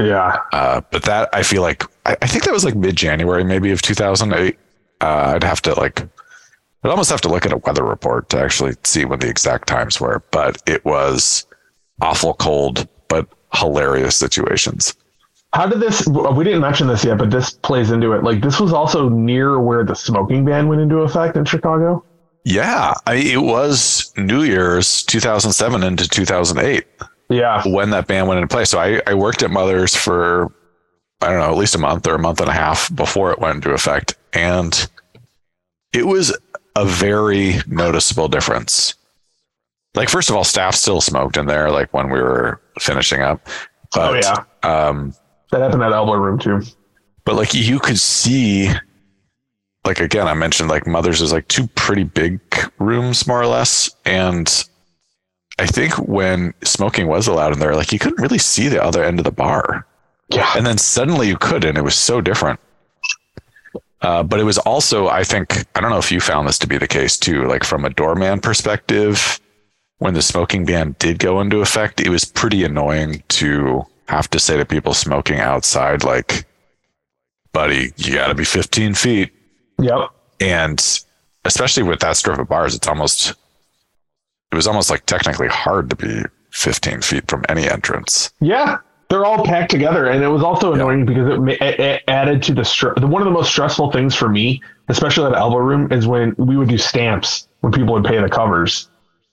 Yeah. 0.00 0.38
Uh, 0.52 0.80
but 0.90 1.02
that 1.02 1.28
I 1.34 1.42
feel 1.42 1.60
like 1.60 1.84
I, 2.06 2.16
I 2.22 2.26
think 2.26 2.44
that 2.44 2.52
was 2.52 2.64
like 2.64 2.74
mid 2.74 2.96
January, 2.96 3.44
maybe 3.44 3.70
of 3.70 3.82
2008. 3.82 4.58
Uh, 5.02 5.32
I'd 5.34 5.44
have 5.44 5.60
to 5.62 5.74
like, 5.78 6.00
I'd 6.00 6.88
almost 6.90 7.10
have 7.10 7.20
to 7.22 7.28
look 7.28 7.44
at 7.44 7.52
a 7.52 7.58
weather 7.58 7.84
report 7.84 8.30
to 8.30 8.40
actually 8.40 8.74
see 8.84 9.04
when 9.04 9.18
the 9.18 9.28
exact 9.28 9.68
times 9.68 10.00
were. 10.00 10.22
But 10.30 10.62
it 10.66 10.82
was 10.86 11.44
awful 12.00 12.32
cold, 12.34 12.88
but 13.08 13.28
hilarious 13.54 14.16
situations. 14.16 14.94
How 15.52 15.66
did 15.66 15.80
this? 15.80 16.06
We 16.06 16.44
didn't 16.44 16.62
mention 16.62 16.86
this 16.86 17.04
yet, 17.04 17.18
but 17.18 17.30
this 17.30 17.50
plays 17.50 17.90
into 17.90 18.14
it. 18.14 18.24
Like 18.24 18.40
this 18.40 18.58
was 18.58 18.72
also 18.72 19.10
near 19.10 19.60
where 19.60 19.84
the 19.84 19.94
smoking 19.94 20.46
ban 20.46 20.68
went 20.68 20.80
into 20.80 21.00
effect 21.00 21.36
in 21.36 21.44
Chicago. 21.44 22.02
Yeah, 22.44 22.94
I, 23.06 23.14
it 23.14 23.42
was 23.42 24.12
New 24.16 24.42
Year's 24.42 25.02
2007 25.04 25.82
into 25.82 26.08
2008. 26.08 26.84
Yeah, 27.28 27.62
when 27.66 27.90
that 27.90 28.08
ban 28.08 28.26
went 28.26 28.38
into 28.38 28.52
place. 28.52 28.70
So 28.70 28.78
I, 28.78 29.00
I 29.06 29.14
worked 29.14 29.42
at 29.42 29.50
Mother's 29.50 29.94
for 29.94 30.52
I 31.22 31.28
don't 31.28 31.38
know 31.38 31.50
at 31.50 31.56
least 31.56 31.74
a 31.74 31.78
month 31.78 32.06
or 32.06 32.14
a 32.14 32.18
month 32.18 32.40
and 32.40 32.50
a 32.50 32.52
half 32.52 32.94
before 32.94 33.32
it 33.32 33.38
went 33.38 33.56
into 33.56 33.70
effect, 33.70 34.16
and 34.32 34.88
it 35.92 36.06
was 36.06 36.36
a 36.76 36.84
very 36.84 37.56
noticeable 37.66 38.28
difference. 38.28 38.94
Like 39.94 40.08
first 40.08 40.30
of 40.30 40.36
all, 40.36 40.44
staff 40.44 40.74
still 40.74 41.00
smoked 41.00 41.36
in 41.36 41.46
there, 41.46 41.70
like 41.70 41.92
when 41.94 42.10
we 42.10 42.20
were 42.20 42.60
finishing 42.80 43.20
up. 43.20 43.46
Oh, 43.94 44.12
but, 44.12 44.24
oh 44.26 44.44
yeah, 44.64 44.88
um, 44.88 45.14
that 45.50 45.60
happened 45.60 45.82
at 45.82 45.92
Elbow 45.92 46.14
Room 46.14 46.38
too. 46.38 46.62
But 47.24 47.36
like 47.36 47.54
you 47.54 47.78
could 47.78 47.98
see 47.98 48.68
like 49.84 50.00
again, 50.00 50.28
I 50.28 50.34
mentioned 50.34 50.68
like 50.68 50.86
Mother's 50.86 51.20
is 51.20 51.32
like 51.32 51.48
two 51.48 51.66
pretty 51.68 52.04
big 52.04 52.40
rooms, 52.78 53.26
more 53.26 53.40
or 53.40 53.46
less. 53.46 53.90
And 54.04 54.48
I 55.58 55.66
think 55.66 55.94
when 55.94 56.54
smoking 56.62 57.08
was 57.08 57.26
allowed 57.26 57.52
in 57.52 57.58
there, 57.58 57.74
like 57.74 57.92
you 57.92 57.98
couldn't 57.98 58.22
really 58.22 58.38
see 58.38 58.68
the 58.68 58.82
other 58.82 59.02
end 59.02 59.18
of 59.18 59.24
the 59.24 59.32
bar. 59.32 59.86
Yeah. 60.28 60.52
And 60.56 60.64
then 60.64 60.78
suddenly 60.78 61.28
you 61.28 61.36
could, 61.36 61.64
and 61.64 61.76
it 61.76 61.82
was 61.82 61.96
so 61.96 62.20
different. 62.20 62.60
Uh, 64.00 64.22
but 64.22 64.40
it 64.40 64.44
was 64.44 64.58
also, 64.58 65.08
I 65.08 65.22
think, 65.22 65.64
I 65.76 65.80
don't 65.80 65.90
know 65.90 65.98
if 65.98 66.10
you 66.10 66.20
found 66.20 66.48
this 66.48 66.58
to 66.60 66.66
be 66.66 66.78
the 66.78 66.88
case 66.88 67.16
too. 67.16 67.46
Like 67.46 67.64
from 67.64 67.84
a 67.84 67.90
doorman 67.90 68.40
perspective, 68.40 69.40
when 69.98 70.14
the 70.14 70.22
smoking 70.22 70.64
ban 70.64 70.96
did 70.98 71.18
go 71.18 71.40
into 71.40 71.60
effect, 71.60 72.00
it 72.00 72.08
was 72.08 72.24
pretty 72.24 72.64
annoying 72.64 73.22
to 73.28 73.82
have 74.08 74.28
to 74.30 74.40
say 74.40 74.56
to 74.56 74.64
people 74.64 74.94
smoking 74.94 75.38
outside, 75.38 76.02
like, 76.02 76.44
buddy, 77.52 77.92
you 77.96 78.14
got 78.14 78.26
to 78.28 78.34
be 78.34 78.44
15 78.44 78.94
feet 78.94 79.32
Yep. 79.78 80.10
And 80.40 81.00
especially 81.44 81.82
with 81.82 82.00
that 82.00 82.16
strip 82.16 82.38
of 82.38 82.48
bars, 82.48 82.74
it's 82.74 82.88
almost 82.88 83.34
it 84.52 84.56
was 84.56 84.66
almost 84.66 84.90
like 84.90 85.06
technically 85.06 85.48
hard 85.48 85.90
to 85.90 85.96
be 85.96 86.22
15 86.50 87.00
feet 87.00 87.28
from 87.28 87.44
any 87.48 87.68
entrance. 87.68 88.32
Yeah, 88.40 88.78
they're 89.08 89.24
all 89.24 89.44
packed 89.44 89.70
together, 89.70 90.06
and 90.06 90.22
it 90.22 90.28
was 90.28 90.42
also 90.42 90.72
annoying 90.72 91.06
because 91.06 91.28
it, 91.28 91.62
it, 91.62 91.80
it, 91.80 92.02
added 92.08 92.42
to 92.44 92.54
the 92.54 92.64
stress. 92.64 93.00
One 93.00 93.22
of 93.22 93.26
the 93.26 93.32
most 93.32 93.48
stressful 93.48 93.90
things 93.90 94.14
for 94.14 94.28
me, 94.28 94.62
especially 94.88 95.26
at 95.26 95.34
elbow 95.34 95.58
room, 95.58 95.90
is 95.92 96.06
when 96.06 96.34
we 96.38 96.56
would 96.56 96.68
do 96.68 96.78
stamps 96.78 97.48
when 97.60 97.72
people 97.72 97.94
would 97.94 98.04
pay 98.04 98.20
the 98.20 98.28
covers. 98.28 98.88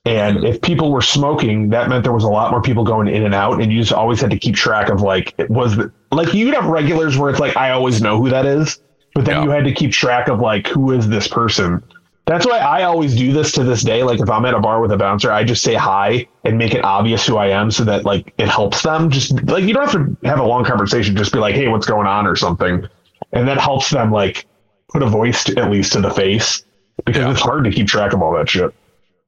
And 0.06 0.38
mm-hmm. 0.38 0.46
if 0.48 0.62
people 0.62 0.92
were 0.92 1.02
smoking, 1.02 1.70
that 1.70 1.90
meant 1.90 2.04
there 2.04 2.14
was 2.14 2.24
a 2.24 2.30
lot 2.30 2.52
more 2.52 2.62
people 2.62 2.84
going 2.84 3.08
in 3.08 3.26
and 3.26 3.36
out, 3.36 3.62
and 3.62 3.72
you 3.72 3.80
just 3.80 3.94
always 3.94 4.22
had 4.22 4.32
to 4.32 4.40
keep 4.40 4.56
track 4.56 4.90
of 4.90 5.02
like 5.02 5.34
it 5.38 5.50
was 5.50 5.76
the, 5.76 5.92
like 6.12 6.34
you'd 6.34 6.54
have 6.54 6.66
regulars 6.66 7.18
where 7.18 7.30
it's 7.30 7.40
like 7.40 7.58
I 7.58 7.72
always 7.72 8.02
know 8.02 8.18
who 8.18 8.30
that 8.30 8.46
is, 8.46 8.80
but 9.20 9.26
then 9.26 9.36
yeah. 9.36 9.44
you 9.44 9.50
had 9.50 9.66
to 9.66 9.74
keep 9.74 9.92
track 9.92 10.30
of 10.30 10.40
like 10.40 10.66
who 10.68 10.92
is 10.92 11.10
this 11.10 11.28
person 11.28 11.84
that's 12.30 12.46
why 12.46 12.60
I 12.60 12.84
always 12.84 13.16
do 13.16 13.34
this 13.34 13.52
to 13.54 13.64
this 13.64 13.82
day. 13.82 14.04
Like 14.04 14.20
if 14.20 14.30
I'm 14.30 14.46
at 14.46 14.54
a 14.54 14.60
bar 14.60 14.82
with 14.82 14.92
a 14.92 14.98
bouncer, 14.98 15.32
I 15.32 15.44
just 15.44 15.64
say 15.64 15.74
hi 15.74 16.28
and 16.44 16.60
make 16.60 16.76
it 16.76 16.84
obvious 16.84 17.26
who 17.26 17.38
I 17.38 17.48
am 17.48 17.72
so 17.72 17.84
that 17.86 18.06
like 18.06 18.36
it 18.38 18.48
helps 18.48 18.84
them. 18.84 19.10
Just 19.10 19.42
like 19.48 19.64
you 19.64 19.74
don't 19.74 19.90
have 19.90 19.94
to 19.94 20.28
have 20.28 20.40
a 20.40 20.44
long 20.44 20.64
conversation, 20.64 21.18
just 21.18 21.34
be 21.34 21.40
like, 21.40 21.56
hey, 21.56 21.70
what's 21.70 21.88
going 21.88 22.06
on 22.06 22.28
or 22.28 22.36
something. 22.36 22.88
And 23.32 23.48
that 23.48 23.58
helps 23.58 23.90
them 23.90 24.12
like 24.12 24.46
put 24.90 25.02
a 25.02 25.08
voice 25.08 25.44
to, 25.46 25.58
at 25.58 25.72
least 25.72 25.94
to 25.94 26.02
the 26.02 26.12
face 26.12 26.64
because 27.04 27.24
yeah. 27.24 27.32
it's 27.32 27.42
hard 27.42 27.64
to 27.64 27.72
keep 27.72 27.88
track 27.88 28.14
of 28.14 28.22
all 28.22 28.36
that 28.36 28.48
shit. 28.48 28.76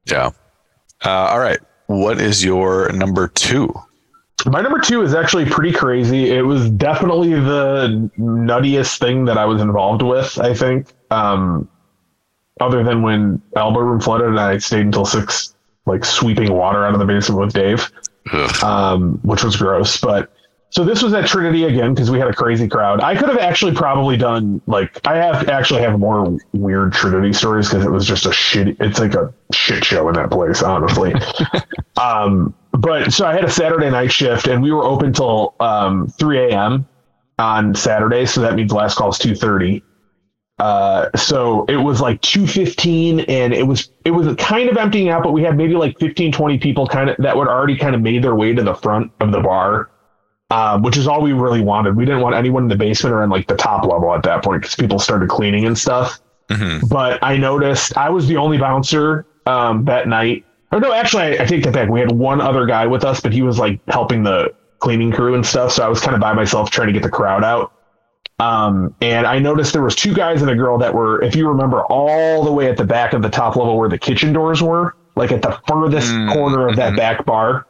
Yeah. 0.04 0.30
Uh, 1.04 1.10
all 1.10 1.40
right. 1.40 1.58
What 1.88 2.20
is 2.20 2.44
your 2.44 2.92
number 2.92 3.26
two? 3.26 3.74
My 4.46 4.60
number 4.60 4.80
two 4.80 5.02
is 5.02 5.14
actually 5.14 5.44
pretty 5.44 5.72
crazy. 5.72 6.30
It 6.30 6.42
was 6.42 6.68
definitely 6.70 7.34
the 7.34 8.10
nuttiest 8.18 8.98
thing 8.98 9.24
that 9.26 9.38
I 9.38 9.44
was 9.44 9.60
involved 9.60 10.02
with, 10.02 10.38
I 10.38 10.54
think. 10.54 10.88
Um, 11.10 11.68
other 12.60 12.82
than 12.82 13.02
when 13.02 13.42
Elbow 13.56 13.80
Room 13.80 14.00
flooded 14.00 14.28
and 14.28 14.40
I 14.40 14.58
stayed 14.58 14.86
until 14.86 15.04
six 15.04 15.54
like 15.86 16.04
sweeping 16.04 16.52
water 16.52 16.84
out 16.84 16.94
of 16.94 17.00
the 17.00 17.04
basement 17.04 17.40
with 17.40 17.52
Dave, 17.52 17.90
um, 18.62 19.18
which 19.22 19.42
was 19.42 19.56
gross. 19.56 20.00
But 20.00 20.32
so 20.70 20.84
this 20.84 21.02
was 21.02 21.12
at 21.12 21.26
Trinity 21.26 21.64
again 21.64 21.92
because 21.92 22.10
we 22.10 22.18
had 22.18 22.28
a 22.28 22.32
crazy 22.32 22.68
crowd. 22.68 23.00
I 23.00 23.16
could 23.16 23.28
have 23.28 23.38
actually 23.38 23.74
probably 23.74 24.16
done 24.16 24.62
like 24.66 25.04
I 25.06 25.16
have 25.16 25.48
actually 25.48 25.82
have 25.82 25.98
more 25.98 26.38
weird 26.52 26.92
Trinity 26.92 27.32
stories 27.32 27.68
because 27.68 27.84
it 27.84 27.90
was 27.90 28.06
just 28.06 28.26
a 28.26 28.32
shit. 28.32 28.76
It's 28.80 28.98
like 28.98 29.14
a 29.14 29.34
shit 29.52 29.84
show 29.84 30.08
in 30.08 30.14
that 30.14 30.30
place, 30.30 30.62
honestly. 30.62 31.14
um, 32.00 32.54
but 32.82 33.12
so 33.12 33.24
I 33.26 33.32
had 33.32 33.44
a 33.44 33.50
Saturday 33.50 33.90
night 33.90 34.12
shift 34.12 34.46
and 34.48 34.62
we 34.62 34.72
were 34.72 34.84
open 34.84 35.12
till 35.12 35.54
um, 35.60 36.08
3 36.18 36.50
a.m. 36.50 36.86
on 37.38 37.74
Saturday, 37.74 38.26
so 38.26 38.40
that 38.42 38.54
means 38.54 38.72
last 38.72 38.96
call 38.96 39.10
is 39.10 39.18
2:30. 39.18 39.82
Uh, 40.58 41.08
so 41.16 41.64
it 41.68 41.76
was 41.76 42.00
like 42.00 42.20
215 42.20 43.20
and 43.20 43.52
it 43.54 43.66
was 43.66 43.90
it 44.04 44.10
was 44.10 44.32
kind 44.36 44.68
of 44.68 44.76
emptying 44.76 45.08
out 45.08 45.22
but 45.22 45.32
we 45.32 45.42
had 45.42 45.56
maybe 45.56 45.74
like 45.74 45.98
15 45.98 46.30
20 46.30 46.58
people 46.58 46.86
kind 46.86 47.10
of 47.10 47.16
that 47.18 47.36
would 47.36 47.48
already 47.48 47.76
kind 47.76 47.94
of 47.96 48.02
made 48.02 48.22
their 48.22 48.34
way 48.36 48.52
to 48.54 48.62
the 48.62 48.74
front 48.74 49.10
of 49.20 49.32
the 49.32 49.40
bar 49.40 49.88
um, 50.50 50.82
which 50.82 50.96
is 50.96 51.08
all 51.08 51.20
we 51.22 51.32
really 51.32 51.62
wanted 51.62 51.96
we 51.96 52.04
didn't 52.04 52.20
want 52.20 52.36
anyone 52.36 52.64
in 52.64 52.68
the 52.68 52.76
basement 52.76 53.12
or 53.14 53.24
in 53.24 53.30
like 53.30 53.48
the 53.48 53.56
top 53.56 53.84
level 53.86 54.14
at 54.14 54.22
that 54.22 54.44
point 54.44 54.60
because 54.62 54.76
people 54.76 54.98
started 55.00 55.28
cleaning 55.28 55.64
and 55.64 55.76
stuff 55.76 56.20
Mhm. 56.50 56.86
but 56.88 57.18
i 57.24 57.36
noticed 57.36 57.96
i 57.96 58.10
was 58.10 58.28
the 58.28 58.36
only 58.36 58.58
bouncer 58.58 59.26
um, 59.46 59.84
that 59.86 60.06
night 60.06 60.44
or 60.72 60.80
no 60.80 60.92
actually 60.92 61.22
I, 61.38 61.42
I 61.42 61.46
take 61.46 61.64
that 61.64 61.72
back 61.74 61.88
we 61.88 62.00
had 62.00 62.12
one 62.12 62.40
other 62.40 62.66
guy 62.66 62.86
with 62.86 63.04
us 63.04 63.20
but 63.20 63.32
he 63.32 63.42
was 63.42 63.58
like 63.58 63.80
helping 63.88 64.22
the 64.22 64.52
cleaning 64.80 65.12
crew 65.12 65.34
and 65.34 65.46
stuff 65.46 65.72
so 65.72 65.84
i 65.84 65.88
was 65.88 66.00
kind 66.00 66.14
of 66.14 66.20
by 66.20 66.32
myself 66.32 66.70
trying 66.70 66.88
to 66.88 66.92
get 66.92 67.02
the 67.02 67.10
crowd 67.10 67.44
out 67.44 67.72
um, 68.38 68.94
and 69.00 69.26
I 69.26 69.38
noticed 69.38 69.72
there 69.72 69.82
was 69.82 69.94
two 69.94 70.14
guys 70.14 70.42
and 70.42 70.50
a 70.50 70.56
girl 70.56 70.76
that 70.78 70.92
were, 70.94 71.22
if 71.22 71.36
you 71.36 71.48
remember, 71.48 71.84
all 71.86 72.44
the 72.44 72.52
way 72.52 72.68
at 72.68 72.76
the 72.76 72.84
back 72.84 73.12
of 73.12 73.22
the 73.22 73.28
top 73.30 73.54
level 73.56 73.78
where 73.78 73.88
the 73.88 73.98
kitchen 73.98 74.32
doors 74.32 74.60
were, 74.60 74.96
like 75.14 75.30
at 75.30 75.42
the 75.42 75.60
furthest 75.68 76.18
Mm, 76.18 76.26
corner 76.26 76.68
of 76.68 76.76
that 76.76 76.94
mhm. 76.94 76.96
back 76.96 77.24
bar. 77.24 77.66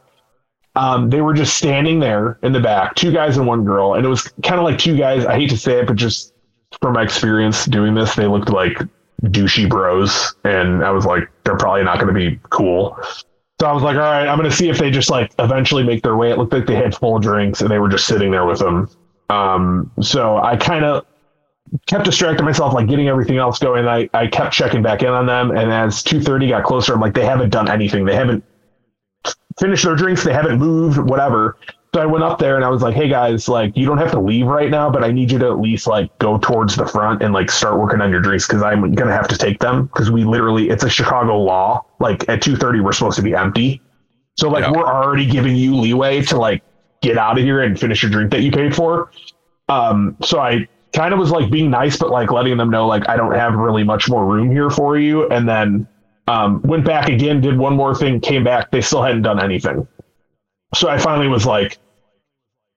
Um, 0.75 1.09
they 1.09 1.21
were 1.21 1.33
just 1.33 1.55
standing 1.57 1.99
there 1.99 2.39
in 2.41 2.51
the 2.53 2.59
back, 2.59 2.95
two 2.95 3.11
guys 3.11 3.37
and 3.37 3.45
one 3.45 3.63
girl, 3.63 3.93
and 3.93 4.05
it 4.05 4.09
was 4.09 4.23
kind 4.43 4.59
of 4.59 4.63
like 4.63 4.79
two 4.79 4.97
guys. 4.97 5.25
I 5.25 5.35
hate 5.35 5.49
to 5.51 5.57
say 5.57 5.79
it, 5.79 5.87
but 5.87 5.95
just 5.95 6.33
from 6.81 6.93
my 6.93 7.03
experience 7.03 7.65
doing 7.65 7.93
this, 7.93 8.15
they 8.15 8.25
looked 8.25 8.49
like 8.49 8.79
douchey 9.23 9.69
bros, 9.69 10.35
and 10.43 10.83
I 10.83 10.91
was 10.91 11.05
like, 11.05 11.29
they're 11.43 11.57
probably 11.57 11.83
not 11.83 11.99
going 11.99 12.13
to 12.13 12.13
be 12.13 12.39
cool. 12.49 12.97
So 13.59 13.67
I 13.67 13.71
was 13.71 13.83
like, 13.83 13.95
all 13.95 14.01
right, 14.01 14.27
I'm 14.27 14.37
going 14.37 14.49
to 14.49 14.55
see 14.55 14.69
if 14.69 14.77
they 14.77 14.91
just 14.91 15.09
like 15.09 15.31
eventually 15.39 15.83
make 15.83 16.03
their 16.03 16.17
way. 16.17 16.31
It 16.31 16.37
looked 16.37 16.51
like 16.51 16.65
they 16.65 16.75
had 16.75 16.95
full 16.95 17.19
drinks 17.19 17.61
and 17.61 17.69
they 17.69 17.79
were 17.79 17.87
just 17.87 18.05
sitting 18.05 18.31
there 18.31 18.45
with 18.45 18.59
them. 18.59 18.89
Um, 19.29 19.91
so 20.01 20.37
I 20.37 20.57
kind 20.57 20.83
of 20.83 21.05
kept 21.87 22.03
distracting 22.03 22.45
myself, 22.45 22.73
like 22.73 22.87
getting 22.87 23.07
everything 23.07 23.37
else 23.37 23.59
going. 23.59 23.87
I, 23.87 24.09
I 24.13 24.27
kept 24.27 24.53
checking 24.53 24.81
back 24.81 25.01
in 25.01 25.09
on 25.09 25.25
them. 25.25 25.51
And 25.51 25.71
as 25.71 26.03
2.30 26.03 26.49
got 26.49 26.63
closer, 26.65 26.93
I'm 26.93 26.99
like, 26.99 27.13
they 27.13 27.25
haven't 27.25 27.51
done 27.51 27.69
anything. 27.69 28.05
They 28.05 28.15
haven't 28.15 28.43
finished 29.59 29.85
their 29.85 29.95
drinks. 29.95 30.23
They 30.23 30.33
haven't 30.33 30.59
moved, 30.59 30.97
whatever. 30.97 31.57
So 31.93 32.01
I 32.01 32.07
went 32.07 32.23
up 32.23 32.39
there 32.39 32.55
and 32.55 32.65
I 32.65 32.69
was 32.69 32.81
like, 32.81 32.95
hey 32.95 33.07
guys, 33.07 33.47
like 33.47 33.77
you 33.77 33.85
don't 33.85 33.99
have 33.99 34.09
to 34.11 34.19
leave 34.19 34.47
right 34.47 34.71
now, 34.71 34.89
but 34.89 35.03
I 35.03 35.11
need 35.11 35.31
you 35.31 35.37
to 35.37 35.47
at 35.47 35.59
least 35.59 35.85
like 35.85 36.17
go 36.17 36.39
towards 36.39 36.75
the 36.75 36.87
front 36.87 37.21
and 37.21 37.35
like 37.35 37.51
start 37.51 37.79
working 37.79 38.01
on 38.01 38.09
your 38.09 38.19
drinks 38.19 38.47
because 38.47 38.63
I'm 38.63 38.93
gonna 38.93 39.11
have 39.11 39.27
to 39.27 39.37
take 39.37 39.59
them 39.59 39.85
because 39.85 40.09
we 40.09 40.23
literally 40.23 40.69
it's 40.69 40.83
a 40.83 40.89
Chicago 40.89 41.37
law. 41.39 41.85
Like 41.99 42.27
at 42.29 42.41
2:30 42.41 42.83
we're 42.83 42.93
supposed 42.93 43.17
to 43.17 43.21
be 43.21 43.35
empty. 43.35 43.79
So 44.37 44.49
like 44.49 44.63
Yeah. 44.63 44.71
we're 44.71 44.87
already 44.87 45.27
giving 45.27 45.55
you 45.55 45.75
leeway 45.75 46.23
to 46.23 46.37
like 46.37 46.63
get 47.03 47.19
out 47.19 47.37
of 47.37 47.43
here 47.43 47.61
and 47.61 47.79
finish 47.79 48.01
your 48.01 48.11
drink 48.11 48.31
that 48.31 48.41
you 48.41 48.51
paid 48.51 48.75
for. 48.75 49.11
Um, 49.69 50.17
so 50.23 50.39
I 50.39 50.67
kind 50.93 51.13
of 51.13 51.19
was 51.19 51.29
like 51.29 51.51
being 51.51 51.69
nice, 51.69 51.95
but 51.97 52.09
like 52.09 52.31
letting 52.31 52.57
them 52.57 52.71
know 52.71 52.87
like 52.87 53.07
I 53.07 53.15
don't 53.17 53.35
have 53.35 53.53
really 53.53 53.83
much 53.83 54.09
more 54.09 54.25
room 54.25 54.49
here 54.49 54.71
for 54.71 54.97
you. 54.97 55.29
And 55.29 55.47
then 55.47 55.87
um, 56.27 56.59
went 56.63 56.85
back 56.85 57.09
again, 57.09 57.39
did 57.39 57.59
one 57.59 57.75
more 57.75 57.93
thing, 57.93 58.19
came 58.19 58.43
back. 58.43 58.71
They 58.71 58.81
still 58.81 59.03
hadn't 59.03 59.21
done 59.21 59.39
anything. 59.43 59.87
So 60.73 60.89
I 60.89 60.97
finally 60.97 61.27
was 61.27 61.45
like, 61.45 61.77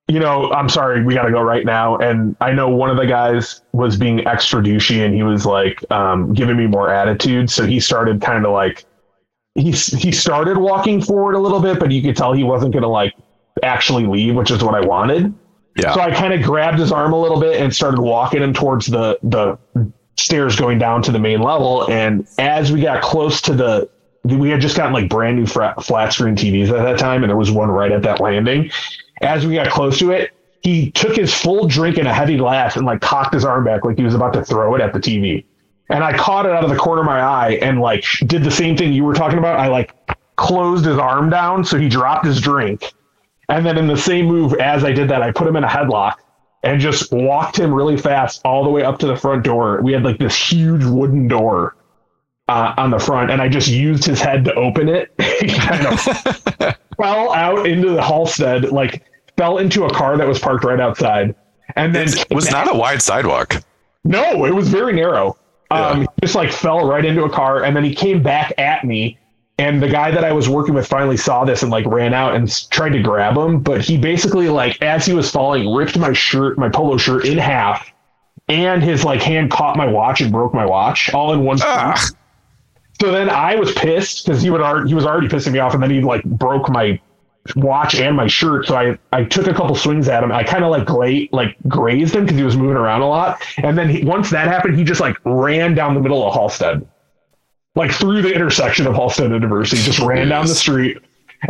you 0.09 0.21
know, 0.21 0.53
I'm 0.53 0.69
sorry, 0.69 1.03
we 1.05 1.15
got 1.15 1.25
to 1.25 1.33
go 1.33 1.43
right 1.43 1.65
now. 1.65 1.97
And 1.97 2.37
I 2.41 2.53
know 2.53 2.69
one 2.69 2.91
of 2.91 2.97
the 2.97 3.07
guys 3.07 3.63
was 3.73 3.97
being 3.97 4.27
extra 4.27 4.63
douchey 4.63 5.05
and 5.05 5.15
he 5.15 5.23
was 5.23 5.45
like 5.45 5.85
um, 5.91 6.33
giving 6.33 6.57
me 6.57 6.67
more 6.67 6.91
attitude. 6.91 7.51
So 7.51 7.67
he 7.67 7.81
started 7.81 8.21
kind 8.21 8.47
of 8.47 8.53
like, 8.53 8.85
he, 9.55 9.73
he 9.73 10.13
started 10.13 10.59
walking 10.59 11.01
forward 11.01 11.35
a 11.35 11.41
little 11.41 11.61
bit, 11.61 11.81
but 11.81 11.91
you 11.91 12.03
could 12.03 12.17
tell 12.17 12.33
he 12.33 12.45
wasn't 12.45 12.73
going 12.73 12.83
to 12.83 12.89
like 12.89 13.15
actually 13.63 14.07
leave, 14.07 14.37
which 14.37 14.51
is 14.51 14.63
what 14.63 14.75
I 14.75 14.87
wanted. 14.87 15.35
Yeah. 15.77 15.93
So 15.93 16.01
I 16.01 16.13
kind 16.13 16.33
of 16.33 16.43
grabbed 16.43 16.79
his 16.79 16.93
arm 16.93 17.13
a 17.13 17.21
little 17.21 17.41
bit 17.41 17.61
and 17.61 17.75
started 17.75 18.01
walking 18.01 18.43
him 18.43 18.55
towards 18.55 18.87
the 18.87 19.19
the 19.23 19.59
stairs 20.17 20.57
going 20.57 20.79
down 20.79 21.03
to 21.03 21.13
the 21.13 21.19
main 21.19 21.41
level. 21.41 21.91
And 21.91 22.27
as 22.39 22.73
we 22.73 22.81
got 22.81 23.03
close 23.03 23.41
to 23.43 23.55
the, 23.55 23.91
we 24.25 24.49
had 24.49 24.61
just 24.61 24.77
gotten 24.77 24.93
like 24.93 25.11
brand 25.11 25.37
new 25.37 25.47
flat, 25.47 25.83
flat 25.85 26.13
screen 26.13 26.35
TVs 26.35 26.69
at 26.69 26.83
that 26.83 26.99
time, 26.99 27.23
and 27.23 27.31
there 27.31 27.37
was 27.37 27.51
one 27.51 27.71
right 27.71 27.93
at 27.93 28.03
that 28.03 28.21
landing. 28.21 28.71
As 29.23 29.47
we 29.47 29.55
got 29.55 29.71
close 29.71 29.99
to 29.99 30.11
it, 30.11 30.33
he 30.63 30.91
took 30.91 31.17
his 31.17 31.33
full 31.33 31.67
drink 31.69 31.97
in 31.99 32.07
a 32.07 32.13
heavy 32.15 32.37
glass 32.37 32.77
and 32.77 32.85
like 32.85 33.01
cocked 33.01 33.33
his 33.33 33.45
arm 33.45 33.65
back 33.65 33.85
like 33.85 33.97
he 33.97 34.05
was 34.05 34.15
about 34.15 34.33
to 34.35 34.45
throw 34.45 34.75
it 34.75 34.81
at 34.81 34.93
the 34.93 34.99
TV. 34.99 35.45
And 35.89 36.03
I 36.03 36.17
caught 36.17 36.47
it 36.47 36.53
out 36.53 36.65
of 36.65 36.71
the 36.71 36.77
corner 36.77 37.03
of 37.03 37.07
my 37.07 37.21
eye 37.21 37.59
and 37.63 37.81
like 37.81 38.05
did 38.27 38.43
the 38.43 38.51
same 38.51 38.77
thing 38.77 38.93
you 38.93 39.05
were 39.05 39.15
talking 39.15 39.39
about. 39.39 39.61
I 39.61 39.69
like 39.69 39.95
closed 40.37 40.85
his 40.85 40.99
arm 40.99 41.31
down 41.31 41.65
so 41.65 41.79
he 41.79 41.89
dropped 41.89 42.27
his 42.27 42.41
drink. 42.41 42.93
And 43.49 43.65
then 43.65 43.79
in 43.79 43.87
the 43.87 43.97
same 43.97 44.27
move, 44.27 44.55
as 44.55 44.83
I 44.83 44.93
did 44.93 45.09
that, 45.11 45.23
I 45.23 45.31
put 45.31 45.47
him 45.47 45.55
in 45.55 45.63
a 45.63 45.69
headlock 45.69 46.17
and 46.65 46.81
just 46.81 47.13
walked 47.13 47.59
him 47.59 47.73
really 47.73 47.97
fast 47.97 48.41
all 48.45 48.65
the 48.65 48.71
way 48.71 48.83
up 48.83 48.99
to 48.99 49.07
the 49.07 49.17
front 49.17 49.45
door. 49.45 49.81
We 49.83 49.93
had 49.93 50.03
like 50.03 50.19
this 50.19 50.37
huge 50.37 50.85
wooden 50.85 51.29
door 51.29 51.76
uh, 52.49 52.75
on 52.77 52.91
the 52.91 52.99
front, 52.99 53.31
and 53.31 53.41
I 53.43 53.49
just 53.49 53.69
used 53.69 54.05
his 54.05 54.21
head 54.21 54.45
to 54.45 54.55
open 54.55 54.89
it. 54.89 55.13
he 55.41 55.49
kind 55.49 55.87
of 55.87 56.01
fell 56.97 57.33
out 57.33 57.67
into 57.67 57.91
the 57.91 58.01
Halsted, 58.01 58.71
like 58.73 59.05
fell 59.37 59.59
into 59.59 59.85
a 59.85 59.91
car 59.93 60.17
that 60.17 60.27
was 60.27 60.39
parked 60.39 60.65
right 60.65 60.81
outside. 60.81 61.35
And 61.75 61.95
then 61.95 62.09
it 62.09 62.31
was 62.35 62.51
not 62.51 62.73
a 62.73 62.77
wide 62.79 63.03
sidewalk. 63.03 63.63
no, 64.05 64.45
it 64.47 64.55
was 64.55 64.69
very 64.69 64.93
narrow. 64.93 65.37
Um, 65.71 66.03
Yeah. 66.03 66.07
just 66.23 66.35
like 66.37 66.53
fell 66.53 66.87
right 66.87 67.05
into 67.05 67.25
a 67.25 67.31
car, 67.31 67.65
and 67.65 67.77
then 67.77 67.83
he 67.85 67.95
came 67.95 68.23
back 68.23 68.53
at 68.59 68.85
me. 68.85 69.19
And 69.59 69.83
the 69.83 69.89
guy 69.89 70.11
that 70.11 70.23
I 70.23 70.33
was 70.33 70.49
working 70.51 70.75
with 70.75 70.87
finally 70.87 71.17
saw 71.17 71.45
this 71.47 71.63
and 71.63 71.73
like 71.73 71.87
ran 71.87 72.13
out 72.13 72.35
and 72.37 72.47
tried 72.71 72.91
to 72.91 73.03
grab 73.03 73.37
him, 73.39 73.61
but 73.61 73.81
he 73.81 73.97
basically 73.97 74.49
like 74.51 74.81
as 74.83 75.07
he 75.07 75.15
was 75.15 75.31
falling, 75.31 75.73
ripped 75.75 75.99
my 75.99 76.13
shirt, 76.13 76.59
my 76.59 76.69
polo 76.69 76.99
shirt 76.99 77.25
in 77.25 77.39
half, 77.39 77.91
and 78.49 78.83
his 78.83 79.03
like 79.03 79.23
hand 79.23 79.51
caught 79.51 79.77
my 79.79 79.87
watch 79.87 80.21
and 80.21 80.31
broke 80.31 80.53
my 80.55 80.65
watch 80.67 81.13
all 81.15 81.33
in 81.33 81.43
one. 81.43 81.59
So 83.01 83.11
then 83.11 83.29
I 83.29 83.57
was 83.57 83.73
pissed 83.73 84.25
because 84.25 84.43
he 84.43 84.51
would 84.51 84.61
already, 84.61 84.89
he 84.89 84.95
was 84.95 85.05
already 85.05 85.29
pissing 85.29 85.53
me 85.53 85.59
off, 85.59 85.75
and 85.75 85.83
then 85.83 85.91
he 85.91 86.01
like 86.01 86.25
broke 86.25 86.69
my 86.71 87.01
watch 87.55 87.95
and 87.95 88.17
my 88.17 88.27
shirt. 88.27 88.67
So 88.67 88.77
I 88.77 88.99
I 89.13 89.25
took 89.25 89.47
a 89.47 89.55
couple 89.55 89.75
swings 89.75 90.09
at 90.09 90.23
him. 90.23 90.33
I 90.33 90.43
kind 90.43 90.65
of 90.65 90.71
like 90.71 90.87
gla- 90.87 91.29
like 91.33 91.57
grazed 91.69 92.15
him 92.15 92.25
because 92.25 92.39
he 92.39 92.45
was 92.45 92.57
moving 92.57 92.77
around 92.77 93.03
a 93.03 93.09
lot. 93.09 93.43
And 93.59 93.77
then 93.77 93.89
he, 93.89 94.05
once 94.05 94.31
that 94.31 94.49
happened, 94.49 94.77
he 94.79 94.85
just 94.85 95.01
like 95.01 95.17
ran 95.25 95.75
down 95.75 95.95
the 95.95 96.01
middle 96.01 96.27
of 96.27 96.35
Halsted, 96.35 96.87
like 97.75 97.93
through 97.93 98.23
the 98.23 98.35
intersection 98.35 98.87
of 98.87 98.95
Halsted 98.95 99.33
and 99.33 99.45
Diversey, 99.45 99.77
just 99.85 99.99
ran 100.01 100.29
down 100.29 100.47
the 100.47 100.55
street. 100.55 100.99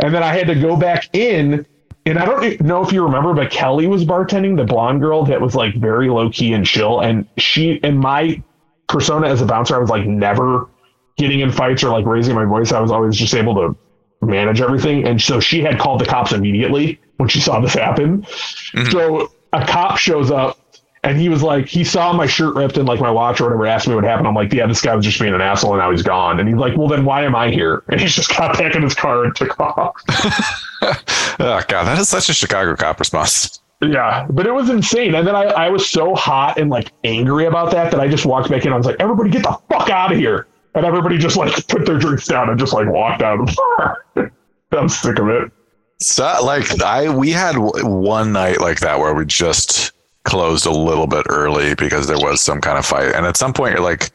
And 0.01 0.13
then 0.13 0.23
I 0.23 0.33
had 0.33 0.47
to 0.47 0.55
go 0.55 0.75
back 0.75 1.15
in. 1.15 1.65
And 2.05 2.17
I 2.17 2.25
don't 2.25 2.61
know 2.61 2.81
if 2.81 2.93
you 2.93 3.03
remember, 3.03 3.33
but 3.33 3.51
Kelly 3.51 3.85
was 3.85 4.05
bartending, 4.05 4.55
the 4.55 4.63
blonde 4.63 5.01
girl 5.01 5.25
that 5.25 5.41
was 5.41 5.55
like 5.55 5.75
very 5.75 6.09
low 6.09 6.29
key 6.29 6.53
and 6.53 6.65
chill. 6.65 7.01
And 7.01 7.27
she, 7.37 7.73
in 7.83 7.97
my 7.97 8.41
persona 8.87 9.27
as 9.27 9.41
a 9.41 9.45
bouncer, 9.45 9.75
I 9.75 9.79
was 9.79 9.89
like 9.89 10.05
never 10.05 10.69
getting 11.17 11.39
in 11.39 11.51
fights 11.51 11.83
or 11.83 11.89
like 11.89 12.05
raising 12.05 12.35
my 12.35 12.45
voice. 12.45 12.71
I 12.71 12.79
was 12.79 12.91
always 12.91 13.17
just 13.17 13.33
able 13.33 13.55
to 13.55 13.77
manage 14.21 14.61
everything. 14.61 15.05
And 15.05 15.21
so 15.21 15.39
she 15.39 15.61
had 15.61 15.79
called 15.79 15.99
the 15.99 16.05
cops 16.05 16.31
immediately 16.31 16.99
when 17.17 17.29
she 17.29 17.39
saw 17.39 17.59
this 17.59 17.73
happen. 17.73 18.21
Mm-hmm. 18.21 18.91
So 18.91 19.31
a 19.53 19.65
cop 19.65 19.97
shows 19.97 20.31
up 20.31 20.59
and 21.03 21.19
he 21.19 21.29
was 21.29 21.43
like, 21.43 21.67
he 21.67 21.83
saw 21.83 22.13
my 22.13 22.25
shirt 22.25 22.55
ripped 22.55 22.77
and 22.77 22.87
like 22.87 22.99
my 22.99 23.11
watch 23.11 23.39
or 23.39 23.45
whatever, 23.45 23.65
asked 23.65 23.87
me 23.87 23.95
what 23.95 24.03
happened. 24.03 24.27
I'm 24.27 24.35
like, 24.35 24.51
yeah, 24.53 24.67
this 24.67 24.81
guy 24.81 24.95
was 24.95 25.05
just 25.05 25.19
being 25.19 25.33
an 25.33 25.41
asshole 25.41 25.73
and 25.73 25.79
now 25.79 25.91
he's 25.91 26.03
gone. 26.03 26.39
And 26.39 26.47
he's 26.47 26.57
like, 26.57 26.75
well, 26.77 26.87
then 26.87 27.05
why 27.05 27.23
am 27.23 27.35
I 27.35 27.49
here? 27.49 27.83
And 27.89 27.99
he 28.01 28.07
just 28.07 28.35
got 28.35 28.57
back 28.57 28.75
in 28.75 28.81
his 28.81 28.95
car 28.95 29.23
and 29.23 29.35
took 29.35 29.59
off. 29.59 29.95
oh 30.09 31.61
god, 31.67 31.83
that 31.85 31.97
is 31.97 32.09
such 32.09 32.29
a 32.29 32.33
Chicago 32.33 32.75
cop 32.75 32.99
response. 32.99 33.61
Yeah, 33.81 34.25
but 34.29 34.47
it 34.47 34.51
was 34.51 34.69
insane. 34.69 35.13
And 35.13 35.27
then 35.27 35.35
I, 35.35 35.43
I 35.43 35.69
was 35.69 35.87
so 35.87 36.15
hot 36.15 36.57
and 36.57 36.69
like 36.69 36.91
angry 37.03 37.45
about 37.45 37.71
that 37.71 37.91
that 37.91 37.99
I 37.99 38.07
just 38.07 38.25
walked 38.25 38.49
back 38.49 38.65
in. 38.65 38.73
I 38.73 38.77
was 38.77 38.87
like, 38.87 38.95
everybody 38.99 39.29
get 39.29 39.43
the 39.43 39.57
fuck 39.69 39.89
out 39.89 40.11
of 40.11 40.17
here. 40.17 40.47
And 40.77 40.85
everybody 40.85 41.17
just 41.17 41.35
like 41.35 41.67
put 41.67 41.85
their 41.87 41.97
drinks 41.97 42.27
down 42.27 42.49
and 42.49 42.59
just 42.59 42.71
like 42.71 42.87
walked 42.87 43.23
out 43.23 43.39
of 43.39 43.47
the 43.47 43.55
bar. 43.77 44.31
I'm 44.71 44.87
sick 44.87 45.17
of 45.17 45.27
it. 45.27 45.51
So 45.99 46.23
like 46.43 46.81
I 46.83 47.09
we 47.09 47.31
had 47.31 47.55
one 47.57 48.31
night 48.31 48.61
like 48.61 48.79
that 48.81 48.99
where 48.99 49.13
we 49.15 49.25
just 49.25 49.91
closed 50.23 50.65
a 50.67 50.71
little 50.71 51.07
bit 51.07 51.25
early 51.29 51.73
because 51.73 52.05
there 52.07 52.19
was 52.19 52.41
some 52.41 52.61
kind 52.61 52.77
of 52.77 52.85
fight, 52.85 53.13
and 53.15 53.25
at 53.25 53.35
some 53.37 53.53
point 53.53 53.73
you're 53.73 53.81
like, 53.83 54.11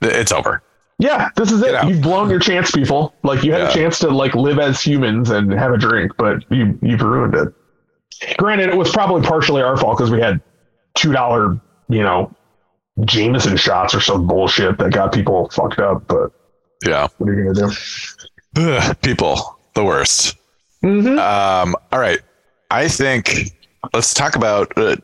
it's 0.00 0.32
over. 0.32 0.62
Yeah, 0.98 1.28
this 1.36 1.52
is 1.52 1.62
it. 1.62 1.76
Out. 1.76 1.86
You've 1.88 2.02
blown 2.02 2.28
your 2.28 2.40
chance, 2.40 2.72
people. 2.72 3.14
Like 3.22 3.44
you 3.44 3.52
had 3.52 3.60
Yeah. 3.60 3.68
a 3.68 3.72
chance 3.72 4.00
to 4.00 4.08
like 4.08 4.34
live 4.34 4.58
as 4.58 4.80
humans 4.80 5.30
and 5.30 5.52
have 5.52 5.72
a 5.72 5.78
drink, 5.78 6.10
but 6.18 6.42
you 6.50 6.76
you've 6.82 7.02
ruined 7.02 7.34
it. 7.36 7.54
Granted, 8.36 8.70
it 8.70 8.76
was 8.76 8.90
probably 8.90 9.22
partially 9.22 9.62
our 9.62 9.76
fault 9.76 9.96
because 9.96 10.10
we 10.10 10.20
had 10.20 10.40
two 10.96 11.12
dollar, 11.12 11.60
you 11.88 12.02
know, 12.02 12.34
Jameson 13.04 13.56
shots 13.56 13.94
or 13.94 14.00
some 14.00 14.26
bullshit 14.26 14.78
that 14.78 14.92
got 14.92 15.12
people 15.12 15.48
fucked 15.50 15.78
up. 15.78 16.06
But 16.08 16.32
Yeah. 16.84 17.08
what 17.18 17.30
are 17.30 17.34
you 17.34 17.52
gonna 17.52 17.68
do? 17.68 17.76
Ugh, 18.62 18.96
people, 19.02 19.58
the 19.74 19.84
worst. 19.84 20.36
Mhm. 20.82 21.18
Um, 21.18 21.76
all 21.92 21.98
right. 22.00 22.20
I 22.70 22.88
think 22.88 23.52
let's 23.92 24.12
talk 24.14 24.36
about 24.36 24.76
uh, 24.76 24.96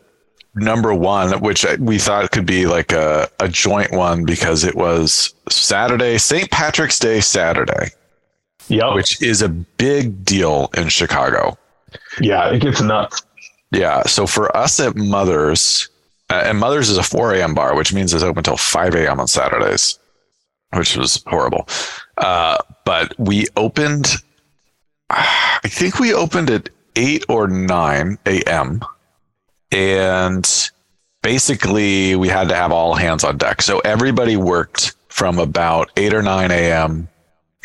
number 0.55 0.95
one, 0.95 1.41
which 1.41 1.65
we 1.79 1.99
thought 1.99 2.31
could 2.31 2.47
be 2.47 2.67
like 2.67 2.93
a, 2.93 3.29
a 3.41 3.49
joint 3.49 3.91
one 3.93 4.25
because 4.25 4.65
it 4.65 4.75
was 4.77 5.35
Saturday, 5.49 6.19
St. 6.19 6.51
Patrick's 6.51 6.99
Day 6.99 7.21
Saturday, 7.21 7.89
Yeah, 8.69 8.95
which 8.95 9.21
is 9.23 9.43
a 9.43 9.49
big 9.49 10.25
deal 10.25 10.71
in 10.77 10.89
Chicago. 10.89 11.57
yeah, 12.21 12.49
it 12.51 12.61
gets 12.61 12.81
nuts. 12.81 13.23
Yeah. 13.73 14.03
So 14.05 14.27
for 14.27 14.55
us 14.57 14.79
at 14.79 14.95
Mother's, 14.95 15.89
and 16.45 16.59
Mother's 16.59 16.91
is 16.91 16.99
a 16.99 17.03
4 17.03 17.35
a.m. 17.35 17.55
bar, 17.55 17.77
which 17.77 17.93
means 17.93 18.13
it's 18.13 18.23
open 18.23 18.39
until 18.39 18.57
5 18.57 18.95
a.m. 18.95 19.21
on 19.21 19.29
Saturdays, 19.29 19.99
which 20.75 20.97
was 20.97 21.23
horrible. 21.27 21.69
Uh, 22.19 22.59
but 22.85 23.15
we 23.19 23.47
opened, 23.57 24.09
I 25.11 25.61
think 25.65 25.99
we 25.99 26.15
opened 26.15 26.51
at 26.51 26.71
8 26.97 27.25
or 27.29 27.49
9 27.49 28.19
a.m. 28.27 28.81
And 29.73 30.71
basically, 31.23 32.17
we 32.17 32.29
had 32.29 32.49
to 32.49 32.55
have 32.55 32.73
all 32.73 32.95
hands 32.95 33.25
on 33.25 33.39
deck. 33.39 33.63
So 33.63 33.81
everybody 33.81 34.37
worked 34.37 34.95
from 35.09 35.39
about 35.39 35.91
8 35.97 36.15
or 36.15 36.23
9 36.23 36.51
a.m. 36.51 37.09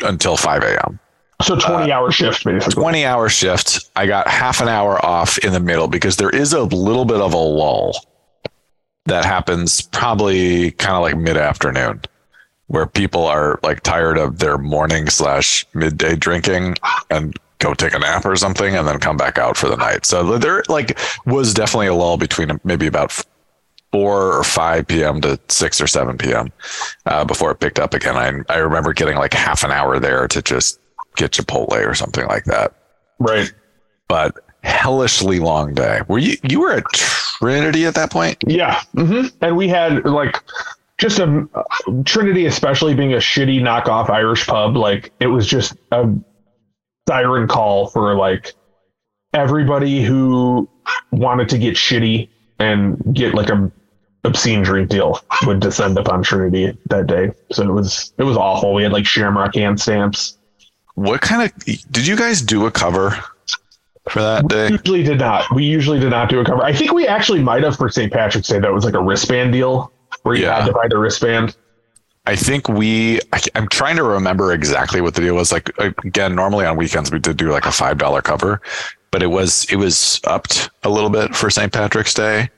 until 0.00 0.36
5 0.36 0.62
a.m. 0.62 0.98
So 1.42 1.56
20 1.56 1.90
hour 1.90 2.10
shift 2.10 2.44
basically. 2.44 2.82
20 2.82 3.04
hour 3.06 3.28
shift. 3.28 3.90
I 3.96 4.06
got 4.06 4.28
half 4.28 4.60
an 4.60 4.68
hour 4.68 5.04
off 5.04 5.38
in 5.38 5.52
the 5.52 5.60
middle 5.60 5.88
because 5.88 6.16
there 6.16 6.30
is 6.30 6.52
a 6.52 6.62
little 6.64 7.04
bit 7.04 7.20
of 7.20 7.32
a 7.32 7.38
lull 7.38 7.94
that 9.10 9.24
happens 9.24 9.82
probably 9.82 10.70
kind 10.72 10.94
of 10.94 11.02
like 11.02 11.16
mid 11.16 11.36
afternoon 11.36 12.00
where 12.68 12.86
people 12.86 13.26
are 13.26 13.58
like 13.64 13.82
tired 13.82 14.16
of 14.16 14.38
their 14.38 14.56
morning 14.56 15.08
slash 15.08 15.66
midday 15.74 16.14
drinking 16.14 16.76
and 17.10 17.36
go 17.58 17.74
take 17.74 17.92
a 17.92 17.98
nap 17.98 18.24
or 18.24 18.36
something 18.36 18.76
and 18.76 18.86
then 18.86 19.00
come 19.00 19.16
back 19.16 19.36
out 19.36 19.56
for 19.56 19.68
the 19.68 19.76
night. 19.76 20.06
So 20.06 20.38
there 20.38 20.62
like 20.68 20.96
was 21.26 21.52
definitely 21.52 21.88
a 21.88 21.94
lull 21.94 22.16
between 22.16 22.60
maybe 22.62 22.86
about 22.86 23.10
4 23.10 23.24
or 24.38 24.44
5 24.44 24.86
p.m. 24.86 25.20
to 25.22 25.40
6 25.48 25.80
or 25.80 25.86
7 25.88 26.16
p.m. 26.16 26.52
Uh, 27.04 27.24
before 27.24 27.50
it 27.50 27.58
picked 27.58 27.80
up 27.80 27.92
again. 27.92 28.16
I, 28.16 28.52
I 28.52 28.58
remember 28.58 28.92
getting 28.92 29.16
like 29.16 29.34
half 29.34 29.64
an 29.64 29.72
hour 29.72 29.98
there 29.98 30.28
to 30.28 30.40
just 30.40 30.78
get 31.16 31.32
Chipotle 31.32 31.84
or 31.84 31.94
something 31.94 32.26
like 32.28 32.44
that. 32.44 32.72
Right. 33.18 33.52
But 34.06 34.38
hellishly 34.62 35.38
long 35.40 35.74
day. 35.74 36.00
Were 36.08 36.18
you 36.18 36.36
you 36.42 36.60
were 36.60 36.72
at 36.72 36.84
Trinity 36.92 37.86
at 37.86 37.94
that 37.94 38.10
point? 38.10 38.38
Yeah. 38.46 38.80
hmm 38.94 39.26
And 39.40 39.56
we 39.56 39.68
had 39.68 40.04
like 40.04 40.42
just 40.98 41.18
a 41.18 41.48
Trinity, 42.04 42.46
especially 42.46 42.94
being 42.94 43.14
a 43.14 43.18
shitty 43.18 43.60
knockoff 43.60 44.10
Irish 44.10 44.46
pub. 44.46 44.76
Like 44.76 45.12
it 45.20 45.28
was 45.28 45.46
just 45.46 45.74
a 45.92 46.12
siren 47.08 47.48
call 47.48 47.88
for 47.88 48.14
like 48.14 48.54
everybody 49.34 50.02
who 50.02 50.68
wanted 51.12 51.48
to 51.50 51.58
get 51.58 51.74
shitty 51.76 52.28
and 52.58 52.98
get 53.14 53.34
like 53.34 53.48
a 53.48 53.70
obscene 54.24 54.62
drink 54.62 54.90
deal 54.90 55.18
would 55.46 55.60
descend 55.60 55.96
upon 55.96 56.22
Trinity 56.22 56.76
that 56.90 57.06
day. 57.06 57.30
So 57.52 57.62
it 57.62 57.72
was 57.72 58.12
it 58.18 58.24
was 58.24 58.36
awful. 58.36 58.74
We 58.74 58.82
had 58.82 58.92
like 58.92 59.06
Shamrock 59.06 59.54
hand 59.54 59.80
stamps. 59.80 60.36
What 60.94 61.22
kind 61.22 61.42
of 61.42 61.64
did 61.90 62.06
you 62.06 62.16
guys 62.16 62.42
do 62.42 62.66
a 62.66 62.70
cover 62.70 63.16
for 64.10 64.20
that 64.20 64.48
day? 64.48 64.66
We 64.68 64.72
usually 64.72 65.02
did 65.02 65.18
not. 65.18 65.54
We 65.54 65.64
usually 65.64 66.00
did 66.00 66.10
not 66.10 66.28
do 66.28 66.40
a 66.40 66.44
cover. 66.44 66.62
I 66.62 66.72
think 66.72 66.92
we 66.92 67.06
actually 67.06 67.42
might 67.42 67.62
have 67.62 67.76
for 67.76 67.88
St. 67.88 68.12
Patrick's 68.12 68.48
Day. 68.48 68.58
That 68.58 68.72
was 68.72 68.84
like 68.84 68.94
a 68.94 69.02
wristband 69.02 69.52
deal 69.52 69.92
where 70.22 70.34
you 70.34 70.44
Yeah. 70.44 70.60
had 70.60 70.66
to 70.66 70.72
buy 70.72 70.86
the 70.88 70.98
wristband. 70.98 71.56
I 72.26 72.36
think 72.36 72.68
we. 72.68 73.18
I, 73.32 73.40
I'm 73.54 73.66
trying 73.68 73.96
to 73.96 74.02
remember 74.02 74.52
exactly 74.52 75.00
what 75.00 75.14
the 75.14 75.22
deal 75.22 75.34
was. 75.34 75.50
Like 75.52 75.70
again, 76.04 76.34
normally 76.34 76.66
on 76.66 76.76
weekends 76.76 77.10
we 77.10 77.18
did 77.18 77.36
do 77.36 77.50
like 77.50 77.64
a 77.66 77.72
five 77.72 77.96
dollar 77.98 78.20
cover, 78.20 78.60
but 79.10 79.22
it 79.22 79.28
was 79.28 79.64
it 79.70 79.76
was 79.76 80.20
upped 80.24 80.70
a 80.82 80.90
little 80.90 81.10
bit 81.10 81.34
for 81.34 81.48
St. 81.48 81.72
Patrick's 81.72 82.12
Day, 82.12 82.50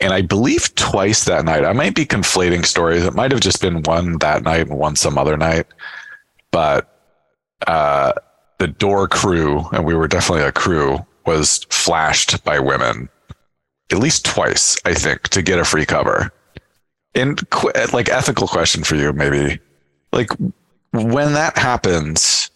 and 0.00 0.12
I 0.12 0.22
believe 0.22 0.72
twice 0.76 1.24
that 1.24 1.44
night. 1.44 1.64
I 1.64 1.72
might 1.72 1.96
be 1.96 2.06
conflating 2.06 2.64
stories. 2.64 3.04
It 3.04 3.12
might 3.14 3.32
have 3.32 3.40
just 3.40 3.60
been 3.60 3.82
one 3.82 4.18
that 4.18 4.44
night 4.44 4.68
and 4.68 4.78
one 4.78 4.94
some 4.94 5.18
other 5.18 5.36
night, 5.36 5.66
but 6.52 6.88
uh, 7.66 8.12
the 8.58 8.68
door 8.68 9.08
crew, 9.08 9.64
and 9.72 9.84
we 9.84 9.94
were 9.94 10.08
definitely 10.08 10.44
a 10.44 10.52
crew, 10.52 10.98
was 11.26 11.64
flashed 11.70 12.42
by 12.44 12.58
women 12.58 13.08
at 13.90 13.98
least 13.98 14.24
twice, 14.24 14.76
I 14.84 14.94
think, 14.94 15.28
to 15.28 15.42
get 15.42 15.58
a 15.58 15.64
free 15.64 15.86
cover. 15.86 16.32
And 17.14 17.48
qu- 17.50 17.72
like 17.92 18.08
ethical 18.08 18.46
question 18.46 18.84
for 18.84 18.96
you, 18.96 19.12
maybe, 19.12 19.58
like 20.12 20.30
when 20.92 21.32
that 21.32 21.56
happens, 21.56 22.50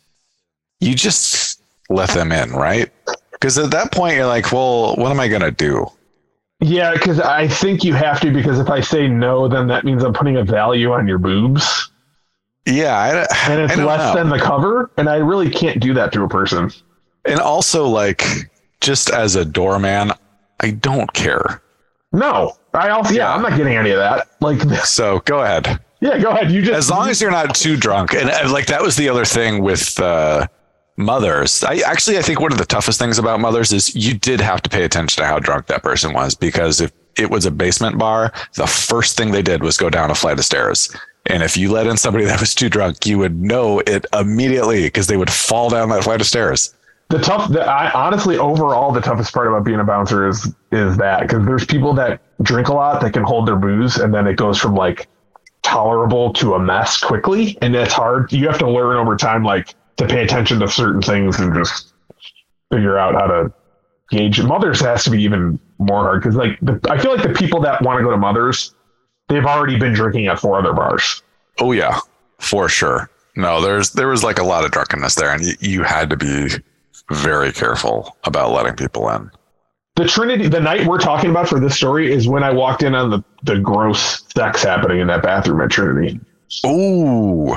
you 0.81 0.95
just 0.95 1.61
let 1.89 2.11
them 2.11 2.33
in, 2.33 2.53
right? 2.53 2.91
Because 3.33 3.59
at 3.59 3.71
that 3.71 3.93
point, 3.93 4.17
you're 4.17 4.27
like, 4.27 4.53
well, 4.53 4.95
what 4.97 5.11
am 5.11 5.21
I 5.21 5.29
gonna 5.29 5.51
do? 5.51 5.87
Yeah, 6.61 6.93
because 6.93 7.19
I 7.19 7.49
think 7.49 7.83
you 7.83 7.95
have 7.95 8.21
to. 8.21 8.31
Because 8.31 8.61
if 8.61 8.71
I 8.71 8.81
say 8.81 9.09
no, 9.09 9.49
then 9.49 9.67
that 9.69 9.85
means 9.85 10.05
I'm 10.05 10.13
putting 10.13 10.37
a 10.37 10.45
value 10.45 10.93
on 10.93 11.09
your 11.09 11.19
boobs, 11.19 11.91
Yeah, 12.67 12.97
I, 12.97 13.51
and 13.51 13.61
it's 13.63 13.77
less 13.77 14.15
know. 14.15 14.15
than 14.15 14.29
the 14.31 14.39
cover. 14.39 14.91
And 14.97 15.09
I 15.09 15.17
really 15.17 15.51
can't 15.51 15.81
do 15.81 15.95
that 15.95 16.13
to 16.13 16.23
a 16.23 16.29
person. 16.29 16.71
and 17.25 17.41
also 17.41 17.87
like 17.87 18.25
just 18.81 19.11
as 19.11 19.37
a 19.37 19.45
doorman, 19.45 20.13
I 20.61 20.71
don't 20.71 21.13
care. 21.13 21.63
No, 22.13 22.57
I 22.75 22.91
also 22.91 23.15
yeah, 23.15 23.29
Yeah. 23.29 23.35
I'm 23.35 23.43
not 23.43 23.57
getting 23.57 23.75
any 23.75 23.91
of 23.91 23.99
that. 23.99 24.29
Like, 24.41 24.61
So 24.85 25.21
go 25.21 25.41
ahead. 25.43 25.81
yeah, 26.01 26.19
go 26.19 26.31
ahead. 26.31 26.51
You 26.53 26.63
just 26.63 26.77
as 26.77 26.91
long 26.91 27.09
as 27.09 27.21
you're 27.21 27.31
not 27.31 27.55
too 27.55 27.77
drunk 27.77 28.13
and 28.15 28.31
uh, 28.31 28.51
like 28.53 28.67
that 28.67 28.83
was 28.83 28.97
the 28.97 29.09
other 29.09 29.25
thing 29.25 29.63
with 29.63 29.99
uh 30.01 30.47
mothers 30.99 31.65
i 31.65 31.77
actually 31.87 32.19
i 32.19 32.23
think 32.23 32.39
one 32.39 32.53
of 32.53 32.59
the 32.59 32.67
toughest 32.67 32.99
things 32.99 33.19
about 33.19 33.41
mothers 33.41 33.73
is 33.73 33.97
you 33.97 34.13
did 34.13 34.41
have 34.43 34.61
to 34.61 34.69
pay 34.69 34.85
attention 34.85 35.23
to 35.23 35.27
how 35.27 35.39
drunk 35.39 35.67
that 35.67 35.83
person 35.83 36.13
was 36.13 36.35
because 36.35 36.83
if 36.83 36.93
it 37.17 37.31
was 37.31 37.47
a 37.47 37.51
basement 37.51 37.97
bar 37.97 38.31
the 38.57 38.67
first 38.67 39.17
thing 39.17 39.31
they 39.31 39.41
did 39.43 39.63
was 39.63 39.79
go 39.79 39.89
down 39.89 40.11
a 40.11 40.15
flight 40.15 40.39
of 40.39 40.45
stairs 40.45 40.95
and 41.27 41.43
if 41.43 41.57
you 41.57 41.71
let 41.71 41.87
in 41.87 41.97
somebody 41.97 42.25
that 42.25 42.41
was 42.41 42.55
too 42.55 42.69
drunk 42.69 43.07
you 43.07 43.19
would 43.19 43.41
know 43.41 43.81
it 43.81 44.07
immediately 44.13 44.85
because 44.85 45.07
they 45.07 45.17
would 45.17 45.31
fall 45.31 45.71
down 45.71 45.89
that 45.89 46.05
flight 46.05 46.21
of 46.21 46.27
stairs 46.27 46.75
the 47.13 47.19
tough. 47.19 47.53
The, 47.53 47.61
I 47.61 47.93
honestly, 47.93 48.39
overall, 48.39 48.91
the 48.91 49.03
toughest 49.03 49.35
part 49.35 49.47
about 49.47 49.65
being 49.65 49.79
a 49.79 49.85
bouncer 49.85 50.27
is 50.27 50.53
is 50.73 50.97
that 50.97 51.21
because 51.21 51.45
there's 51.45 51.67
people 51.67 51.93
that 51.95 52.23
drink 52.43 52.69
a 52.69 52.73
lot 52.73 53.03
that 53.03 53.13
can 53.13 53.23
hold 53.23 53.47
their 53.47 53.57
booze, 53.57 53.99
and 53.99 54.15
then 54.15 54.27
it 54.27 54.37
goes 54.37 54.59
from 54.59 54.75
like 54.75 55.09
tolerable 55.63 56.33
to 56.35 56.55
a 56.55 56.59
mess 56.59 56.99
quickly, 56.99 57.59
and 57.61 57.77
it's 57.77 57.93
hard. 57.93 58.33
You 58.33 58.49
have 58.49 58.59
to 58.59 58.71
learn 58.71 58.97
over 58.97 59.17
time, 59.17 59.45
like 59.45 59.75
to 59.99 60.07
pay 60.07 60.23
attention 60.25 60.59
to 60.61 60.69
certain 60.69 61.03
things 61.03 61.39
and 61.39 61.55
just 61.55 61.93
figure 62.73 62.99
out 62.99 63.15
how 63.15 63.27
to 63.27 63.53
gauge. 64.11 64.43
Mothers 64.43 64.81
has 64.81 65.05
to 65.05 65.11
be 65.11 65.23
even 65.23 65.61
more 65.79 66.03
hard 66.03 66.23
because, 66.23 66.35
like, 66.35 66.59
the, 66.63 66.81
I 66.91 66.99
feel 66.99 67.15
like 67.15 67.23
the 67.23 67.35
people 67.35 67.61
that 67.61 67.83
want 67.83 67.99
to 67.99 68.05
go 68.05 68.11
to 68.11 68.17
mothers, 68.17 68.75
they've 69.29 69.45
already 69.47 69.79
been 69.79 69.93
drinking 69.93 70.27
at 70.27 70.39
four 70.41 70.59
other 70.59 70.73
bars. 70.73 71.23
oh 71.61 71.73
yeah 71.73 71.99
for 72.39 72.69
sure 72.69 73.09
no 73.37 73.61
there's 73.61 73.91
there 73.93 74.09
was 74.09 74.23
like 74.25 74.39
a 74.39 74.45
lot 74.45 74.65
of 74.65 74.71
drunkenness 74.71 75.15
there 75.15 75.33
and 75.33 75.45
you, 75.45 75.55
you 75.61 75.83
had 75.83 76.11
to 76.11 76.17
be 76.17 76.49
very 77.11 77.53
careful 77.53 78.17
about 78.25 78.53
letting 78.53 78.75
people 78.75 79.09
in 79.11 79.31
the 79.97 80.07
Trinity, 80.07 80.49
the 80.49 80.59
night 80.61 80.87
we're 80.87 80.99
talking 80.99 81.29
about 81.29 81.47
for 81.49 81.61
this 81.61 81.77
story 81.77 82.11
is 82.11 82.27
when 82.27 82.43
I 82.43 82.51
walked 82.51 82.83
in 82.83 82.95
on 82.95 83.11
the, 83.11 83.23
the 83.43 83.59
gross 83.59 84.25
sex 84.35 84.63
happening 84.63 85.01
in 85.01 85.07
that 85.09 85.23
bathroom 85.23 85.61
at 85.61 85.71
Trinity. 85.71 86.19
Oh, 86.65 87.53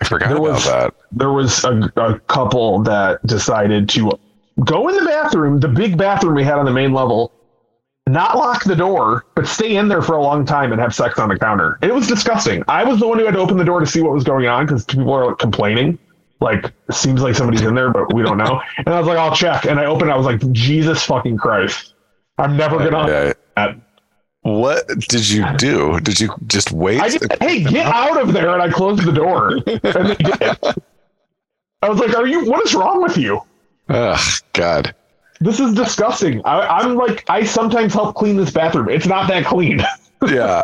I 0.00 0.04
forgot 0.04 0.28
There 0.28 0.36
about 0.38 0.52
was- 0.52 0.64
that. 0.66 0.94
There 1.10 1.32
was 1.32 1.64
a, 1.64 1.90
a 1.96 2.20
couple 2.20 2.84
that 2.84 3.26
decided 3.26 3.88
to 3.90 4.12
go 4.64 4.88
in 4.88 4.94
the 4.94 5.04
bathroom, 5.04 5.58
the 5.58 5.66
big 5.66 5.98
bathroom 5.98 6.36
we 6.36 6.44
had 6.44 6.54
on 6.58 6.66
the 6.66 6.70
main 6.72 6.92
level, 6.92 7.32
not 8.08 8.36
lock 8.36 8.64
the 8.64 8.74
door, 8.74 9.24
but 9.34 9.46
stay 9.46 9.76
in 9.76 9.88
there 9.88 10.02
for 10.02 10.16
a 10.16 10.22
long 10.22 10.44
time 10.44 10.72
and 10.72 10.80
have 10.80 10.94
sex 10.94 11.18
on 11.18 11.28
the 11.28 11.38
counter. 11.38 11.78
It 11.82 11.94
was 11.94 12.06
disgusting. 12.06 12.64
I 12.68 12.84
was 12.84 12.98
the 12.98 13.06
one 13.06 13.18
who 13.18 13.24
had 13.24 13.34
to 13.34 13.40
open 13.40 13.56
the 13.56 13.64
door 13.64 13.80
to 13.80 13.86
see 13.86 14.00
what 14.00 14.12
was 14.12 14.24
going 14.24 14.46
on 14.46 14.66
because 14.66 14.84
people 14.84 15.12
are 15.12 15.26
like, 15.26 15.38
complaining. 15.38 15.98
Like, 16.40 16.72
seems 16.90 17.22
like 17.22 17.36
somebody's 17.36 17.62
in 17.62 17.76
there, 17.76 17.92
but 17.92 18.12
we 18.12 18.22
don't 18.22 18.38
know. 18.38 18.60
And 18.78 18.88
I 18.88 18.98
was 18.98 19.06
like, 19.06 19.18
I'll 19.18 19.34
check. 19.34 19.64
And 19.64 19.78
I 19.78 19.84
opened. 19.84 20.10
I 20.10 20.16
was 20.16 20.26
like, 20.26 20.40
Jesus 20.50 21.04
fucking 21.04 21.36
Christ. 21.36 21.94
I'm 22.38 22.56
never 22.56 22.78
going 22.78 22.92
to. 22.92 23.12
Yeah. 23.12 23.32
that. 23.56 23.76
What 24.40 24.88
did 25.08 25.28
you 25.28 25.46
do? 25.56 26.00
Did 26.00 26.18
you 26.18 26.34
just 26.48 26.72
wait? 26.72 27.00
I 27.00 27.08
just, 27.08 27.24
hey, 27.40 27.62
get 27.62 27.86
out 27.86 28.20
of 28.20 28.32
there. 28.32 28.50
And 28.50 28.60
I 28.60 28.70
closed 28.70 29.04
the 29.04 29.12
door. 29.12 29.50
And 29.52 29.62
they 29.64 30.14
did. 30.16 30.58
I 31.80 31.88
was 31.88 32.00
like, 32.00 32.16
are 32.16 32.26
you, 32.26 32.50
what 32.50 32.64
is 32.66 32.74
wrong 32.74 33.02
with 33.02 33.16
you? 33.16 33.40
Ugh, 33.88 34.20
God. 34.52 34.94
This 35.42 35.60
is 35.60 35.74
disgusting. 35.74 36.40
I, 36.44 36.60
I'm 36.78 36.94
like, 36.96 37.24
I 37.28 37.44
sometimes 37.44 37.92
help 37.94 38.14
clean 38.14 38.36
this 38.36 38.50
bathroom. 38.50 38.88
It's 38.88 39.06
not 39.06 39.28
that 39.28 39.44
clean. 39.44 39.80
Yeah. 40.28 40.62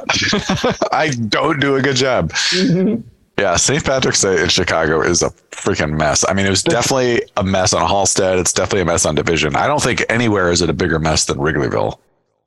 I 0.93 1.11
don't 1.29 1.59
do 1.59 1.75
a 1.75 1.83
good 1.83 1.97
job. 1.97 2.31
Mm-hmm. 2.31 3.01
Yeah, 3.41 3.57
St. 3.57 3.85
Patrick's 3.85 4.21
Day 4.21 4.41
in 4.41 4.49
Chicago 4.51 5.01
is 5.03 5.21
a 5.21 5.31
freaking 5.51 5.97
mess. 5.99 6.25
I 6.29 6.33
mean, 6.33 6.47
it 6.47 6.51
was 6.51 6.63
definitely 6.63 7.23
a 7.37 7.43
mess 7.43 7.73
on 7.73 7.89
Halsted. 7.89 8.39
It's 8.39 8.53
definitely 8.53 8.83
a 8.83 8.85
mess 8.85 9.05
on 9.05 9.17
Division. 9.17 9.57
I 9.57 9.67
don't 9.67 9.83
think 9.83 10.05
anywhere 10.09 10.53
is 10.53 10.63
it 10.63 10.71
a 10.71 10.73
bigger 10.73 11.01
mess 11.01 11.25
than 11.25 11.39
Wrigleyville. 11.39 11.99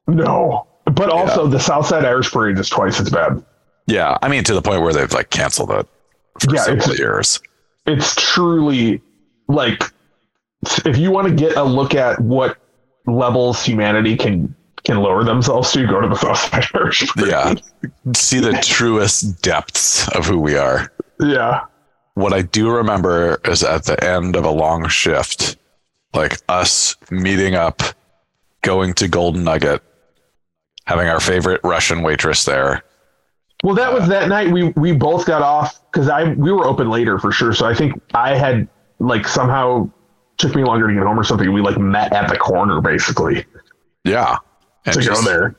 no. 0.07 0.67
But 0.85 1.09
also, 1.09 1.47
the 1.47 1.59
Southside 1.59 2.05
Irish 2.05 2.31
Parade 2.31 2.57
is 2.57 2.69
twice 2.69 2.99
as 3.01 3.09
bad. 3.09 3.43
Yeah, 3.87 4.17
I 4.21 4.29
mean 4.29 4.43
to 4.45 4.53
the 4.53 4.61
point 4.61 4.81
where 4.81 4.93
they've 4.93 5.11
like 5.11 5.29
canceled 5.31 5.71
it 5.71 5.87
for 6.39 6.55
Yeah, 6.55 6.61
several 6.63 6.79
it's- 6.83 6.99
years. 6.99 7.39
it's 7.87 8.15
truly 8.15 9.01
like 9.49 9.83
if 10.85 10.97
you 10.97 11.11
want 11.11 11.27
to 11.27 11.33
get 11.33 11.57
a 11.57 11.63
look 11.63 11.95
at 11.95 12.19
what 12.19 12.57
levels 13.05 13.63
humanity 13.63 14.15
can 14.15 14.55
can 14.83 14.97
lower 14.97 15.23
themselves 15.23 15.71
to, 15.71 15.85
go 15.85 16.01
to 16.01 16.07
the 16.07 16.69
Irish. 16.73 17.07
Yeah. 17.17 17.53
See 18.15 18.39
the 18.39 18.53
truest 18.63 19.41
depths 19.41 20.07
of 20.09 20.25
who 20.25 20.39
we 20.39 20.55
are. 20.55 20.91
Yeah. 21.19 21.65
What 22.15 22.33
I 22.33 22.41
do 22.41 22.71
remember 22.71 23.39
is 23.45 23.63
at 23.63 23.85
the 23.85 24.03
end 24.03 24.35
of 24.35 24.43
a 24.43 24.49
long 24.49 24.87
shift, 24.87 25.57
like 26.13 26.39
us 26.49 26.95
meeting 27.11 27.55
up, 27.55 27.83
going 28.63 28.93
to 28.95 29.07
Golden 29.07 29.43
Nugget, 29.43 29.81
having 30.85 31.07
our 31.07 31.19
favorite 31.19 31.61
Russian 31.63 32.01
waitress 32.01 32.45
there. 32.45 32.83
Well, 33.63 33.75
that 33.75 33.93
was 33.93 34.03
uh, 34.03 34.07
that 34.07 34.29
night 34.29 34.51
we 34.51 34.69
we 34.69 34.91
both 34.91 35.27
got 35.27 35.43
off 35.43 35.79
because 35.91 36.09
I 36.09 36.33
we 36.33 36.51
were 36.51 36.65
open 36.65 36.89
later 36.89 37.19
for 37.19 37.31
sure. 37.31 37.53
So 37.53 37.67
I 37.67 37.75
think 37.75 38.01
I 38.15 38.35
had 38.35 38.67
like 38.99 39.27
somehow 39.27 39.89
took 40.41 40.55
me 40.55 40.63
longer 40.63 40.87
to 40.87 40.93
get 40.93 41.03
home 41.03 41.19
or 41.19 41.23
something. 41.23 41.51
We 41.53 41.61
like 41.61 41.77
met 41.77 42.11
at 42.13 42.29
the 42.29 42.37
corner 42.37 42.81
basically 42.81 43.45
Yeah. 44.03 44.37
And 44.85 44.95
to 44.95 45.05
go 45.07 45.21
there. 45.21 45.55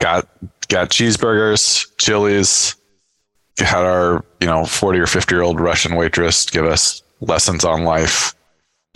got 0.00 0.28
got 0.68 0.90
cheeseburgers, 0.90 1.86
chilies, 1.98 2.76
had 3.58 3.84
our, 3.84 4.24
you 4.40 4.46
know, 4.46 4.64
40 4.64 4.98
or 5.00 5.06
50 5.06 5.34
year 5.34 5.42
old 5.42 5.60
Russian 5.60 5.94
waitress 5.96 6.46
give 6.46 6.64
us 6.64 7.02
lessons 7.20 7.64
on 7.64 7.84
life. 7.84 8.34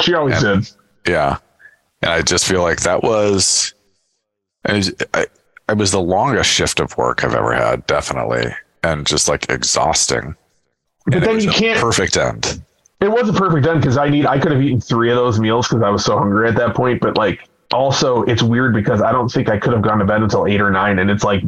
She 0.01 0.15
always 0.15 0.43
Yeah. 0.43 0.55
did. 0.55 0.71
Yeah. 1.07 1.37
And 2.03 2.13
I 2.13 2.23
just 2.23 2.47
feel 2.47 2.63
like 2.63 2.81
that 2.83 3.03
was, 3.03 3.75
it 4.65 4.73
was, 4.75 4.95
I, 5.15 5.27
it 5.69 5.77
was 5.77 5.91
the 5.91 6.01
longest 6.01 6.51
shift 6.51 6.79
of 6.81 6.97
work 6.97 7.25
I've 7.25 7.35
ever 7.35 7.53
had, 7.53 7.87
definitely. 7.87 8.47
And 8.85 9.05
just 9.07 9.29
like 9.29 9.51
exhausting. 9.51 10.37
But 11.07 11.15
And 11.17 11.25
then 11.25 11.41
you 11.41 11.51
can't. 11.51 11.81
Perfect 11.81 12.17
end. 12.17 12.63
It 13.01 13.11
was 13.11 13.29
a 13.29 13.33
perfect 13.33 13.67
end 13.67 13.81
because 13.81 13.97
I 13.97 14.09
need. 14.09 14.27
I 14.27 14.39
could 14.39 14.51
have 14.53 14.61
eaten 14.61 14.81
three 14.81 15.11
of 15.11 15.17
those 15.17 15.39
meals 15.39 15.69
because 15.69 15.83
I 15.83 15.91
was 15.91 16.05
so 16.05 16.19
hungry 16.19 16.49
at 16.49 16.57
that 16.57 16.75
point. 16.75 17.01
But 17.01 17.17
like, 17.17 17.49
also, 17.73 18.23
it's 18.25 18.43
weird 18.43 18.75
because 18.75 19.03
I 19.03 19.13
don't 19.13 19.29
think 19.31 19.49
I 19.49 19.59
could 19.59 19.73
have 19.73 19.83
gone 19.83 19.99
to 19.99 20.05
bed 20.05 20.21
until 20.23 20.47
eight 20.47 20.61
or 20.61 20.71
nine, 20.71 20.99
and 20.99 21.11
it's 21.11 21.23
like 21.23 21.43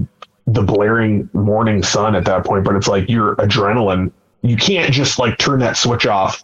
the 0.46 0.62
blaring 0.62 1.28
morning 1.32 1.82
sun 1.82 2.14
at 2.14 2.24
that 2.26 2.44
point. 2.44 2.64
But 2.64 2.76
it's 2.76 2.86
like 2.88 3.09
your 3.09 3.34
adrenaline. 3.36 4.12
You 4.42 4.57
can't 4.57 4.92
just 4.92 5.18
like 5.18 5.38
turn 5.38 5.59
that 5.61 5.76
switch 5.76 6.07
off 6.07 6.42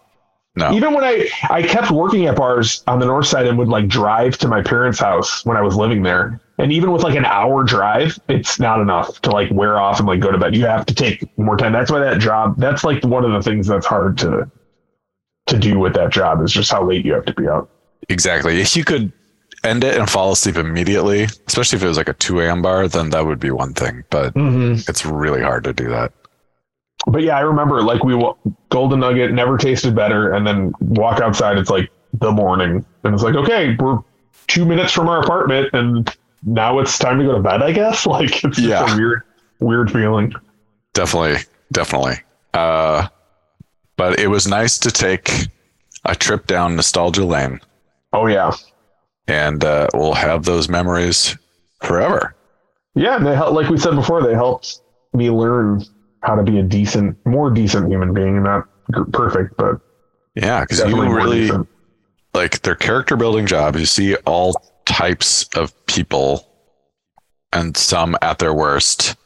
No. 0.57 0.71
even 0.73 0.93
when 0.93 1.03
I 1.05 1.29
I 1.49 1.63
kept 1.63 1.91
working 1.91 2.27
at 2.27 2.37
bars 2.37 2.83
on 2.87 2.99
the 2.99 3.07
north 3.07 3.27
side 3.27 3.47
and 3.47 3.57
would 3.59 3.69
like 3.69 3.89
drive 3.89 4.37
to 4.39 4.49
my 4.49 4.61
parents' 4.61 4.99
house 4.99 5.47
when 5.47 5.57
I 5.57 5.63
was 5.63 5.77
living 5.77 6.03
there. 6.03 6.41
And 6.59 6.73
even 6.73 6.91
with 6.91 7.03
like 7.05 7.15
an 7.17 7.25
hour 7.25 7.63
drive, 7.65 8.19
it's 8.29 8.59
not 8.59 8.81
enough 8.81 9.21
to 9.23 9.31
like 9.31 9.51
wear 9.51 9.79
off 9.79 9.99
and 9.99 10.09
like 10.09 10.21
go 10.21 10.31
to 10.33 10.39
bed. 10.39 10.57
You 10.57 10.67
have 10.67 10.85
to 10.87 10.95
take 10.95 11.23
more 11.39 11.57
time. 11.57 11.73
That's 11.73 11.91
why 11.91 12.01
that 12.01 12.19
job 12.19 12.57
that's 12.59 12.83
like 12.85 13.03
one 13.05 13.25
of 13.25 13.33
the 13.33 13.43
things 13.43 13.67
that's 13.67 13.87
hard 13.87 14.19
to 14.19 14.51
to 15.61 15.69
do 15.69 15.79
with 15.79 15.95
that 15.95 16.11
job 16.13 16.43
is 16.43 16.53
just 16.53 16.71
how 16.71 16.85
late 16.85 17.05
you 17.05 17.13
have 17.15 17.25
to 17.27 17.35
be 17.35 17.49
out. 17.49 17.69
Exactly. 18.09 18.61
If 18.61 18.77
you 18.77 18.85
could 18.85 19.13
end 19.65 19.83
it 19.85 19.99
and 19.99 20.09
fall 20.09 20.33
asleep 20.33 20.57
immediately, 20.57 21.25
especially 21.47 21.77
if 21.77 21.83
it 21.83 21.89
was 21.89 21.97
like 21.97 22.09
a 22.09 22.15
2 22.15 22.41
a.m. 22.41 22.63
bar, 22.63 22.87
then 22.89 23.11
that 23.11 23.27
would 23.27 23.41
be 23.41 23.51
one 23.51 23.73
thing. 23.75 24.05
But 24.11 24.33
it's 24.37 25.05
really 25.05 25.43
hard 25.43 25.65
to 25.65 25.73
do 25.73 25.89
that. 25.89 26.13
But 27.07 27.23
yeah, 27.23 27.37
I 27.37 27.41
remember 27.41 27.83
like 27.83 28.03
we 28.05 28.21
Golden 28.71 29.01
Nugget 29.01 29.33
never 29.33 29.59
tasted 29.59 29.95
better, 29.95 30.33
and 30.33 30.47
then 30.47 30.73
walk 30.81 31.21
outside. 31.21 31.57
It's 31.59 31.71
like 31.71 31.91
the 32.15 32.33
morning, 32.33 32.85
and 33.05 33.15
it's 33.15 33.23
like 33.23 33.35
okay, 33.37 33.77
we're 33.79 33.99
two 34.49 34.65
minutes 34.65 34.93
from 34.93 35.09
our 35.09 35.21
apartment, 35.23 35.69
and 35.73 36.13
now 36.45 36.79
it's 36.81 36.99
time 36.99 37.19
to 37.19 37.25
go 37.25 37.33
to 37.37 37.41
bed. 37.41 37.63
I 37.63 37.73
guess 37.73 38.07
like 38.07 38.45
it's 38.45 38.57
just 38.57 38.61
Yeah. 38.61 38.93
a 38.93 38.97
weird, 38.97 39.23
weird 39.61 39.91
feeling. 39.93 40.33
Definitely. 40.95 41.43
Definitely. 41.73 42.17
Uh, 42.55 43.07
but 43.97 44.19
it 44.19 44.29
was 44.29 44.47
nice 44.47 44.79
to 44.79 44.91
take 44.91 45.49
a 46.05 46.15
trip 46.15 46.47
down 46.47 46.77
nostalgia 46.77 47.25
lane 47.25 47.61
Oh 48.13 48.27
yeah, 48.27 48.53
and 49.27 49.63
uh, 49.65 49.89
we'll 49.95 50.15
have 50.15 50.45
those 50.45 50.69
memories 50.69 51.37
forever. 51.83 52.35
yeah. 52.95 53.17
And 53.17 53.27
they 53.27 53.35
helped, 53.35 53.53
like 53.53 53.69
we 53.69 53.77
said 53.77 53.95
before, 53.95 54.23
they 54.23 54.33
helped 54.33 54.81
me 55.13 55.29
learn 55.31 55.83
how 56.23 56.35
to 56.37 56.43
be 56.43 56.59
a 56.59 56.63
decent, 56.63 57.17
more 57.27 57.51
decent 57.51 57.91
human 57.91 58.15
being. 58.15 58.43
Not 58.43 58.65
perfect, 59.13 59.57
but 59.59 59.81
Yeah, 60.35 60.61
because 60.61 60.79
you 60.81 61.03
really 61.13 61.41
decent. 61.41 61.69
like 62.33 62.63
their 62.63 62.77
character 62.77 63.17
building 63.17 63.47
job. 63.47 63.77
You 63.77 63.85
see 63.87 64.15
all 64.25 64.55
types 64.87 65.47
of 65.55 65.75
people, 65.87 66.47
and 67.53 67.77
some 67.77 68.17
at 68.23 68.39
their 68.39 68.55
worst. 68.55 69.17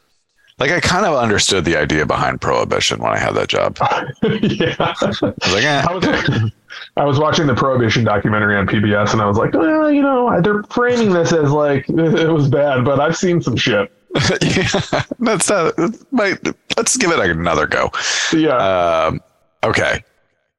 Like 0.61 0.69
I 0.69 0.79
kind 0.79 1.07
of 1.07 1.15
understood 1.15 1.65
the 1.65 1.75
idea 1.75 2.05
behind 2.05 2.39
prohibition 2.39 2.99
when 3.01 3.11
I 3.11 3.17
had 3.17 3.31
that 3.31 3.47
job. 3.47 3.79
I 3.81 4.11
yeah. 4.21 4.93
was 5.01 5.19
like, 5.23 5.63
eh, 5.63 5.83
I 5.89 5.91
was, 5.91 6.51
I 6.97 7.03
was 7.03 7.17
watching 7.17 7.47
the 7.47 7.55
Prohibition 7.55 8.03
documentary 8.03 8.55
on 8.55 8.67
PBS, 8.67 9.13
and 9.13 9.23
I 9.23 9.25
was 9.25 9.37
like, 9.37 9.55
well, 9.55 9.91
you 9.91 10.03
know, 10.03 10.39
they're 10.39 10.61
framing 10.69 11.13
this 11.13 11.33
as 11.33 11.49
like 11.49 11.85
it 11.89 12.31
was 12.31 12.47
bad, 12.47 12.85
but 12.85 12.99
I've 12.99 13.17
seen 13.17 13.41
some 13.41 13.55
shit. 13.55 13.91
yeah, 14.43 15.01
that's 15.17 15.49
uh, 15.49 15.71
might. 16.11 16.37
Let's 16.77 16.95
give 16.95 17.09
it 17.09 17.17
another 17.17 17.65
go. 17.65 17.89
Yeah, 18.31 18.57
Um, 19.07 19.19
okay, 19.63 20.03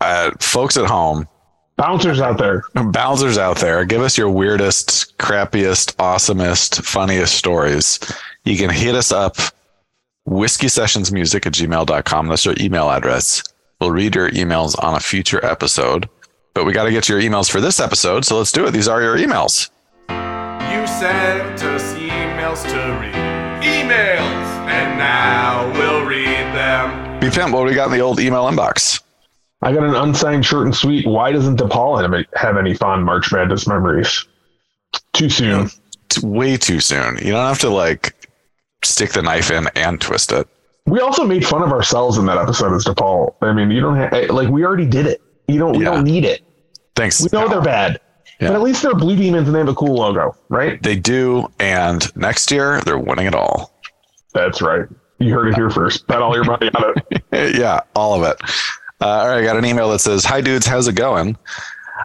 uh, 0.01 0.33
folks 0.41 0.77
at 0.77 0.87
home, 0.87 1.29
bouncers 1.77 2.21
out 2.21 2.39
there. 2.39 2.65
bouncers 2.75 3.39
out 3.39 3.59
there, 3.59 3.85
give 3.85 4.03
us 4.03 4.19
your 4.19 4.31
weirdest, 4.31 5.17
crappiest, 5.19 5.95
awesomest, 5.99 6.83
funniest 6.83 7.37
stories. 7.37 8.01
You 8.45 8.57
can 8.57 8.69
hit 8.69 8.97
us 8.97 9.13
up, 9.13 9.37
whiskey 10.25 10.69
sessions 10.69 11.13
music 11.13 11.47
at 11.47 11.53
gmail.com. 11.53 12.29
That's 12.29 12.45
your 12.45 12.55
email 12.61 12.91
address. 12.91 13.43
We'll 13.81 13.91
read 13.91 14.15
your 14.15 14.31
emails 14.31 14.81
on 14.83 14.95
a 14.95 15.01
future 15.01 15.45
episode, 15.45 16.09
but 16.55 16.65
we 16.65 16.73
got 16.73 16.85
to 16.85 16.91
get 16.91 17.09
your 17.09 17.21
emails 17.21 17.51
for 17.51 17.61
this 17.61 17.81
episode. 17.81 18.25
So 18.25 18.39
let's 18.39 18.53
do 18.53 18.67
it. 18.67 18.71
These 18.71 18.89
are 18.89 19.03
your 19.03 19.17
emails. 19.17 19.71
You 20.09 20.87
sent 20.87 21.63
us 21.65 21.95
emails 21.95 22.63
to 22.63 23.01
read. 23.01 23.15
Emails! 23.65 24.53
And 24.69 24.99
now 24.99 25.71
we'll 25.73 26.07
read 26.07 26.27
them. 26.55 27.21
B 27.21 27.29
Pimp, 27.31 27.53
what 27.53 27.61
do 27.61 27.67
we 27.67 27.75
got 27.75 27.87
in 27.87 27.93
the 27.93 28.01
old 28.01 28.21
email 28.21 28.45
inbox? 28.45 29.03
I 29.63 29.73
got 29.73 29.85
an 29.85 29.95
unsigned 29.95 30.45
short 30.45 30.67
and 30.67 30.75
sweet. 30.75 31.07
Why 31.07 31.31
doesn't 31.31 31.59
DePaul 31.59 32.01
have, 32.01 32.27
have 32.35 32.57
any 32.57 32.75
fond 32.75 33.05
March 33.05 33.33
Madness 33.33 33.67
memories? 33.69 34.27
Too 35.13 35.31
soon. 35.31 35.71
It's 36.07 36.23
way 36.23 36.57
too 36.57 36.81
soon. 36.81 37.19
You 37.19 37.33
don't 37.33 37.47
have 37.47 37.61
to 37.61 37.71
like 37.71 38.22
stick 38.85 39.11
the 39.13 39.23
knife 39.23 39.51
in 39.51 39.69
and 39.77 40.01
twist 40.01 40.33
it. 40.33 40.47
We 40.87 41.01
also 41.01 41.25
made 41.25 41.47
fun 41.47 41.63
of 41.63 41.71
ourselves 41.73 42.19
in 42.19 42.27
that 42.27 42.39
episode 42.39 42.75
as 42.75 42.85
DePaul. 42.85 43.35
I 43.41 43.53
mean, 43.53 43.71
you 43.71 43.81
don't 43.81 43.97
have 43.97 44.31
like 44.31 44.49
we 44.49 44.65
already 44.65 44.87
did 44.87 45.07
it. 45.07 45.23
You 45.49 45.59
don't. 45.59 45.77
We 45.79 45.85
Yeah. 45.85 45.93
don't 45.93 46.05
need 46.05 46.25
it. 46.25 46.43
Thanks. 46.97 47.21
We 47.21 47.29
know 47.33 47.41
pal. 47.47 47.49
they're 47.49 47.61
bad, 47.63 48.01
Yeah. 48.41 48.49
but 48.49 48.55
at 48.57 48.63
least 48.63 48.83
they're 48.83 48.95
blue 48.95 49.17
demons 49.17 49.47
and 49.47 49.55
they 49.55 49.61
have 49.61 49.69
a 49.69 49.75
cool 49.75 49.95
logo, 49.95 50.37
right? 50.49 50.83
They 50.83 50.97
do, 50.97 51.49
and 51.59 52.05
next 52.17 52.51
year 52.51 52.81
they're 52.85 52.99
winning 52.99 53.27
it 53.27 53.35
all. 53.35 53.73
That's 54.35 54.61
right. 54.61 54.87
You 55.19 55.33
heard 55.33 55.49
it 55.49 55.55
here 55.55 55.71
first. 55.71 56.07
Bet 56.09 56.21
all 56.21 56.35
your 56.35 56.45
money 56.45 56.69
on 56.75 56.95
it. 57.11 57.55
yeah, 57.59 57.81
all 57.95 58.15
of 58.15 58.29
it. 58.29 58.37
Uh, 59.01 59.07
all 59.07 59.29
right, 59.29 59.39
I 59.39 59.43
got 59.45 59.57
an 59.57 59.65
email 59.65 59.89
that 59.91 60.01
says, 60.01 60.25
"Hi 60.25 60.41
dudes, 60.41 60.67
how's 60.67 60.89
it 60.89 60.95
going? 60.97 61.37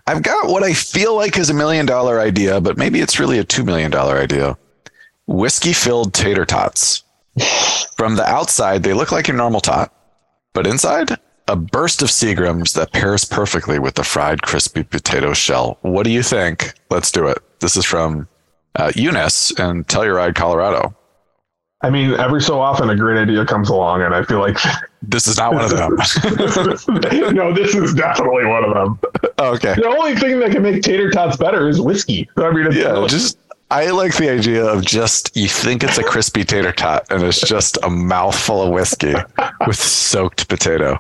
I've 0.06 0.22
got 0.22 0.48
what 0.48 0.64
I 0.64 0.74
feel 0.74 1.16
like 1.16 1.38
is 1.38 1.50
a 1.50 1.54
million 1.54 1.86
dollar 1.88 2.20
idea, 2.20 2.62
but 2.62 2.78
maybe 2.78 3.00
it's 3.02 3.20
really 3.20 3.40
a 3.40 3.44
two 3.44 3.64
million 3.64 3.90
dollar 3.90 4.18
idea. 4.18 4.56
Whiskey 5.28 5.74
filled 5.74 6.14
tater 6.14 6.46
tots. 6.46 7.04
From 7.98 8.16
the 8.16 8.26
outside, 8.26 8.84
they 8.84 8.94
look 8.94 9.12
like 9.12 9.28
your 9.28 9.38
normal 9.38 9.60
tot, 9.60 9.94
but 10.54 10.66
inside, 10.66 11.20
a 11.48 11.56
burst 11.56 12.02
of 12.02 12.10
Seagrams 12.10 12.74
that 12.74 12.94
pairs 12.94 13.26
perfectly 13.26 13.78
with 13.78 13.96
the 13.96 14.04
fried 14.04 14.42
crispy 14.42 14.84
potato 14.84 15.34
shell. 15.34 15.78
What 15.82 16.04
do 16.04 16.12
you 16.12 16.24
think? 16.24 16.74
Let's 16.90 17.12
do 17.12 17.28
it. 17.28 17.38
This 17.60 17.78
is 17.78 17.86
from 17.86 18.28
uh, 18.76 18.92
Eunice 18.96 19.52
in 19.52 19.84
Telluride, 19.86 20.36
Colorado. 20.36 20.96
I 21.82 21.92
mean, 21.92 22.14
every 22.16 22.42
so 22.42 22.60
often 22.60 22.90
a 22.90 22.96
great 22.96 23.22
idea 23.22 23.46
comes 23.46 23.70
along, 23.70 24.02
and 24.02 24.16
I 24.16 24.24
feel 24.24 24.40
like 24.40 24.58
This 25.04 25.28
is 25.28 25.38
not 25.38 25.54
one 25.54 25.64
of 25.66 25.70
them. 25.70 25.96
no, 27.36 27.54
this 27.54 27.76
is 27.76 27.94
definitely 27.94 28.46
one 28.46 28.64
of 28.64 28.74
them. 28.74 29.00
okay. 29.40 29.76
The 29.76 29.88
only 29.88 30.16
thing 30.16 30.40
that 30.40 30.52
can 30.52 30.64
make 30.64 30.82
tater 30.82 31.12
tots 31.12 31.38
better 31.38 31.70
is 31.70 31.80
whiskey. 31.80 32.28
I 32.38 32.52
mean, 32.52 32.66
it's 32.68 32.76
Yeah, 32.78 33.06
just 33.08 33.38
I 33.70 33.90
like 33.92 34.16
the 34.16 34.30
idea 34.30 34.64
of 34.66 34.86
just 34.86 35.36
you 35.36 35.48
think 35.50 35.84
it's 35.84 35.98
a 35.98 36.04
crispy 36.04 36.44
tater 36.46 36.72
tot 36.72 37.06
and 37.10 37.22
it's 37.24 37.42
just 37.42 37.78
a 37.84 37.90
mouthful 37.90 38.62
of 38.62 38.70
whiskey 38.72 39.14
with 39.68 39.76
soaked 39.76 40.48
potato. 40.48 41.00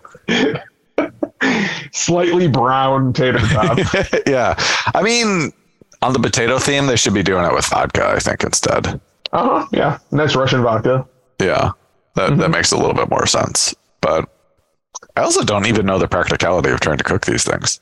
slightly 1.93 2.47
brown 2.47 3.13
tater 3.13 3.39
tot. 3.39 3.79
yeah. 4.27 4.55
I 4.93 5.01
mean, 5.01 5.51
on 6.01 6.13
the 6.13 6.19
potato 6.19 6.59
theme, 6.59 6.87
they 6.87 6.95
should 6.95 7.13
be 7.13 7.23
doing 7.23 7.45
it 7.45 7.53
with 7.53 7.65
vodka, 7.67 8.05
I 8.07 8.19
think, 8.19 8.43
instead. 8.43 8.87
uh 8.87 9.61
huh. 9.61 9.67
Yeah, 9.71 9.99
nice 10.11 10.35
Russian 10.35 10.61
vodka. 10.61 11.07
Yeah. 11.39 11.71
That 12.15 12.31
Mm-hmm. 12.31 12.39
that 12.41 12.49
makes 12.49 12.71
a 12.71 12.77
little 12.77 12.95
bit 12.95 13.09
more 13.09 13.27
sense. 13.27 13.75
But 14.01 14.27
I 15.15 15.21
also 15.21 15.43
don't 15.43 15.67
even 15.67 15.85
know 15.85 15.99
the 15.99 16.07
practicality 16.07 16.69
of 16.71 16.79
trying 16.79 16.97
to 16.97 17.03
cook 17.03 17.25
these 17.25 17.43
things. 17.43 17.79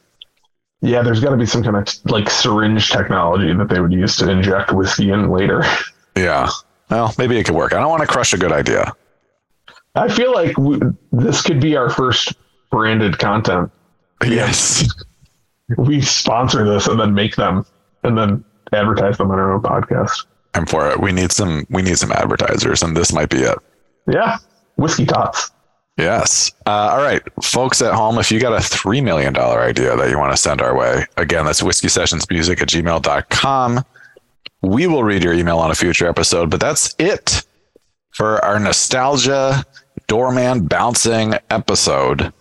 Yeah, 0.86 1.02
there's 1.02 1.20
got 1.20 1.32
to 1.32 1.38
be 1.38 1.48
some 1.48 1.64
kind 1.64 1.76
of 1.76 1.88
like 2.12 2.30
syringe 2.30 2.92
technology 2.92 3.52
that 3.54 3.70
they 3.70 3.80
would 3.80 3.92
use 3.92 4.18
to 4.18 4.30
inject 4.30 4.72
whiskey 4.72 5.10
in 5.10 5.32
later. 5.32 5.64
Yeah. 6.16 6.50
Well, 6.90 7.14
maybe 7.18 7.38
it 7.38 7.46
could 7.46 7.56
work. 7.56 7.74
I 7.74 7.80
don't 7.80 7.90
want 7.90 8.02
to 8.02 8.08
crush 8.08 8.34
a 8.34 8.38
good 8.38 8.52
idea. 8.52 8.94
I 9.96 10.08
feel 10.08 10.32
like 10.32 10.58
we, 10.58 10.80
this 11.12 11.42
could 11.42 11.60
be 11.60 11.76
our 11.76 11.90
first 11.90 12.34
branded 12.70 13.18
content. 13.18 13.72
Yes. 14.24 14.88
We 15.78 16.02
sponsor 16.02 16.64
this 16.66 16.88
and 16.88 17.00
then 17.00 17.14
make 17.16 17.36
them 17.36 17.66
and 18.04 18.16
then 18.16 18.46
advertise 18.72 19.18
them 19.18 19.32
on 19.32 19.40
our 19.40 19.54
own 19.54 19.62
podcast. 19.62 20.28
I'm 20.54 20.68
for 20.68 20.90
it. 20.92 21.02
We 21.02 21.12
need 21.12 21.32
some 21.32 21.66
we 21.70 21.82
need 21.82 21.98
some 21.98 22.12
advertisers 22.12 22.84
and 22.84 22.96
this 22.96 23.12
might 23.12 23.30
be 23.30 23.40
it. 23.40 23.58
Yeah. 24.08 24.38
Whiskey 24.76 25.06
tots. 25.06 25.52
Yes. 25.98 26.52
Uh, 26.66 26.90
all 26.92 27.02
right, 27.02 27.22
folks 27.42 27.82
at 27.82 27.94
home, 27.94 28.18
if 28.20 28.32
you 28.32 28.40
got 28.40 28.54
a 28.54 28.58
$3 28.58 29.02
million 29.02 29.36
idea 29.38 29.96
that 29.96 30.10
you 30.10 30.18
want 30.18 30.34
to 30.34 30.38
send 30.38 30.62
our 30.62 30.78
way, 30.78 31.06
again, 31.16 31.46
that's 31.46 31.64
whiskey 31.64 31.88
sessions 31.88 32.30
music 32.30 32.62
at 32.62 32.68
gmail.com. 32.68 33.84
We 34.62 34.88
will 34.88 35.04
read 35.04 35.24
your 35.24 35.34
email 35.34 35.60
on 35.60 35.72
a 35.72 35.76
future 35.76 36.08
episode, 36.08 36.50
but 36.50 36.60
that's 36.60 36.96
it 37.00 37.44
for 38.12 38.44
our 38.44 38.60
nostalgia 38.60 39.64
doorman 40.08 40.66
bouncing 40.66 41.36
episode. 41.50 42.34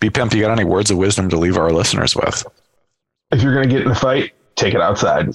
B 0.00 0.08
Pimp, 0.10 0.32
you 0.32 0.40
got 0.42 0.52
any 0.52 0.64
words 0.64 0.90
of 0.90 0.96
wisdom 0.98 1.28
to 1.30 1.36
leave 1.36 1.56
our 1.56 1.72
listeners 1.72 2.14
with? 2.14 2.46
If 3.32 3.42
you're 3.42 3.54
going 3.54 3.68
to 3.68 3.74
get 3.74 3.84
in 3.84 3.90
a 3.90 3.94
fight, 3.94 4.32
take 4.56 4.74
it 4.74 4.80
outside. 4.80 5.34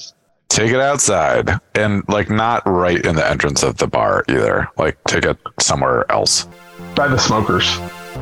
Take 0.49 0.71
it 0.71 0.79
outside 0.79 1.49
and 1.75 2.03
like 2.07 2.29
not 2.29 2.63
right 2.65 3.03
in 3.03 3.15
the 3.15 3.27
entrance 3.27 3.63
of 3.63 3.77
the 3.77 3.87
bar 3.87 4.23
either. 4.29 4.67
Like 4.77 5.03
take 5.05 5.25
it 5.25 5.37
somewhere 5.59 6.09
else. 6.11 6.47
By 6.95 7.07
the 7.07 7.17
smokers. 7.17 7.65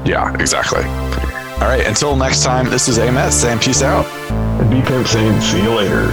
Yeah, 0.05 0.34
exactly. 0.39 0.84
All 0.84 1.68
right, 1.68 1.86
until 1.86 2.16
next 2.16 2.43
time, 2.43 2.70
this 2.70 2.88
is 2.88 2.97
Amet 2.97 3.34
saying 3.34 3.59
peace 3.59 3.84
out. 3.84 4.05
And 4.32 4.70
B 4.70 4.82
Pimp 4.82 5.07
saying, 5.07 5.39
see 5.41 5.62
you 5.62 5.72
later. 5.72 6.07